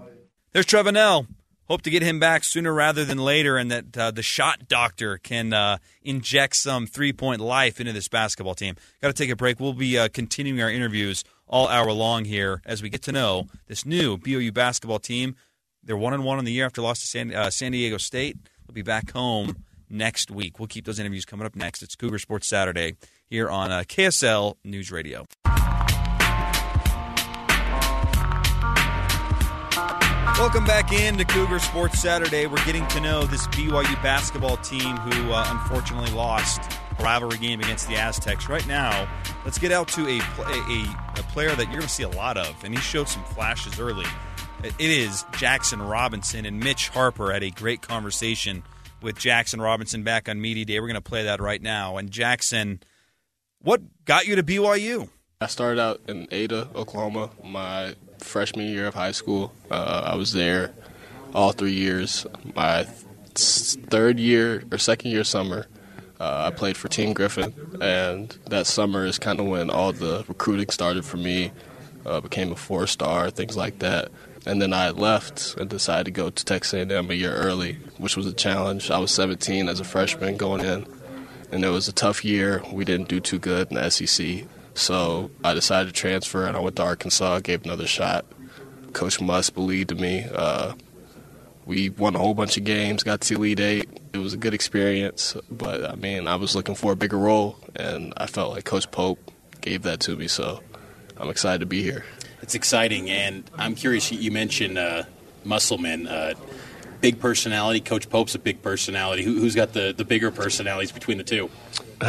[0.52, 1.26] There's Trevin Knell.
[1.70, 5.18] Hope to get him back sooner rather than later, and that uh, the shot doctor
[5.18, 8.74] can uh, inject some three point life into this basketball team.
[9.00, 9.60] Got to take a break.
[9.60, 13.46] We'll be uh, continuing our interviews all hour long here as we get to know
[13.68, 15.36] this new BYU basketball team.
[15.84, 18.36] They're one and one in the year after loss to San, uh, San Diego State.
[18.66, 20.58] They'll be back home next week.
[20.58, 21.84] We'll keep those interviews coming up next.
[21.84, 22.96] It's Cougar Sports Saturday
[23.28, 25.24] here on uh, KSL News Radio.
[30.40, 32.46] Welcome back in to Cougar Sports Saturday.
[32.46, 36.62] We're getting to know this BYU basketball team who uh, unfortunately lost
[36.98, 38.48] a rivalry game against the Aztecs.
[38.48, 39.06] Right now,
[39.44, 42.38] let's get out to a, a, a player that you're going to see a lot
[42.38, 44.06] of, and he showed some flashes early.
[44.64, 48.62] It is Jackson Robinson, and Mitch Harper had a great conversation
[49.02, 50.80] with Jackson Robinson back on Media Day.
[50.80, 51.98] We're going to play that right now.
[51.98, 52.80] And Jackson,
[53.60, 55.10] what got you to BYU?
[55.42, 57.94] I started out in Ada, Oklahoma, my
[58.24, 59.52] freshman year of high school.
[59.70, 60.72] Uh, I was there
[61.34, 62.26] all three years.
[62.54, 62.84] My
[63.34, 65.66] third year or second year summer,
[66.18, 70.24] uh, I played for Team Griffin, and that summer is kind of when all the
[70.28, 71.52] recruiting started for me.
[72.04, 74.08] Uh, became a four star, things like that.
[74.46, 78.16] And then I left and decided to go to Texas A&M a year early, which
[78.16, 78.90] was a challenge.
[78.90, 80.86] I was 17 as a freshman going in,
[81.52, 82.62] and it was a tough year.
[82.72, 86.60] We didn't do too good in the SEC, so I decided to transfer, and I
[86.60, 88.24] went to Arkansas, gave another shot.
[88.92, 90.26] Coach Muss believed in me.
[90.32, 90.74] Uh,
[91.66, 93.88] we won a whole bunch of games, got to Elite Eight.
[94.12, 97.58] It was a good experience, but I mean, I was looking for a bigger role,
[97.76, 99.18] and I felt like Coach Pope
[99.60, 100.60] gave that to me, so
[101.16, 102.04] I'm excited to be here.
[102.42, 104.10] It's exciting, and I'm curious.
[104.10, 105.04] You mentioned uh,
[105.44, 106.34] Musselman, uh,
[107.00, 107.80] big personality.
[107.80, 109.22] Coach Pope's a big personality.
[109.22, 111.50] Who, has got the, the bigger personalities between the two?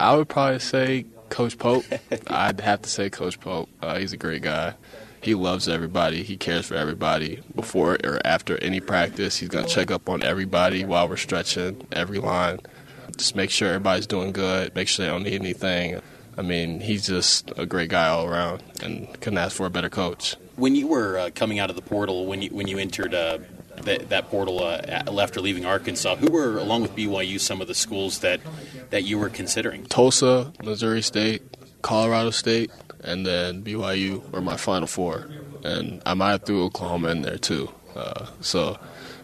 [0.00, 1.84] I would probably say Coach Pope.
[2.26, 3.68] I'd have to say Coach Pope.
[3.80, 4.74] Uh, he's a great guy.
[5.22, 6.22] He loves everybody.
[6.22, 7.42] He cares for everybody.
[7.54, 12.18] Before or after any practice, he's to check up on everybody while we're stretching every
[12.18, 12.60] line.
[13.16, 14.74] Just make sure everybody's doing good.
[14.74, 16.00] Make sure they don't need anything.
[16.38, 19.90] I mean, he's just a great guy all around, and couldn't ask for a better
[19.90, 20.36] coach.
[20.56, 23.38] When you were uh, coming out of the portal, when you when you entered uh,
[23.84, 27.68] that, that portal uh, left or leaving Arkansas, who were along with BYU some of
[27.68, 28.40] the schools that
[28.90, 29.84] that you were considering?
[29.86, 31.42] Tulsa, Missouri State,
[31.82, 32.70] Colorado State,
[33.02, 35.28] and then BYU were my final four,
[35.64, 37.70] and I might have threw Oklahoma in there too.
[37.94, 38.78] Uh, so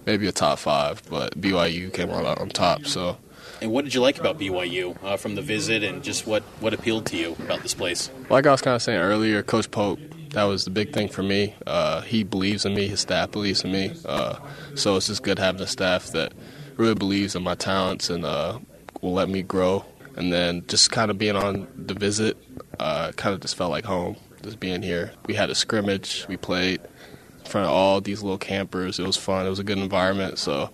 [0.06, 2.86] maybe a top five, but BYU came out on top.
[2.86, 3.18] So
[3.60, 6.74] and what did you like about BYU uh, from the visit, and just what, what
[6.74, 8.10] appealed to you about this place?
[8.28, 9.98] Like I was kind of saying earlier, Coach Pope,
[10.36, 11.54] that was the big thing for me.
[11.66, 13.94] Uh, he believes in me, his staff believes in me.
[14.04, 14.38] Uh,
[14.74, 16.34] so it's just good having a staff that
[16.76, 18.58] really believes in my talents and uh,
[19.00, 19.82] will let me grow.
[20.14, 22.36] And then just kind of being on the visit,
[22.78, 25.10] uh, kind of just felt like home, just being here.
[25.26, 28.98] We had a scrimmage, we played in front of all these little campers.
[28.98, 30.36] It was fun, it was a good environment.
[30.36, 30.70] So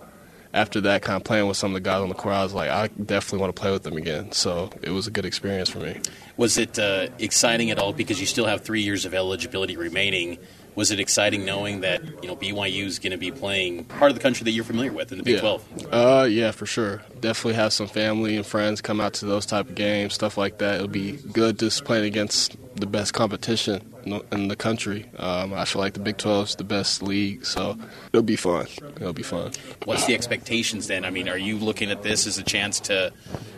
[0.53, 2.53] after that, kind of playing with some of the guys on the court, I was
[2.53, 4.31] like, I definitely want to play with them again.
[4.31, 5.99] So it was a good experience for me.
[6.37, 10.37] Was it uh, exciting at all because you still have three years of eligibility remaining?
[10.75, 14.17] Was it exciting knowing that you know BYU is going to be playing part of
[14.17, 15.41] the country that you're familiar with in the Big yeah.
[15.41, 15.87] 12?
[15.91, 17.01] Uh, yeah, for sure.
[17.19, 20.57] Definitely have some family and friends come out to those type of games, stuff like
[20.59, 20.75] that.
[20.75, 23.93] It'll be good just playing against the best competition
[24.31, 25.09] in the country.
[25.17, 27.77] Um, I feel like the Big 12 is the best league, so
[28.11, 28.67] it'll be fun.
[28.97, 29.51] It'll be fun.
[29.85, 31.05] What's the expectations then?
[31.05, 33.13] I mean, are you looking at this as a chance to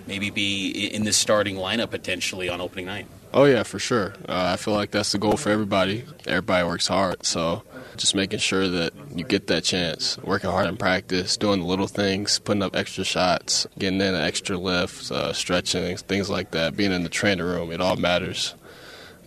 [0.07, 3.07] maybe be in the starting lineup potentially on opening night?
[3.35, 4.15] Oh yeah, for sure.
[4.27, 6.05] Uh, I feel like that's the goal for everybody.
[6.25, 7.63] Everybody works hard, so
[7.97, 11.87] just making sure that you get that chance, working hard in practice, doing the little
[11.87, 16.75] things, putting up extra shots, getting in an extra lift, uh, stretching, things like that.
[16.77, 18.55] Being in the training room, it all matters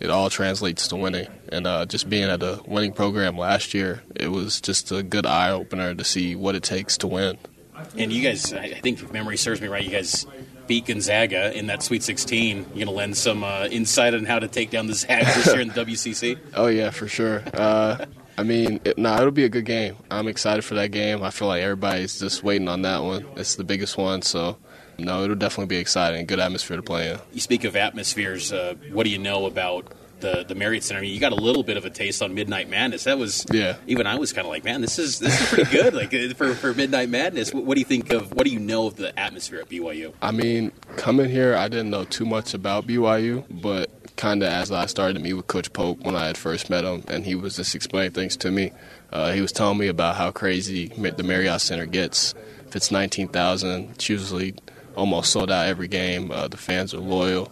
[0.01, 1.29] it all translates to winning.
[1.51, 5.27] And uh, just being at a winning program last year, it was just a good
[5.27, 7.39] eye opener to see what it takes to win.
[7.97, 10.27] And you guys, I think if memory serves me right, you guys
[10.69, 12.59] beat Gonzaga in that Sweet 16.
[12.59, 15.47] You're going to lend some uh, insight on how to take down the Zags this
[15.47, 16.39] year in the WCC?
[16.55, 17.43] Oh, yeah, for sure.
[17.53, 18.05] Uh,
[18.37, 19.97] I mean, it, nah, it'll be a good game.
[20.11, 21.25] I'm excited for that game.
[21.25, 23.27] I feel like everybody's just waiting on that one.
[23.35, 24.59] It's the biggest one, so
[24.99, 26.27] no, it'll definitely be exciting.
[26.27, 27.19] Good atmosphere to play in.
[27.33, 28.53] You speak of atmospheres.
[28.53, 30.99] Uh, what do you know about the the Marriott Center?
[30.99, 33.05] I mean, you got a little bit of a taste on Midnight Madness.
[33.05, 33.77] That was yeah.
[33.87, 35.95] Even I was kind of like, man, this is this is pretty good.
[35.95, 38.33] like uh, for for Midnight Madness, what, what, do you think of?
[38.33, 40.13] What do you know of the atmosphere at BYU?
[40.21, 44.73] I mean, Coming here, I didn't know too much about BYU, but kind of as
[44.73, 47.37] I started to meet with Coach Pope when I had first met him, and he
[47.37, 48.73] was just explaining things to me.
[49.13, 52.35] Uh, he was telling me about how crazy the Marriott Center gets.
[52.67, 54.57] If it's 19,000, it's usually
[54.97, 56.33] almost sold out every game.
[56.33, 57.51] Uh, the fans are loyal.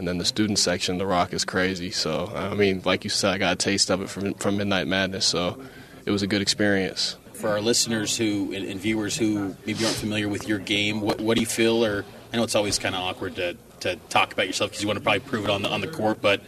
[0.00, 1.90] And then the student section, the rock is crazy.
[1.90, 4.86] So, I mean, like you said, I got a taste of it from, from Midnight
[4.86, 5.26] Madness.
[5.26, 5.62] So
[6.06, 7.18] it was a good experience.
[7.34, 11.20] For our listeners who and, and viewers who maybe aren't familiar with your game, what,
[11.20, 11.84] what do you feel?
[11.84, 14.88] Or I know it's always kind of awkward to, to talk about yourself because you
[14.88, 16.40] want to probably prove it on the, on the court, but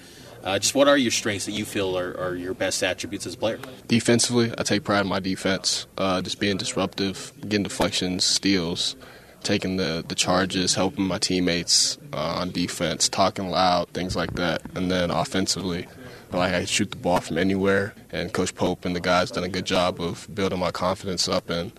[0.43, 3.35] uh, just what are your strengths that you feel are, are, your best attributes as
[3.35, 3.59] a player?
[3.87, 8.97] Defensively, I take pride in my defense, uh, just being disruptive, getting deflections, steals
[9.43, 14.63] taking the, the charges, helping my teammates uh, on defense, talking loud, things like that.
[14.75, 15.87] And then offensively,
[16.33, 17.95] like I shoot the ball from anywhere.
[18.11, 21.51] And Coach Pope and the guys done a good job of building my confidence up
[21.51, 21.73] and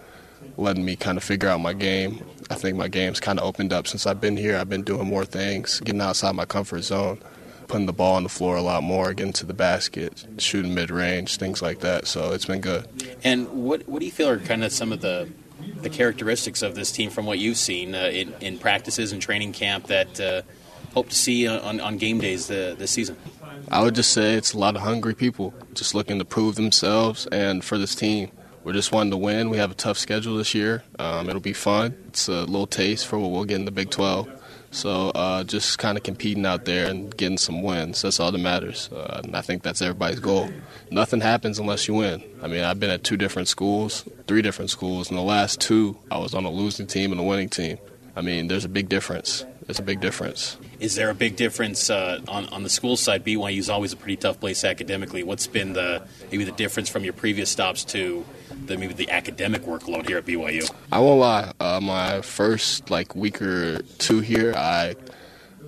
[0.57, 2.23] letting me kind of figure out my game.
[2.49, 4.57] I think my game's kind of opened up since I've been here.
[4.57, 7.19] I've been doing more things, getting outside my comfort zone,
[7.67, 10.91] putting the ball on the floor a lot more, getting to the basket, shooting mid
[10.91, 12.07] range, things like that.
[12.07, 12.87] So it's been good.
[13.23, 15.29] And what what do you feel are kind of some of the
[15.81, 19.53] the characteristics of this team from what you've seen uh, in, in, practices and training
[19.53, 20.41] camp that uh,
[20.93, 23.17] hope to see on, on game days the, this season?
[23.69, 27.27] I would just say it's a lot of hungry people just looking to prove themselves
[27.27, 28.31] and for this team.
[28.63, 29.49] We're just wanting to win.
[29.49, 30.83] We have a tough schedule this year.
[30.97, 31.95] Um, it'll be fun.
[32.07, 34.42] It's a little taste for what we'll get in the Big 12.
[34.73, 38.01] So uh, just kind of competing out there and getting some wins.
[38.01, 38.89] That's all that matters.
[38.91, 40.49] Uh, I think that's everybody's goal.
[40.89, 42.23] Nothing happens unless you win.
[42.41, 45.11] I mean, I've been at two different schools, three different schools.
[45.11, 47.77] In the last two, I was on a losing team and a winning team.
[48.15, 49.45] I mean, there's a big difference.
[49.73, 50.55] There's a big difference.
[50.79, 53.25] Is there a big difference uh, on on the school side?
[53.25, 55.23] BYU is always a pretty tough place academically.
[55.23, 58.23] What's been the maybe the difference from your previous stops to
[58.67, 60.71] the maybe the academic workload here at BYU?
[60.91, 61.53] I won't lie.
[61.59, 64.93] Uh, my first like week or two here, I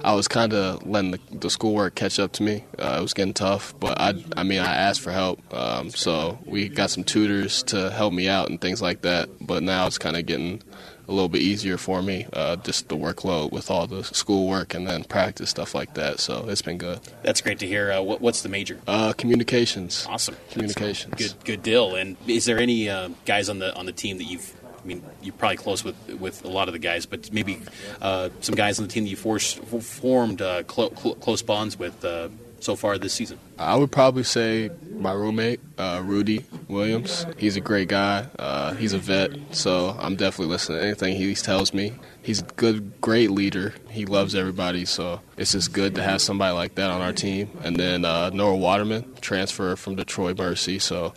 [0.03, 2.63] I was kind of letting the, the, schoolwork catch up to me.
[2.77, 5.41] Uh, it was getting tough, but I, I mean, I asked for help.
[5.51, 9.29] Um, so we got some tutors to help me out and things like that.
[9.41, 10.61] But now it's kind of getting
[11.07, 14.87] a little bit easier for me, uh, just the workload with all the schoolwork and
[14.87, 16.19] then practice stuff like that.
[16.19, 16.99] So it's been good.
[17.23, 17.91] That's great to hear.
[17.91, 18.79] Uh, what, what's the major?
[18.87, 20.05] Uh, communications.
[20.09, 20.35] Awesome.
[20.51, 21.13] Communications.
[21.15, 21.95] Good, good deal.
[21.95, 24.53] And is there any uh, guys on the on the team that you've
[24.83, 27.59] I mean, you're probably close with with a lot of the guys, but maybe
[28.01, 31.79] uh, some guys on the team that you forced, formed uh, clo- cl- close bonds
[31.79, 32.29] with uh,
[32.65, 33.39] so far this season?
[33.57, 37.25] I would probably say my roommate, uh, Rudy Williams.
[37.37, 38.27] He's a great guy.
[38.37, 41.93] Uh, he's a vet, so I'm definitely listening to anything he tells me.
[42.21, 43.75] He's a good, great leader.
[43.89, 47.49] He loves everybody, so it's just good to have somebody like that on our team.
[47.63, 51.13] And then uh, Noah Waterman, transfer from Detroit Mercy, so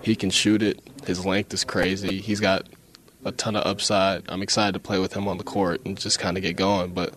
[0.00, 0.80] he can shoot it.
[1.06, 2.20] His length is crazy.
[2.20, 2.68] He's got
[3.24, 4.22] a ton of upside.
[4.28, 6.92] I'm excited to play with him on the court and just kind of get going.
[6.92, 7.14] But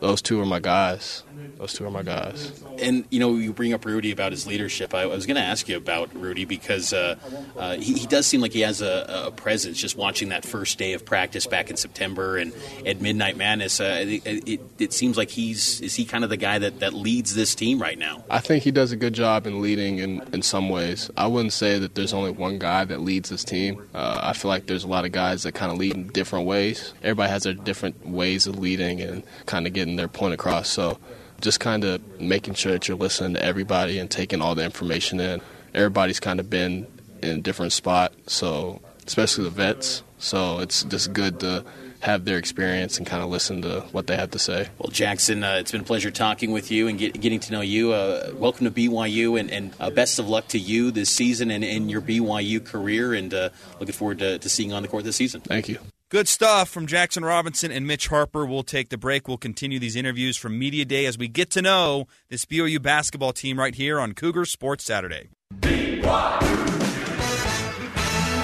[0.00, 1.22] those two are my guys.
[1.58, 2.62] Those two are my guys.
[2.78, 4.94] And you know, you bring up Rudy about his leadership.
[4.94, 7.16] I, I was going to ask you about Rudy because uh,
[7.56, 9.78] uh, he, he, does seem like he has a, a, presence.
[9.78, 12.52] Just watching that first day of practice back in September and
[12.86, 16.36] at Midnight Madness, uh, it, it, it, seems like he's is he kind of the
[16.36, 18.24] guy that, that leads this team right now.
[18.30, 21.10] I think he does a good job in leading in, in some ways.
[21.16, 23.84] I wouldn't say that there's only one guy that leads this team.
[23.94, 26.46] Uh, I feel like there's a lot of guys that kind of lead in different
[26.46, 26.94] ways.
[27.02, 30.68] Everybody has their different ways of leading and kind of getting their point across.
[30.68, 30.98] So
[31.40, 35.20] just kind of making sure that you're listening to everybody and taking all the information
[35.20, 35.40] in.
[35.74, 36.86] Everybody's kind of been
[37.22, 40.02] in a different spot, so especially the vets.
[40.18, 41.64] So it's just good to
[42.00, 44.68] have their experience and kind of listen to what they have to say.
[44.78, 47.60] Well, Jackson, uh, it's been a pleasure talking with you and get, getting to know
[47.60, 47.92] you.
[47.92, 51.64] Uh, welcome to BYU, and, and uh, best of luck to you this season and
[51.64, 53.14] in your BYU career.
[53.14, 53.50] And uh,
[53.80, 55.40] looking forward to, to seeing you on the court this season.
[55.40, 55.78] Thank you.
[56.10, 58.46] Good stuff from Jackson Robinson and Mitch Harper.
[58.46, 59.28] We'll take the break.
[59.28, 63.34] We'll continue these interviews from Media Day as we get to know this BYU basketball
[63.34, 65.28] team right here on Cougar Sports Saturday.
[65.60, 66.40] BYU.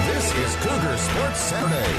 [0.05, 1.93] This is Cougar Sports Saturday.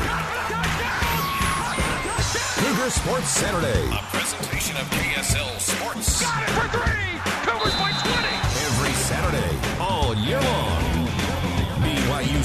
[2.63, 3.89] Cougar Sports Saturday.
[3.91, 6.23] A presentation of KSL Sports.
[6.23, 7.19] Got it for three.
[7.43, 8.29] Cougars by 20.
[8.67, 10.76] Every Saturday, all year long.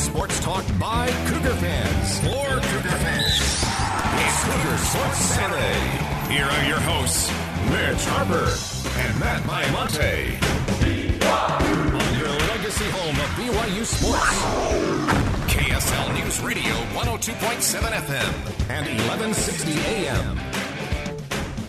[0.02, 3.64] Sports Talk by Cougar fans for Cougar fans.
[4.18, 6.34] It's Cougar Sports Saturday.
[6.34, 7.30] Here are your hosts,
[7.69, 8.49] Mitch Harper
[8.98, 10.41] and Matt Baiamonte.
[11.94, 14.41] On your legacy home of BYU Sports.
[15.53, 18.34] KSL News Radio 102.7 FM
[18.72, 20.38] and 1160 AM.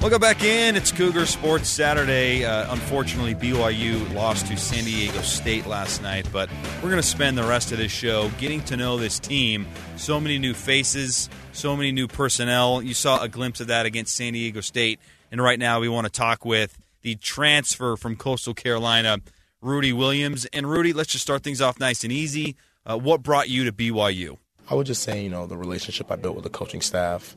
[0.02, 0.74] Welcome back in.
[0.74, 2.44] It's Cougar Sports Saturday.
[2.44, 6.50] Uh, unfortunately, BYU lost to San Diego State last night, but
[6.82, 9.64] we're going to spend the rest of this show getting to know this team.
[9.94, 12.82] So many new faces, so many new personnel.
[12.82, 14.98] You saw a glimpse of that against San Diego State.
[15.30, 19.18] And right now, we want to talk with the transfer from Coastal Carolina,
[19.60, 20.46] Rudy Williams.
[20.46, 22.56] And Rudy, let's just start things off nice and easy.
[22.84, 24.38] Uh, what brought you to BYU?
[24.68, 27.36] I would just say, you know, the relationship I built with the coaching staff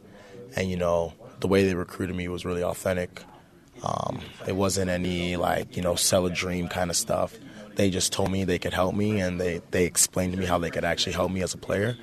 [0.55, 1.13] and, you know,
[1.45, 3.21] the way they recruited me was really authentic.
[3.83, 7.35] Um, it wasn't any like you know sell a dream kind of stuff.
[7.75, 10.57] They just told me they could help me, and they they explained to me how
[10.57, 11.97] they could actually help me as a player.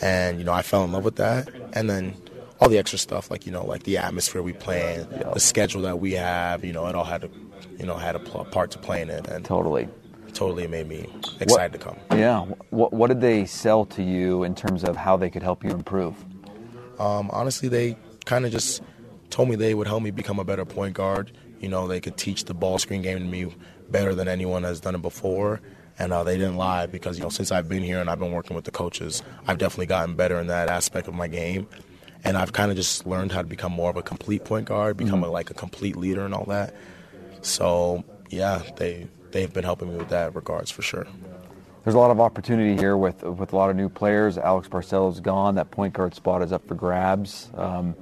[0.00, 1.50] And you know, I fell in love with that.
[1.74, 2.16] And then
[2.58, 5.82] all the extra stuff, like you know, like the atmosphere we play, in, the schedule
[5.82, 7.30] that we have, you know, it all had to,
[7.78, 9.26] you know, had a part to play in it.
[9.28, 9.88] And totally,
[10.32, 11.06] totally made me
[11.38, 12.18] excited what, to come.
[12.18, 12.46] Yeah.
[12.70, 15.70] What What did they sell to you in terms of how they could help you
[15.70, 16.14] improve?
[16.98, 17.96] Um, honestly, they
[18.30, 18.80] kind of just
[19.30, 21.32] told me they would help me become a better point guard.
[21.60, 23.52] You know, they could teach the ball screen game to me
[23.90, 25.60] better than anyone has done it before.
[25.98, 28.30] And uh, they didn't lie because, you know, since I've been here and I've been
[28.32, 31.66] working with the coaches, I've definitely gotten better in that aspect of my game.
[32.22, 34.96] And I've kind of just learned how to become more of a complete point guard,
[34.96, 35.24] become Mm-hmm.
[35.24, 36.74] a, like a complete leader and all that.
[37.42, 41.06] So, yeah, they, they've been helping me with that regards for sure.
[41.84, 44.36] There's a lot of opportunity here with with a lot of new players.
[44.36, 45.54] Alex Barcelo's gone.
[45.54, 47.50] That point guard spot is up for grabs.
[47.54, 47.96] Um,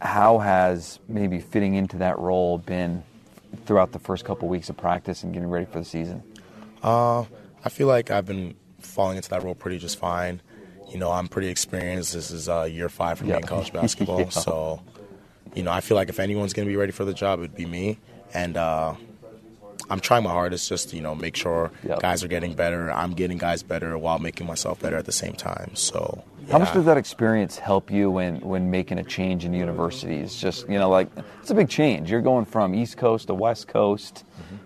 [0.00, 3.02] how has maybe fitting into that role been
[3.66, 6.22] throughout the first couple weeks of practice and getting ready for the season?
[6.82, 7.20] Uh,
[7.64, 10.42] I feel like I've been falling into that role pretty just fine.
[10.90, 12.12] You know, I'm pretty experienced.
[12.12, 13.36] This is uh, year five for me Yeah.
[13.38, 14.20] in college basketball.
[14.20, 14.28] Yeah.
[14.28, 14.82] So,
[15.54, 17.54] you know, I feel like if anyone's going to be ready for the job, it'd
[17.54, 17.98] be me.
[18.34, 18.94] And uh,
[19.90, 21.70] I'm trying my hardest just to, you know, make sure
[22.00, 22.90] guys are getting better.
[22.90, 25.74] I'm getting guys better while making myself better at the same time.
[25.74, 30.34] So, How much does that experience help you when, when making a change in universities?
[30.34, 31.08] Just you know, like
[31.40, 32.10] it's a big change.
[32.10, 34.24] You're going from East Coast to West Coast,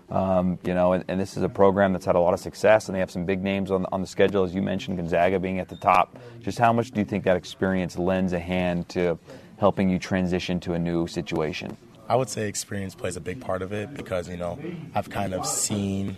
[0.09, 2.87] um, you know, and, and this is a program that's had a lot of success,
[2.87, 5.59] and they have some big names on on the schedule, as you mentioned, Gonzaga being
[5.59, 6.17] at the top.
[6.41, 9.19] Just how much do you think that experience lends a hand to
[9.57, 11.75] helping you transition to a new situation?
[12.09, 14.57] I would say experience plays a big part of it because, you know,
[14.95, 16.17] I've kind of seen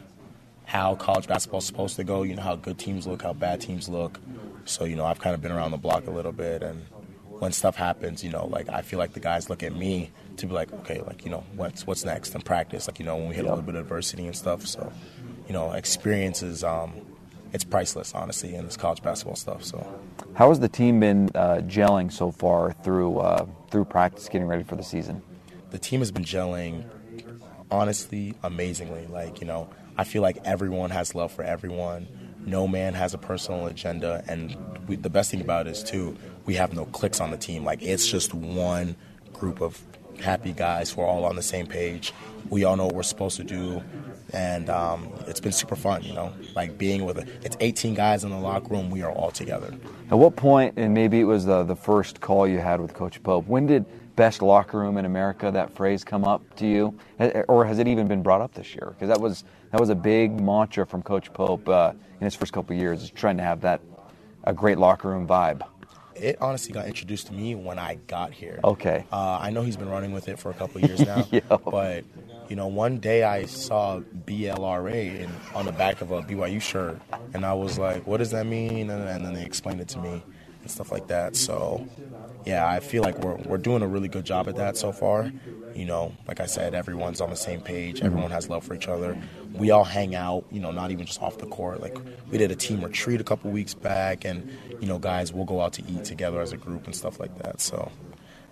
[0.65, 3.89] how college basketball's supposed to go, you know, how good teams look, how bad teams
[3.89, 4.19] look.
[4.63, 6.85] So, you know, I've kind of been around the block a little bit and
[7.39, 10.45] when stuff happens, you know, like I feel like the guys look at me to
[10.45, 13.27] be like, okay, like, you know, what's what's next in practice, like, you know, when
[13.29, 14.65] we hit a little bit of adversity and stuff.
[14.65, 14.93] So,
[15.47, 16.93] you know, experience is um
[17.51, 19.65] it's priceless, honestly, in this college basketball stuff.
[19.65, 19.85] So
[20.35, 24.63] How has the team been uh, gelling so far through uh, through practice, getting ready
[24.63, 25.21] for the season?
[25.71, 26.85] The team has been gelling
[27.71, 29.07] honestly amazingly.
[29.07, 32.07] Like, you know, I feel like everyone has love for everyone.
[32.45, 34.23] No man has a personal agenda.
[34.27, 34.55] And
[34.87, 37.63] we, the best thing about it is, too, we have no cliques on the team.
[37.63, 38.95] Like, it's just one
[39.33, 39.81] group of
[40.19, 42.13] happy guys who are all on the same page.
[42.49, 43.81] We all know what we're supposed to do.
[44.33, 47.27] And um, it's been super fun, you know, like being with it.
[47.43, 48.89] It's 18 guys in the locker room.
[48.89, 49.73] We are all together.
[50.09, 53.21] At what point, and maybe it was the, the first call you had with Coach
[53.23, 53.85] Pope, when did
[54.15, 56.97] best locker room in America, that phrase come up to you?
[57.19, 58.87] Eh, Or has it even been brought up this year?
[58.97, 62.53] Because that was, that was a big mantra from Coach Pope uh, in his first
[62.53, 63.81] couple of years, is trying to have that
[64.43, 65.61] a great locker room vibe.
[66.15, 68.59] It honestly got introduced to me when I got here.
[68.63, 69.05] Okay.
[69.11, 71.25] Uh, I know he's been running with it for a couple of years now.
[71.57, 72.03] But,
[72.49, 76.99] you know, one day I saw BLRA in, on the back of a BYU shirt,
[77.33, 78.89] and I was like, what does that mean?
[78.89, 80.23] And, and then they explained it to me
[80.71, 81.35] and stuff like that.
[81.35, 81.85] So,
[82.45, 85.31] yeah, I feel like we're, we're doing a really good job at that so far.
[85.75, 88.01] You know, like I said, everyone's on the same page.
[88.01, 89.17] Everyone has love for each other.
[89.53, 91.81] We all hang out, you know, not even just off the court.
[91.81, 91.97] Like,
[92.29, 94.49] we did a team retreat a couple weeks back, and,
[94.81, 97.37] you know, guys, we'll go out to eat together as a group and stuff like
[97.39, 97.61] that.
[97.61, 97.91] So,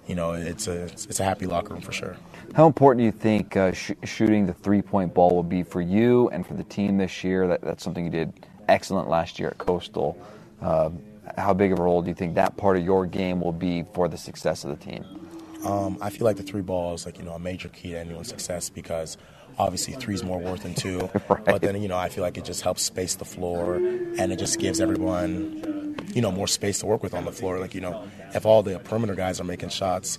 [0.07, 2.15] you know, it's a, it's a happy locker room for sure.
[2.55, 5.81] How important do you think uh, sh- shooting the three point ball will be for
[5.81, 7.47] you and for the team this year?
[7.47, 8.33] That, that's something you did
[8.67, 10.17] excellent last year at Coastal.
[10.61, 10.89] Uh,
[11.37, 13.83] how big of a role do you think that part of your game will be
[13.93, 15.05] for the success of the team?
[15.65, 17.99] Um, I feel like the three ball is like you know a major key to
[17.99, 19.17] anyone's success because
[19.57, 21.09] obviously three's more worth than two.
[21.45, 24.39] But then you know I feel like it just helps space the floor and it
[24.39, 27.59] just gives everyone you know more space to work with on the floor.
[27.59, 30.17] Like you know if all the perimeter guys are making shots.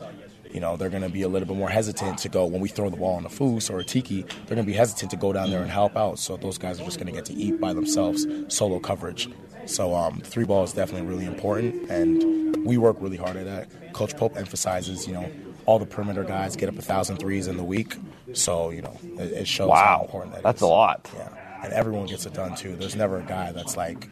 [0.52, 2.68] You know they're going to be a little bit more hesitant to go when we
[2.68, 4.26] throw the ball on the Foose or Atiki.
[4.26, 6.18] They're going to be hesitant to go down there and help out.
[6.18, 9.28] So those guys are just going to get to eat by themselves, solo coverage.
[9.66, 13.92] So um, three ball is definitely really important, and we work really hard at that.
[13.92, 15.30] Coach Pope emphasizes, you know,
[15.66, 17.94] all the perimeter guys get up a thousand threes in the week.
[18.32, 20.62] So you know, it, it shows how important that that's is.
[20.62, 21.08] a lot.
[21.14, 22.74] Yeah, and everyone gets it done too.
[22.76, 24.08] There's never a guy that's like,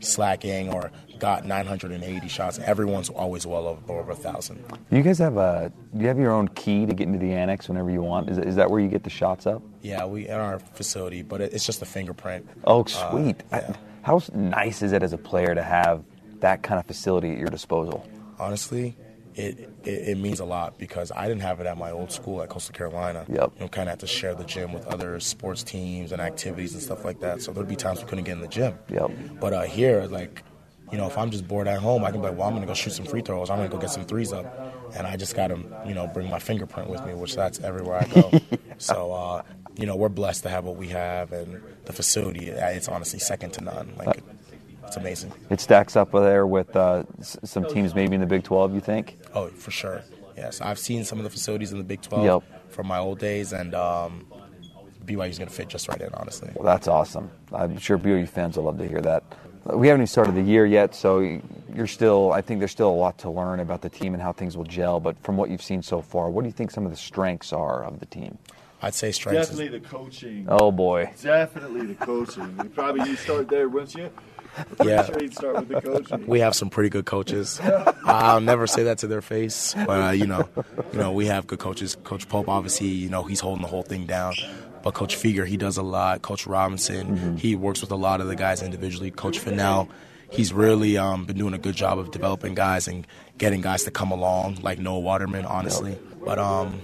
[0.00, 2.58] slacking or got 980 shots.
[2.58, 4.64] Everyone's always well over, over a thousand.
[4.90, 7.90] You guys have a you have your own key to get into the annex whenever
[7.90, 8.28] you want?
[8.30, 9.62] Is, is that where you get the shots up?
[9.82, 12.48] Yeah, we in our facility, but it, it's just a fingerprint.
[12.64, 13.42] Oh, sweet.
[13.52, 13.74] Uh, yeah.
[13.74, 16.02] I, how nice is it as a player to have
[16.40, 18.08] that kind of facility at your disposal?
[18.38, 18.96] Honestly,
[19.38, 22.42] it, it, it, means a lot because I didn't have it at my old school
[22.42, 23.24] at Coastal Carolina.
[23.28, 23.52] Yep.
[23.54, 26.74] You know, kind of had to share the gym with other sports teams and activities
[26.74, 27.40] and stuff like that.
[27.40, 28.76] So there'd be times we couldn't get in the gym.
[28.88, 29.10] Yep.
[29.40, 30.42] But uh, here, like,
[30.90, 32.62] you know, if I'm just bored at home, I can be like, well, I'm going
[32.62, 33.48] to go shoot some free throws.
[33.48, 34.74] I'm going to go get some threes up.
[34.96, 38.02] And I just got to, you know, bring my fingerprint with me, which that's everywhere
[38.02, 38.32] I go.
[38.78, 39.42] so, uh,
[39.76, 41.32] you know, we're blessed to have what we have.
[41.32, 43.92] And the facility, it's honestly second to none.
[43.96, 44.22] Like,
[44.88, 45.32] it's amazing.
[45.50, 49.17] It stacks up there with uh, some teams maybe in the Big 12, you think?
[49.34, 50.02] Oh, for sure.
[50.36, 52.70] Yes, I've seen some of the facilities in the Big 12 yep.
[52.70, 54.26] from my old days, and um,
[55.04, 56.50] BYU's going to fit just right in, honestly.
[56.54, 57.30] Well, that's awesome.
[57.52, 59.24] I'm sure BYU fans will love to hear that.
[59.64, 61.40] We haven't even started the year yet, so
[61.74, 62.32] you're still.
[62.32, 64.64] I think there's still a lot to learn about the team and how things will
[64.64, 64.98] gel.
[64.98, 67.52] But from what you've seen so far, what do you think some of the strengths
[67.52, 68.38] are of the team?
[68.80, 69.48] I'd say strengths.
[69.48, 70.46] Definitely the coaching.
[70.48, 71.12] Oh boy.
[71.20, 72.58] Definitely the coaching.
[72.62, 74.10] You probably you start there, wouldn't you?
[74.84, 75.04] yeah.
[75.04, 76.26] Sure start with the coaching.
[76.26, 77.60] We have some pretty good coaches.
[78.04, 80.48] I'll never say that to their face, but uh, you know,
[80.92, 81.96] you know, we have good coaches.
[82.04, 84.34] Coach Pope, obviously, you know, he's holding the whole thing down.
[84.82, 86.22] But Coach Fueger, he does a lot.
[86.22, 87.36] Coach Robinson, mm-hmm.
[87.36, 89.10] he works with a lot of the guys individually.
[89.10, 89.88] Coach Fennell,
[90.30, 93.06] he's really um, been doing a good job of developing guys and
[93.38, 95.98] getting guys to come along, like Noah Waterman, honestly.
[96.24, 96.80] But um,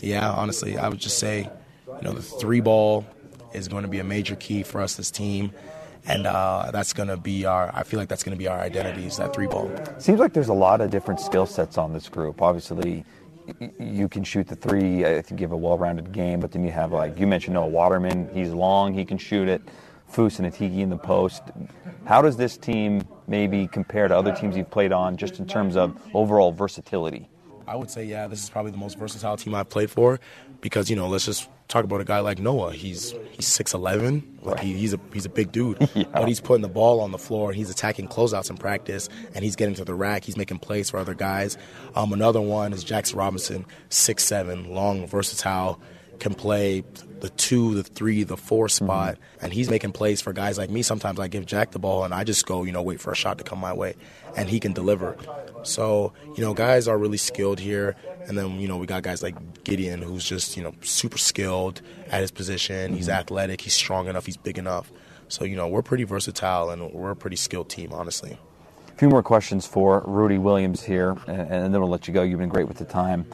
[0.00, 1.48] yeah, honestly, I would just say,
[1.86, 3.06] you know, the three ball
[3.54, 5.52] is going to be a major key for us this team
[6.06, 7.70] and uh, that's going to be our.
[7.74, 9.70] I feel like that's going to be our identity is that three ball.
[9.98, 12.40] Seems like there's a lot of different skill sets on this group.
[12.42, 13.04] Obviously,
[13.78, 15.04] you can shoot the three.
[15.04, 17.68] I think you have a well-rounded game, but then you have like you mentioned Noah
[17.68, 18.28] Waterman.
[18.32, 18.94] He's long.
[18.94, 19.62] He can shoot it.
[20.10, 21.42] Foose and Atiki in the post.
[22.04, 25.76] How does this team maybe compare to other teams you've played on, just in terms
[25.76, 27.28] of overall versatility?
[27.66, 30.20] I would say, yeah, this is probably the most versatile team I've played for
[30.60, 32.72] because, you know, let's just talk about a guy like Noah.
[32.72, 34.38] He's he's six eleven.
[34.42, 35.88] Like he, he's a he's a big dude.
[35.94, 36.04] yeah.
[36.12, 37.52] But he's putting the ball on the floor.
[37.52, 40.24] He's attacking closeouts in practice, and he's getting to the rack.
[40.24, 41.56] He's making plays for other guys.
[41.94, 45.80] Um, another one is Jaxson Robinson, six seven, long, versatile,
[46.18, 46.84] can play
[47.20, 49.44] the two, the three, the four spot, mm-hmm.
[49.44, 50.82] and he's making plays for guys like me.
[50.82, 53.16] Sometimes I give Jack the ball and I just go, you know, wait for a
[53.16, 53.94] shot to come my way,
[54.36, 55.16] and he can deliver.
[55.62, 57.96] So, you know, guys are really skilled here.
[58.26, 61.80] And then, you know, we got guys like Gideon, who's just, you know, super skilled
[62.10, 62.94] at his position.
[62.94, 63.18] He's mm-hmm.
[63.18, 64.90] athletic, he's strong enough, he's big enough.
[65.28, 68.38] So, you know, we're pretty versatile and we're a pretty skilled team, honestly.
[68.88, 72.22] A few more questions for Rudy Williams here, and then we'll let you go.
[72.22, 73.26] You've been great with the time.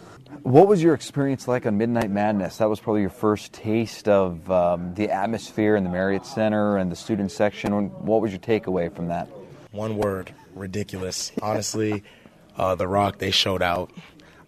[0.43, 2.57] What was your experience like on Midnight Madness?
[2.57, 6.91] That was probably your first taste of um, the atmosphere in the Marriott Center and
[6.91, 7.73] the student section.
[8.05, 9.29] What was your takeaway from that?
[9.71, 11.31] One word ridiculous.
[11.41, 12.03] Honestly,
[12.57, 13.93] uh, The Rock, they showed out.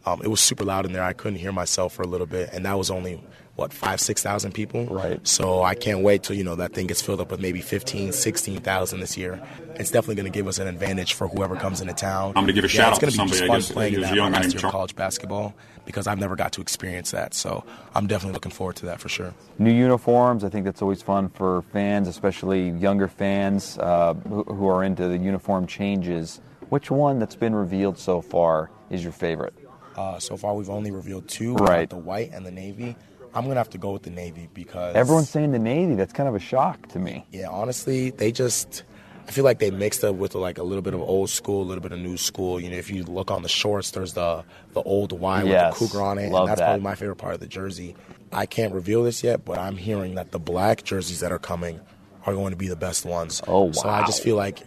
[0.07, 1.03] Um, it was super loud in there.
[1.03, 3.23] I couldn't hear myself for a little bit, and that was only
[3.57, 4.87] what five six thousand people?
[4.87, 5.27] Right.
[5.27, 8.13] So i can't wait till you know that thing gets filled up with maybe 15
[8.13, 9.41] 16000 this year.
[9.77, 12.29] It's definitely going to give us an advantage for whoever comes into town.
[12.37, 14.17] I'm going to give a yeah, shout it's going to be just fun playing that
[14.17, 15.55] last year college basketball
[15.85, 17.35] because i've never got to experience that.
[17.35, 17.65] So
[17.95, 19.33] i'm definitely looking forward to that for sure.
[19.59, 24.67] New uniforms i think that's always fun for fans especially younger fans uh, who, who
[24.67, 26.41] are into the uniform changes.
[26.71, 29.55] Which one that's been revealed so far is your favorite
[29.97, 31.89] uh, so far, we've only revealed two, right?
[31.89, 32.97] The white and the navy.
[33.35, 35.97] I'm gonna have to go with the Navy because everyone's saying the Navy.
[35.97, 37.27] That's kind of a shock to me.
[37.33, 38.85] Yeah, honestly, they just.
[39.27, 41.65] I feel like they mixed up with like a little bit of old school, a
[41.65, 42.61] little bit of new school.
[42.61, 45.91] You know, if you look on the shorts, there's the the old Y yes, with
[45.91, 46.67] the cougar on it, and that's that.
[46.67, 47.97] probably my favorite part of the jersey.
[48.33, 51.81] I can't reveal this yet, but I'm hearing that the black jerseys that are coming
[52.27, 53.43] are going to be the best ones.
[53.49, 53.73] Oh wow!
[53.73, 54.61] So I just feel like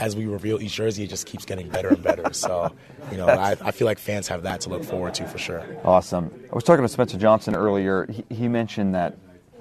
[0.00, 2.32] as we reveal each jersey, it just keeps getting better and better.
[2.32, 2.72] so,
[3.10, 5.64] you know, I, I, feel like fans have that to look forward to for sure.
[5.84, 6.32] Awesome.
[6.50, 8.06] I was talking to Spencer Johnson earlier.
[8.10, 9.18] He, he mentioned that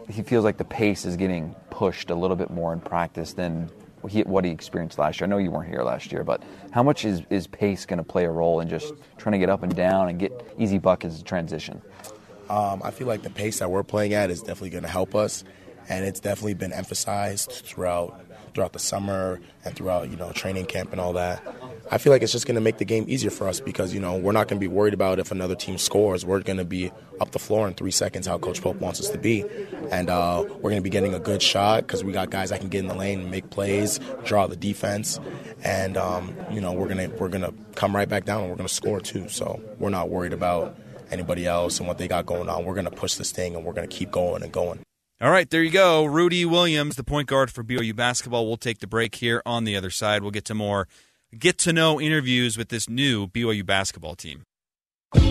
[0.09, 3.69] he feels like the pace is getting pushed a little bit more in practice than
[4.07, 5.27] he, what he experienced last year.
[5.27, 6.41] I know you weren't here last year, but
[6.71, 9.49] how much is, is pace going to play a role in just trying to get
[9.49, 11.81] up and down and get easy buckets in transition?
[12.49, 15.15] Um, I feel like the pace that we're playing at is definitely going to help
[15.15, 15.43] us,
[15.89, 18.28] and it's definitely been emphasized throughout
[18.59, 21.41] throughout the summer and throughout you know training camp and all that.
[21.89, 24.01] I feel like it's just going to make the game easier for us because you
[24.01, 26.25] know we're not going to be worried about if another team scores.
[26.25, 26.91] We're going to be
[27.21, 29.45] up the floor in three seconds, how Coach Pope wants us to be,
[29.91, 32.59] and uh, we're going to be getting a good shot because we got guys that
[32.59, 35.21] can get in the lane and make plays, draw the defense,
[35.63, 38.67] and um, you know we're gonna we're gonna come right back down and we're gonna
[38.67, 39.29] score too.
[39.29, 40.75] So we're not worried about
[41.11, 42.65] anybody else and what they got going on.
[42.65, 44.81] We're gonna push this thing and we're gonna keep going and going.
[45.21, 46.05] All right, there you go.
[46.05, 48.47] Rudy Williams, the point guard for BYU basketball.
[48.47, 50.21] We'll take the break here on the other side.
[50.21, 50.87] We'll get to more
[51.37, 54.43] get to know interviews with this new BYU basketball team.
[55.13, 55.27] Man,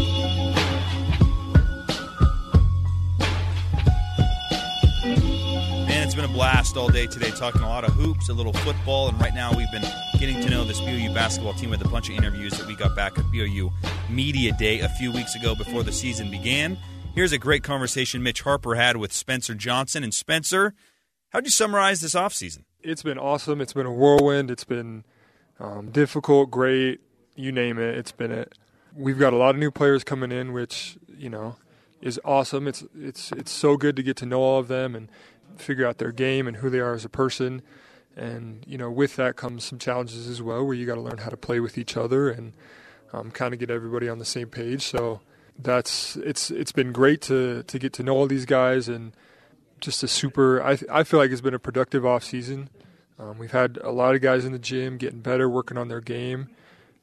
[6.04, 9.08] it's been a blast all day today, talking a lot of hoops, a little football,
[9.08, 9.86] and right now we've been
[10.18, 12.94] getting to know this BYU basketball team with a bunch of interviews that we got
[12.94, 13.72] back at BYU
[14.10, 16.76] Media Day a few weeks ago before the season began.
[17.14, 20.04] Here's a great conversation Mitch Harper had with Spencer Johnson.
[20.04, 20.74] And Spencer,
[21.30, 22.64] how'd you summarize this offseason?
[22.80, 23.60] It's been awesome.
[23.60, 24.50] It's been a whirlwind.
[24.50, 25.04] It's been
[25.58, 27.00] um, difficult, great,
[27.34, 27.96] you name it.
[27.96, 28.56] It's been it.
[28.94, 31.56] We've got a lot of new players coming in, which you know
[32.00, 32.68] is awesome.
[32.68, 35.10] It's it's it's so good to get to know all of them and
[35.56, 37.62] figure out their game and who they are as a person.
[38.16, 41.18] And you know, with that comes some challenges as well, where you got to learn
[41.18, 42.52] how to play with each other and
[43.12, 44.82] um, kind of get everybody on the same page.
[44.82, 45.20] So
[45.58, 49.12] that's it's it's been great to to get to know all these guys and
[49.80, 50.62] just a super.
[50.62, 52.70] I I feel like it's been a productive off season.
[53.18, 56.00] Um, we've had a lot of guys in the gym getting better, working on their
[56.00, 56.48] game,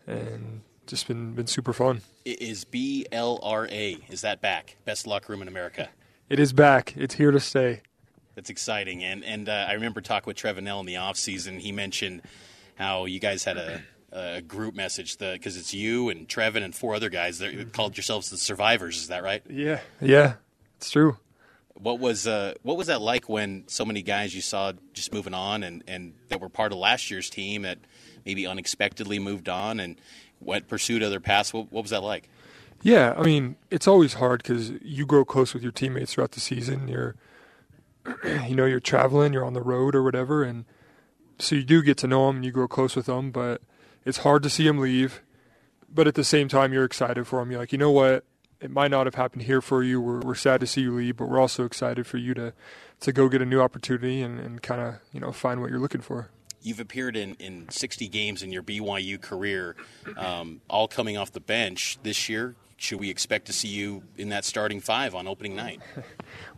[0.08, 2.02] and just been been super fun.
[2.24, 3.98] It is B L R A?
[4.10, 4.78] is that back?
[4.86, 5.90] Best locker room in America.
[6.30, 6.96] It is back.
[6.96, 7.82] It's here to stay.
[8.36, 9.04] That's exciting.
[9.04, 11.60] And and uh, I remember talking with Trevin Knell in the off season.
[11.60, 12.22] He mentioned
[12.76, 13.82] how you guys had a
[14.16, 17.98] a group message the because it's you and Trevin and four other guys that called
[17.98, 18.98] yourselves the survivors.
[18.98, 19.44] Is that right?
[19.50, 20.36] Yeah, yeah,
[20.78, 21.18] it's true.
[21.74, 25.34] What was uh, what was that like when so many guys you saw just moving
[25.34, 27.80] on and, and that were part of last year's team that
[28.26, 30.00] maybe unexpectedly moved on and
[30.40, 31.54] went pursued other paths?
[31.54, 32.30] What, what was that like?
[32.82, 36.40] Yeah, I mean it's always hard because you grow close with your teammates throughout the
[36.40, 36.88] season.
[36.88, 37.16] You're
[38.48, 40.64] you know you're traveling, you're on the road or whatever, and
[41.38, 43.62] so you do get to know them and you grow close with them, but
[44.06, 45.22] it's hard to see him leave,
[45.90, 47.52] but at the same time, you're excited for him.
[47.52, 48.24] You're like, you know what?
[48.62, 50.00] It might not have happened here for you.
[50.00, 52.54] We're, we're sad to see you leave, but we're also excited for you to
[53.02, 55.80] to go get a new opportunity and, and kind of you know find what you're
[55.80, 56.30] looking for.
[56.62, 59.76] You've appeared in, in 60 games in your BYU career,
[60.18, 62.56] um, all coming off the bench this year.
[62.78, 65.80] Should we expect to see you in that starting five on opening night?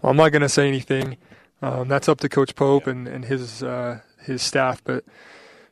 [0.01, 1.17] well, I'm not going to say anything.
[1.61, 5.03] Um, that's up to Coach Pope and, and his uh, his staff, but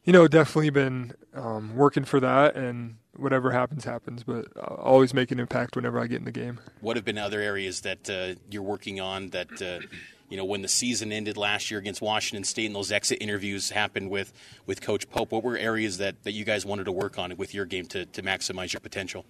[0.05, 4.23] you know, definitely been um, working for that, and whatever happens, happens.
[4.23, 6.59] But I'll always make an impact whenever I get in the game.
[6.79, 9.61] What have been other areas that uh, you're working on that?
[9.61, 9.85] Uh,
[10.29, 13.69] you know, when the season ended last year against Washington State and those exit interviews
[13.69, 14.33] happened with,
[14.65, 17.53] with Coach Pope, what were areas that, that you guys wanted to work on with
[17.53, 19.23] your game to, to maximize your potential?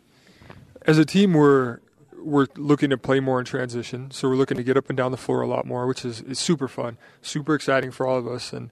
[0.83, 1.79] As a team, we're
[2.17, 5.11] we're looking to play more in transition, so we're looking to get up and down
[5.11, 8.27] the floor a lot more, which is, is super fun, super exciting for all of
[8.27, 8.71] us, and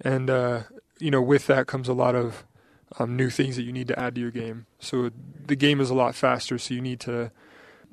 [0.00, 0.62] and uh,
[0.98, 2.44] you know with that comes a lot of
[2.98, 4.66] um, new things that you need to add to your game.
[4.78, 5.10] So
[5.46, 7.30] the game is a lot faster, so you need to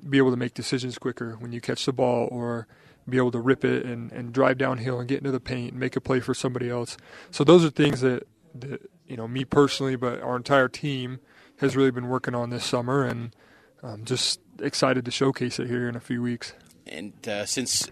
[0.07, 2.67] be able to make decisions quicker when you catch the ball or
[3.07, 5.79] be able to rip it and, and drive downhill and get into the paint and
[5.79, 6.97] make a play for somebody else.
[7.31, 11.19] So those are things that, that you know me personally, but our entire team
[11.57, 13.35] has really been working on this summer, and
[13.81, 16.53] I'm just excited to showcase it here in a few weeks.
[16.87, 17.89] And uh, since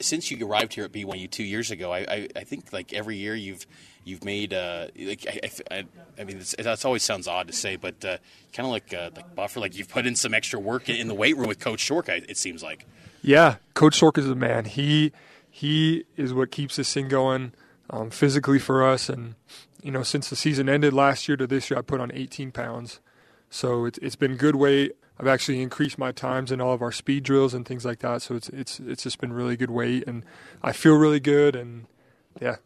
[0.00, 3.16] since you arrived here at BYU two years ago, I, I, I think like every
[3.16, 3.66] year you've
[4.04, 5.84] you've made uh, like I, I,
[6.18, 8.18] I mean that always sounds odd to say, but uh,
[8.52, 11.14] kind of like uh, like buffer, like you've put in some extra work in the
[11.14, 12.24] weight room with Coach Shorka.
[12.28, 12.86] It seems like.
[13.22, 14.64] Yeah, Coach Shorka is a man.
[14.64, 15.12] He
[15.50, 17.52] he is what keeps this thing going
[17.90, 19.34] um, physically for us, and
[19.82, 22.52] you know since the season ended last year to this year, I put on 18
[22.52, 23.00] pounds,
[23.50, 24.92] so it's it's been good weight.
[25.18, 28.22] I've actually increased my times in all of our speed drills and things like that.
[28.22, 30.24] So it's it's it's just been really good weight, and
[30.62, 31.86] I feel really good, and
[32.40, 32.56] yeah,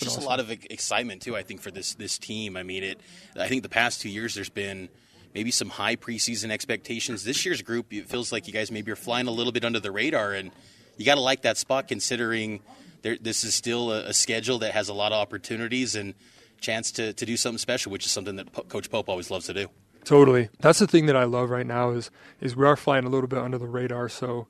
[0.00, 0.26] there's just awesome.
[0.26, 1.36] a lot of excitement too.
[1.36, 2.56] I think for this this team.
[2.56, 3.00] I mean, it.
[3.38, 4.88] I think the past two years there's been
[5.34, 7.24] maybe some high preseason expectations.
[7.24, 9.80] This year's group, it feels like you guys maybe are flying a little bit under
[9.80, 10.50] the radar, and
[10.96, 12.60] you got to like that spot considering
[13.02, 16.14] there, this is still a, a, schedule that has a lot of opportunities and
[16.60, 19.54] chance to, to do something special, which is something that Coach Pope always loves to
[19.54, 19.66] do.
[20.04, 22.10] Totally, that's the thing that I love right now is
[22.40, 24.08] is we are flying a little bit under the radar.
[24.08, 24.48] So,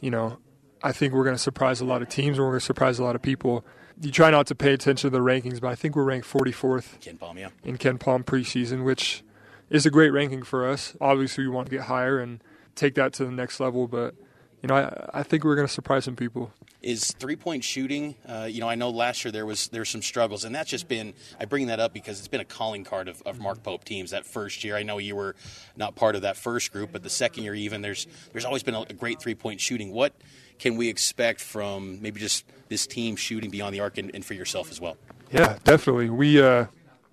[0.00, 0.38] you know,
[0.82, 2.98] I think we're going to surprise a lot of teams and we're going to surprise
[2.98, 3.64] a lot of people
[4.00, 7.00] you try not to pay attention to the rankings, but I think we're ranked 44th
[7.00, 7.48] KenPom, yeah.
[7.64, 9.22] in KenPom preseason, which
[9.70, 10.96] is a great ranking for us.
[11.00, 12.42] Obviously, we want to get higher and
[12.74, 14.14] take that to the next level, but
[14.62, 16.52] you know, I, I think we're going to surprise some people.
[16.80, 18.14] Is three point shooting?
[18.26, 20.86] Uh, you know, I know last year there was there's some struggles, and that's just
[20.86, 21.12] been.
[21.40, 24.12] I bring that up because it's been a calling card of, of Mark Pope teams.
[24.12, 25.34] That first year, I know you were
[25.76, 28.74] not part of that first group, but the second year, even there's there's always been
[28.74, 29.90] a, a great three point shooting.
[29.90, 30.12] What
[30.60, 34.34] can we expect from maybe just this team shooting beyond the arc and, and for
[34.34, 34.96] yourself as well?
[35.32, 36.10] Yeah, definitely.
[36.10, 36.66] We uh,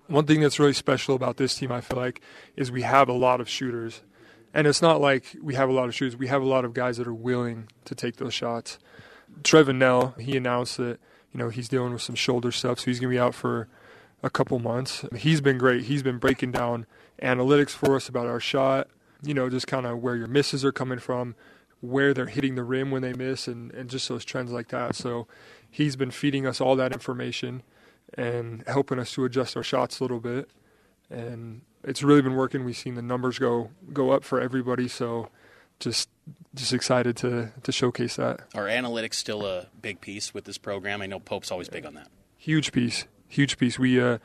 [0.06, 2.20] one thing that's really special about this team, I feel like,
[2.56, 4.00] is we have a lot of shooters,
[4.56, 6.16] and it's not like we have a lot of shooters.
[6.16, 8.78] We have a lot of guys that are willing to take those shots.
[9.42, 10.98] Trevin Knell, he announced that
[11.30, 13.68] you know he's dealing with some shoulder stuff, so he's going to be out for
[14.22, 15.04] a couple months.
[15.14, 15.84] He's been great.
[15.84, 16.86] He's been breaking down
[17.22, 18.88] analytics for us about our shot,
[19.22, 21.34] you know, just kind of where your misses are coming from,
[21.82, 24.94] where they're hitting the rim when they miss, and, and just those trends like that.
[24.94, 25.28] So
[25.70, 27.62] he's been feeding us all that information
[28.14, 30.48] and helping us to adjust our shots a little bit.
[31.10, 32.64] And it's really been working.
[32.64, 34.88] We've seen the numbers go go up for everybody.
[34.88, 35.30] So
[35.80, 36.10] just
[36.54, 38.40] just excited to to showcase that.
[38.54, 41.00] Are analytics still a big piece with this program?
[41.00, 42.08] I know Pope's always big on that.
[42.36, 43.78] Huge piece, huge piece.
[43.78, 44.18] We uh,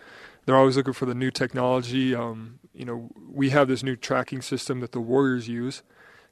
[0.46, 2.14] they're always looking for the new technology.
[2.14, 5.84] Um, you know, we have this new tracking system that the Warriors use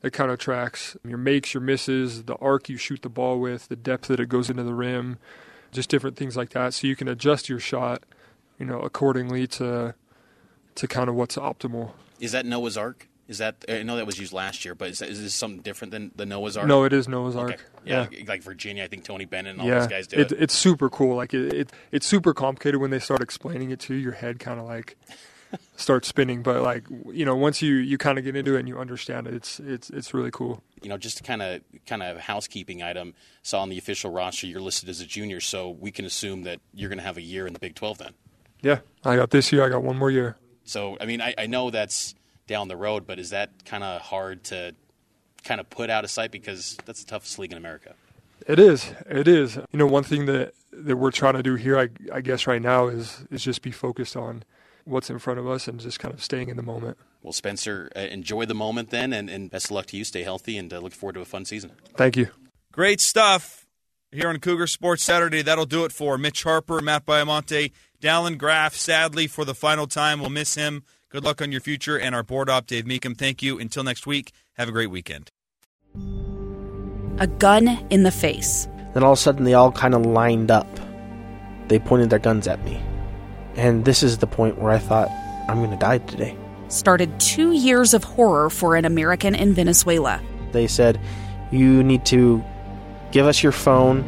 [0.02, 3.68] that kind of tracks your makes, your misses, the arc you shoot the ball with,
[3.68, 5.18] the depth that it goes into the rim,
[5.72, 6.74] just different things like that.
[6.74, 8.04] So you can adjust your shot,
[8.58, 9.96] you know, accordingly to
[10.80, 11.92] to kind of what's optimal.
[12.22, 13.08] Is that Noah's Ark?
[13.28, 15.34] Is that uh, I know that was used last year, but is, that, is this
[15.34, 16.68] something different than the Noah's Ark?
[16.68, 17.52] No, it is Noah's Ark.
[17.52, 17.64] Okay.
[17.86, 19.80] Yeah, yeah, like Virginia, I think Tony Bennett and all yeah.
[19.80, 20.42] those guys do it, it.
[20.42, 21.18] It's super cool.
[21.18, 24.00] Like it, it, it's super complicated when they start explaining it to you.
[24.00, 24.98] Your head kind of like
[25.76, 26.42] starts spinning.
[26.42, 29.28] But like you know, once you you kind of get into it and you understand
[29.28, 30.64] it, it's it's it's really cool.
[30.82, 33.14] You know, just kind of kind of housekeeping item.
[33.44, 36.62] Saw on the official roster you're listed as a junior, so we can assume that
[36.74, 38.14] you're going to have a year in the Big 12 then.
[38.62, 39.64] Yeah, I got this year.
[39.64, 40.38] I got one more year.
[40.70, 42.14] So I mean, I, I know that's
[42.48, 44.76] down the road, but is that kind of hard to
[45.44, 47.96] kind of put out of sight because that's the toughest league in America?
[48.48, 48.94] It is.
[49.10, 49.56] It is.
[49.56, 52.62] You know, one thing that that we're trying to do here, I, I guess, right
[52.62, 54.44] now is is just be focused on
[54.86, 56.98] what's in front of us and just kind of staying in the moment.
[57.22, 60.04] Well, Spencer, uh, enjoy the moment then, and, and best of luck to you.
[60.04, 61.72] Stay healthy, and uh, look forward to a fun season.
[61.96, 62.30] Thank you.
[62.72, 63.66] Great stuff
[64.12, 65.42] here on Cougar Sports Saturday.
[65.42, 67.72] That'll do it for Mitch Harper, Matt Baiamonte,
[68.02, 68.76] Dallin Graff.
[68.76, 70.84] Sadly, for the final time, we'll miss him.
[71.10, 73.18] Good luck on your future, and our board op, Dave Meekum.
[73.18, 73.60] Thank you.
[73.60, 75.30] Until next week, have a great weekend.
[77.18, 78.68] A gun in the face.
[78.94, 80.68] Then all of a sudden, they all kind of lined up.
[81.68, 82.82] They pointed their guns at me.
[83.56, 85.10] And this is the point where I thought,
[85.50, 86.38] I'm going to die today.
[86.70, 90.22] Started two years of horror for an American in Venezuela.
[90.52, 91.00] They said,
[91.52, 92.44] You need to
[93.12, 94.04] give us your phone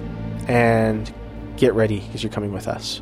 [0.47, 1.11] and
[1.57, 3.01] get ready because you're coming with us.